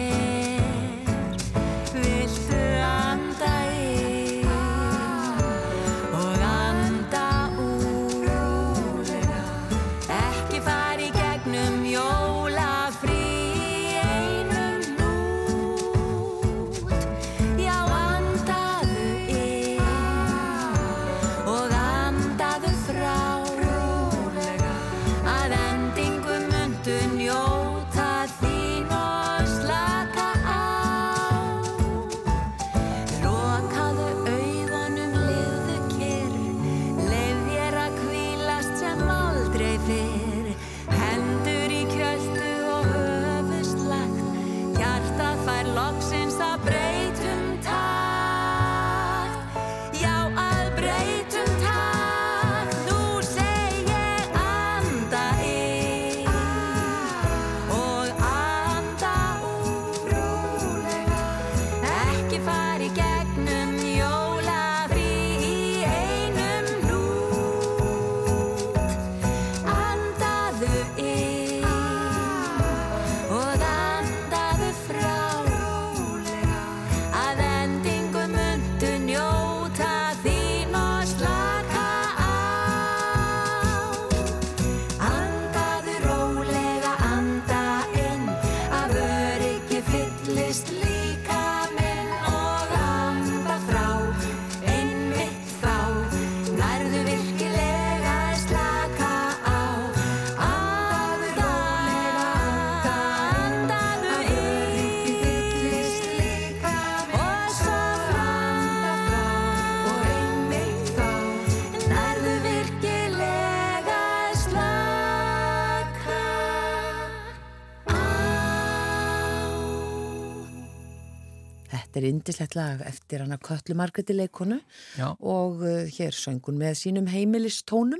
Þetta 121.98 122.06
er 122.06 122.14
indislegt 122.14 122.54
lag 122.54 122.82
eftir 122.86 123.22
hana 123.24 123.36
Köllu 123.42 123.74
Margreti 123.74 124.14
leikonu 124.14 124.60
Já. 124.94 125.08
og 125.18 125.64
uh, 125.66 125.80
hér 125.90 126.14
söngun 126.14 126.54
með 126.60 126.76
sínum 126.78 127.08
heimilistónum 127.10 127.98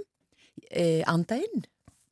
e, 0.71 1.03
Anda 1.03 1.35
inn. 1.43 1.65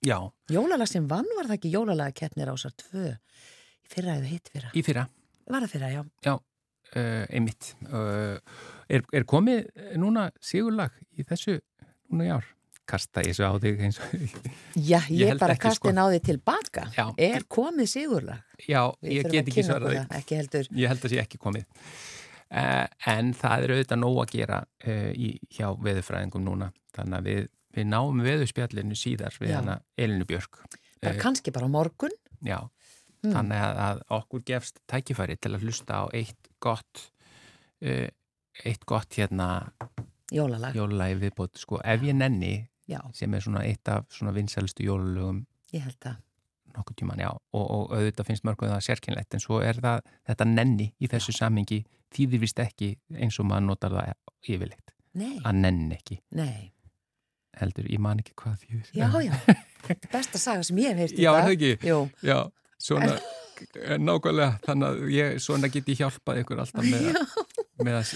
Já, 0.03 0.17
Jólalag 0.51 0.91
sem 0.91 1.07
vann 1.07 1.29
var 1.37 1.47
það 1.47 1.55
ekki 1.61 1.71
jólalag 1.77 2.17
keppnir 2.19 2.51
ásar 2.51 2.75
tvö 2.75 3.13
í 3.13 3.93
fyrra 3.93 4.17
eða 4.19 4.33
hitt 4.33 4.51
fyrra. 4.51 4.73
í 4.75 4.83
fyrra, 4.83 5.07
Var 5.47 5.63
það 5.63 5.75
fyrra, 5.77 5.93
já. 5.95 6.03
já, 6.27 6.35
uh, 6.35 7.25
einmitt. 7.31 7.71
Uh, 7.87 8.35
er, 8.91 9.07
er 9.15 9.29
komið 9.31 9.71
núna 10.03 10.33
sigurlag 10.43 10.91
í 11.15 11.23
þessu 11.23 11.61
núna 12.11 12.27
í 12.27 12.35
ár? 12.35 12.51
Kasta 12.87 13.23
svo 13.35 13.49
á 13.51 13.55
þig 13.59 13.81
eins 13.89 13.97
og... 13.99 14.13
Já, 14.79 15.01
Ég 15.11 15.33
ég, 15.33 15.39
bara 15.41 15.57
ekki, 15.57 15.65
kasti 15.67 15.81
sko. 15.81 15.93
náði 15.97 16.21
tilbaka. 16.29 16.85
Já. 16.95 17.07
Er 17.19 17.43
komið 17.51 17.89
sigurlag? 17.91 18.45
Já, 18.69 18.83
Við 19.03 19.17
ég 19.17 19.31
get 19.33 19.51
ekki 19.51 19.65
svarað 19.67 19.97
það. 20.07 20.69
Ég 20.79 20.93
held 20.93 21.03
að 21.09 21.15
sé 21.17 21.19
ekki 21.25 21.41
komið. 21.43 21.67
Uh, 22.47 22.87
en 23.11 23.33
það 23.35 23.65
er 23.67 23.73
auðvitað 23.75 23.99
nóg 24.05 24.21
að 24.23 24.31
gera 24.37 24.61
uh, 24.87 25.11
í, 25.19 25.33
hjá 25.51 25.67
veðurfræðingum 25.83 26.45
núna. 26.47 26.69
Þannig 26.95 27.19
að 27.19 27.27
við, 27.33 27.41
við 27.75 27.89
náum 27.91 28.23
veðurspjallinu 28.23 28.99
síðar 28.99 29.35
við 29.43 29.57
hana 29.59 29.81
Elinu 29.99 30.29
Björk. 30.31 30.63
Bara 31.03 31.11
Eh, 31.17 31.19
kannski 31.21 31.51
bara 31.53 31.67
á 31.67 31.71
morgun. 31.75 32.15
Já, 32.47 32.61
Hmm. 33.25 33.33
þannig 33.33 33.59
að, 33.65 33.79
að 33.81 34.01
okkur 34.13 34.43
gefst 34.47 34.77
tækifæri 34.93 35.35
til 35.41 35.51
að 35.57 35.63
hlusta 35.65 35.97
á 35.99 36.05
eitt 36.15 36.51
gott 36.63 37.01
uh, 37.83 38.07
eitt 38.63 38.85
gott 38.87 39.17
hérna 39.17 39.47
Jólalag. 40.31 40.77
jólalagi 40.77 41.17
viðbót, 41.25 41.57
sko, 41.59 41.81
ef 41.83 42.05
ég 42.07 42.15
nenni 42.15 42.69
Já, 42.87 43.01
sem 43.19 43.35
er 43.35 43.43
svona 43.43 43.65
eitt 43.67 43.89
af 43.91 44.05
svona 44.15 44.33
vinsælustu 44.37 44.85
jólalögum 44.87 45.41
ég 45.75 45.83
held 45.83 45.97
það. 46.05 46.17
nokkuð 46.77 46.97
tíman, 47.01 47.19
já, 47.25 47.31
og, 47.33 47.65
og 47.77 47.93
auðvitað 47.97 48.27
finnst 48.29 48.45
mörgum 48.45 48.69
það 48.69 48.83
sérkynlegt, 48.87 49.35
en 49.35 49.41
svo 49.41 49.61
er 49.65 49.79
það 49.81 50.03
þetta 50.29 50.45
nenni 50.51 50.91
í 51.01 51.09
þessu 51.09 51.33
samhengi 51.33 51.79
þýðir 52.15 52.43
vist 52.45 52.59
ekki 52.63 52.91
eins 53.17 53.39
og 53.41 53.49
maður 53.49 53.65
notar 53.71 53.97
það 53.97 54.13
yfirleitt, 54.55 54.93
Nei, 55.17 55.39
að 55.43 55.57
nenni 55.65 55.97
ekki 55.97 56.19
nei. 56.37 56.73
heldur, 57.57 57.89
ég 57.91 57.99
man 58.05 58.21
ekki 58.21 58.35
hvað 58.37 58.59
þýðir 58.63 58.93
Já, 58.93 59.09
já. 59.25 59.57
Þetta 59.87 59.97
er 60.11 60.13
besta 60.13 60.39
saga 60.43 60.63
sem 60.69 60.79
ég 60.85 60.93
hef 60.93 61.01
heyrt 61.07 61.17
í 61.19 61.25
Já, 61.25 61.33
dag. 61.33 61.49
það 61.49 61.57
ekki? 61.57 61.73
Já, 62.29 62.39
svona 62.79 63.17
nákvæmlega, 64.07 64.51
þannig 64.67 64.87
að 64.93 65.03
ég 65.17 65.41
svona 65.43 65.73
get 65.73 65.89
ég 65.89 66.03
hjálpað 66.05 66.43
ykkur 66.45 66.61
alltaf 66.63 66.85
með, 66.85 67.09
að- 67.17 67.87
með 67.89 67.99
að 68.03 68.13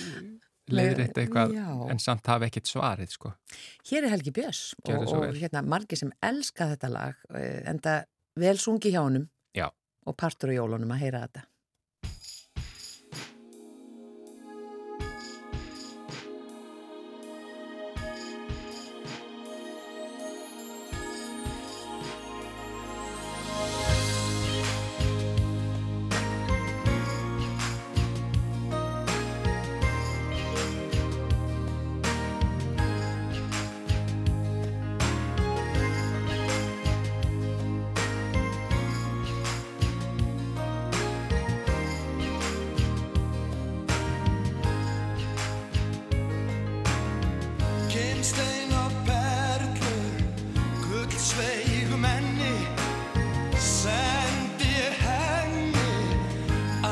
leiðrétta 0.77 1.23
eitthvað 1.23 1.55
Já. 1.57 1.69
en 1.93 2.03
samt 2.03 2.31
hafa 2.31 2.49
ekkert 2.49 2.71
svarið 2.71 3.15
sko. 3.17 3.35
Hér 3.91 4.07
er 4.07 4.15
Helgi 4.15 4.33
Björns 4.37 4.63
og, 4.85 5.05
og 5.17 5.37
hérna 5.39 5.63
margir 5.67 6.01
sem 6.01 6.13
elska 6.25 6.71
þetta 6.75 6.93
lag 6.93 7.23
eh, 7.35 7.61
enda 7.71 8.01
vel 8.41 8.57
sungi 8.63 8.93
hjá 8.95 9.03
honum 9.03 9.29
Já. 9.57 9.69
og 10.07 10.17
partur 10.19 10.53
á 10.53 10.59
jólunum 10.59 10.95
að 10.95 11.03
heyra 11.05 11.25
þetta. 11.27 11.47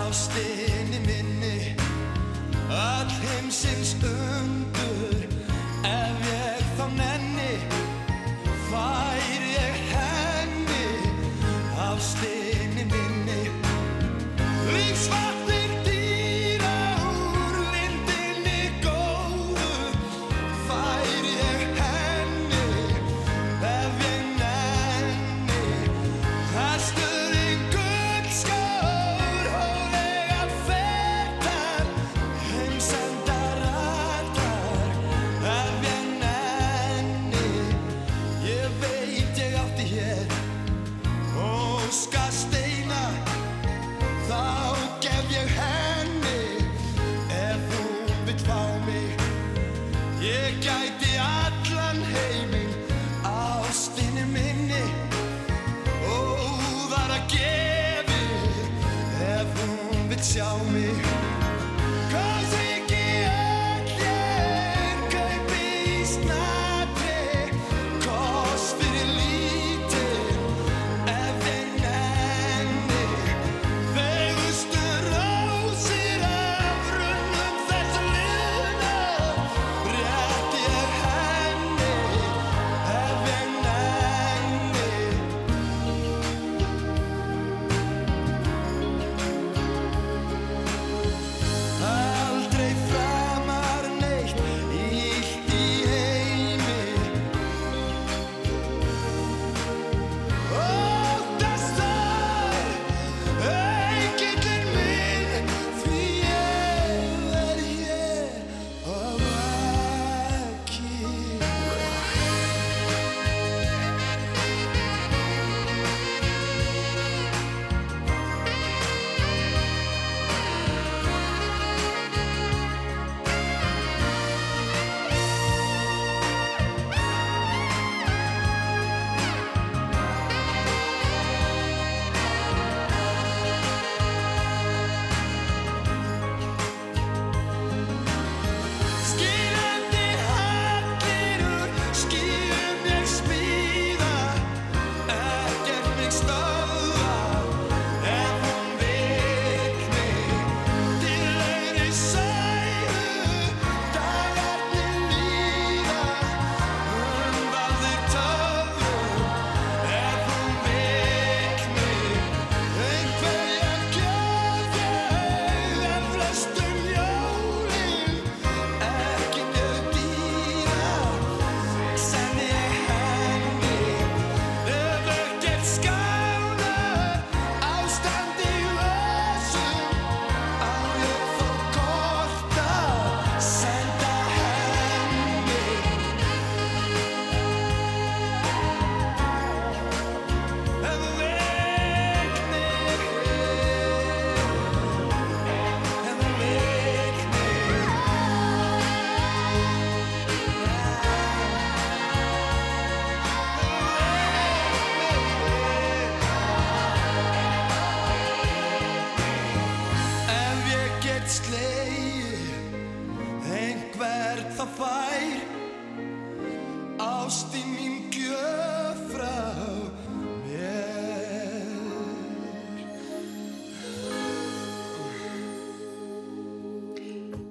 lost 0.09 0.35
it. 0.39 0.58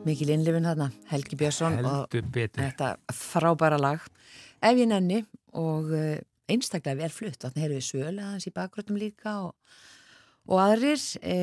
Mikil 0.08 0.32
innlifin 0.34 0.68
þarna, 0.68 0.90
Helgi 1.12 1.38
Björnsson 1.40 1.78
og 1.84 2.16
þetta 2.58 2.94
frábæra 3.14 3.80
lag. 3.82 4.08
Ef 4.64 4.80
ég 4.80 4.90
nenni 4.90 5.22
og 5.58 5.92
eh, 5.96 6.22
einstaklega 6.52 7.02
vel 7.02 7.12
flutt, 7.14 7.42
þannig 7.44 7.66
heyrðu 7.66 7.80
við 7.82 7.88
sölu 7.90 8.24
aðeins 8.24 8.48
í 8.48 8.56
bakgröndum 8.56 9.00
líka 9.02 9.36
og, 9.48 9.78
og 10.48 10.62
aðrir 10.64 11.02
e, 11.20 11.38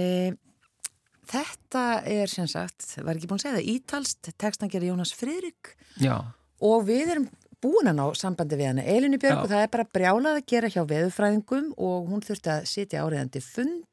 þetta 1.30 1.84
er 2.08 2.32
sem 2.32 2.48
sagt, 2.50 2.86
var 3.00 3.14
ekki 3.14 3.28
búin 3.30 3.42
að 3.42 3.46
segja 3.46 3.58
það 3.58 3.70
ítalst, 3.74 4.32
tekstan 4.40 4.72
gerir 4.72 4.92
Jónas 4.92 5.14
Friðrik. 5.16 5.74
Já, 6.00 6.16
og 6.64 6.86
við 6.88 7.14
erum 7.14 7.28
búin 7.64 7.88
að 7.88 7.98
ná 7.98 8.04
sambandi 8.18 8.58
við 8.60 8.70
hana 8.72 8.84
Elinu 8.94 9.18
Björg 9.20 9.38
Já. 9.38 9.42
og 9.42 9.50
það 9.52 9.64
er 9.64 9.72
bara 9.72 9.90
brjálað 9.96 10.38
að 10.38 10.46
gera 10.52 10.70
hjá 10.72 10.82
veðurfræðingum 10.90 11.70
og 11.80 12.10
hún 12.10 12.24
þurfti 12.24 12.52
að 12.52 12.66
sitja 12.68 13.04
áriðandi 13.04 13.40
fund 13.44 13.84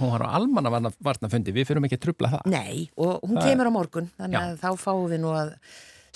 hún 0.00 0.10
var 0.14 0.24
á 0.26 0.28
almanna 0.38 0.70
varna 1.00 1.30
fundi, 1.32 1.52
við 1.56 1.68
fyrum 1.70 1.86
ekki 1.88 1.98
að 1.98 2.04
trubla 2.06 2.30
það. 2.34 2.46
Nei, 2.52 2.88
og 2.96 3.20
hún 3.26 3.38
Það 3.38 3.48
kemur 3.50 3.70
á 3.70 3.72
morgun 3.78 4.10
þannig 4.18 4.38
Já. 4.38 4.42
að 4.46 4.60
þá 4.64 4.70
fáum 4.84 5.06
við 5.12 5.22
nú 5.24 5.34
að 5.36 5.52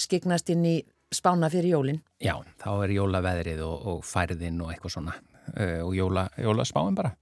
skiknast 0.04 0.50
inn 0.54 0.64
í 0.66 0.74
spána 1.14 1.50
fyrir 1.52 1.70
jólin 1.76 2.00
Já, 2.24 2.34
þá 2.58 2.70
er 2.84 2.94
jólaveðrið 2.96 3.60
og, 3.66 3.84
og 3.92 4.00
færðin 4.08 4.62
og 4.64 4.72
eitthvað 4.74 4.94
svona 4.96 5.12
uh, 5.14 5.82
og 5.86 5.92
jóla, 5.94 6.24
jólaspáin 6.40 6.96
bara. 6.98 7.12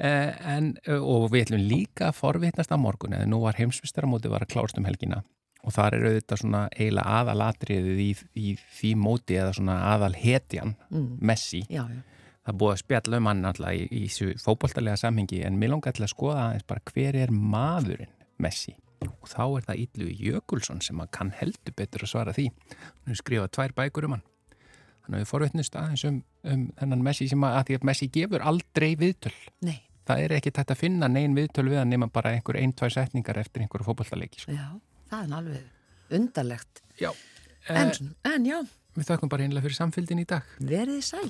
Uh, 0.00 0.30
en, 0.56 0.72
uh, 0.88 0.98
og 1.04 1.28
við 1.30 1.44
ætlum 1.46 1.66
líka 1.68 2.08
að 2.08 2.16
forvitnast 2.22 2.72
á 2.72 2.78
morgun, 2.80 3.14
eða 3.18 3.28
nú 3.30 3.42
var 3.44 3.58
heimsvistaramóti 3.60 4.30
var 4.32 4.46
að 4.46 4.54
klárast 4.56 4.78
um 4.80 4.88
helgina 4.88 5.20
og 5.60 5.74
þar 5.76 5.92
er 5.98 6.04
auðvitað 6.08 6.40
svona 6.40 6.60
eiginlega 6.72 7.18
aðalatriðið 7.20 7.98
í, 8.00 8.10
í 8.40 8.52
því 8.78 8.92
móti 8.96 9.36
eða 9.36 9.52
svona 9.58 9.74
aðal 9.92 10.14
hetjan, 10.16 10.72
Mm. 10.88 11.18
Messi. 11.20 11.60
Já, 11.68 11.84
já. 11.84 12.00
Það 12.50 12.56
búið 12.60 12.72
að 12.74 12.78
spjalla 12.82 13.18
um 13.20 13.26
hann 13.30 13.44
alltaf 13.46 13.74
í, 13.78 13.82
í 13.94 14.00
þessu 14.08 14.32
fótboltalega 14.42 14.98
samhengi 14.98 15.42
en 15.46 15.58
mér 15.60 15.70
langar 15.76 15.94
til 15.94 16.02
að 16.02 16.10
skoða 16.16 16.46
aðeins 16.48 16.66
bara 16.66 16.82
hver 16.90 17.18
er 17.20 17.30
maðurinn 17.30 18.10
Messi 18.42 18.72
og 19.06 19.28
þá 19.30 19.42
er 19.44 19.66
það 19.68 19.82
Yllu 19.84 20.08
Jökulsson 20.18 20.80
sem 20.84 20.98
að 21.00 21.12
kann 21.14 21.30
heldur 21.38 21.76
betur 21.78 22.02
að 22.04 22.10
svara 22.10 22.34
því 22.36 22.48
hann 22.50 23.12
hefur 23.12 23.20
skrifað 23.22 23.52
tvær 23.54 23.74
bækur 23.78 24.08
um 24.08 24.16
hann 24.16 24.26
að 25.10 25.22
við 25.22 25.30
forvetnust 25.30 25.78
aðeins 25.78 26.04
um, 26.10 26.18
um 26.46 26.64
þennan 26.80 27.04
Messi 27.06 27.28
sem 27.30 27.46
að, 27.46 27.54
að 27.60 27.64
því 27.70 27.78
að 27.78 27.86
Messi 27.90 28.08
gefur 28.18 28.44
aldrei 28.50 28.88
viðtöl 29.00 29.32
Nei. 29.66 29.78
það 30.10 30.24
er 30.24 30.34
ekki 30.40 30.52
tætt 30.58 30.74
að 30.74 30.80
finna 30.82 31.08
neinn 31.10 31.34
viðtöl 31.38 31.66
við 31.70 31.80
hann 31.80 31.90
nema 31.94 32.10
bara 32.12 32.34
einhver 32.36 32.58
ein, 32.60 32.74
tvær 32.78 32.92
setningar 32.94 33.40
eftir 33.40 33.64
einhverju 33.64 33.88
fótboltaleiki 33.88 34.42
sko. 34.44 34.54
Já, 34.54 34.68
það 35.10 35.24
er 35.24 35.34
alveg 35.40 36.18
undarlegt. 36.18 36.82
Já. 37.00 37.10
En, 37.70 37.90
Eh, 37.90 38.34
en 38.34 38.46
já, 38.48 38.58
Við 38.96 39.06
þakkum 39.06 39.30
bara 39.30 39.44
einlega 39.46 39.62
fyrir 39.66 39.76
samfélgin 39.76 40.22
í 40.22 40.26
dag 40.26 40.46
verið 40.58 41.02
sæl. 41.06 41.28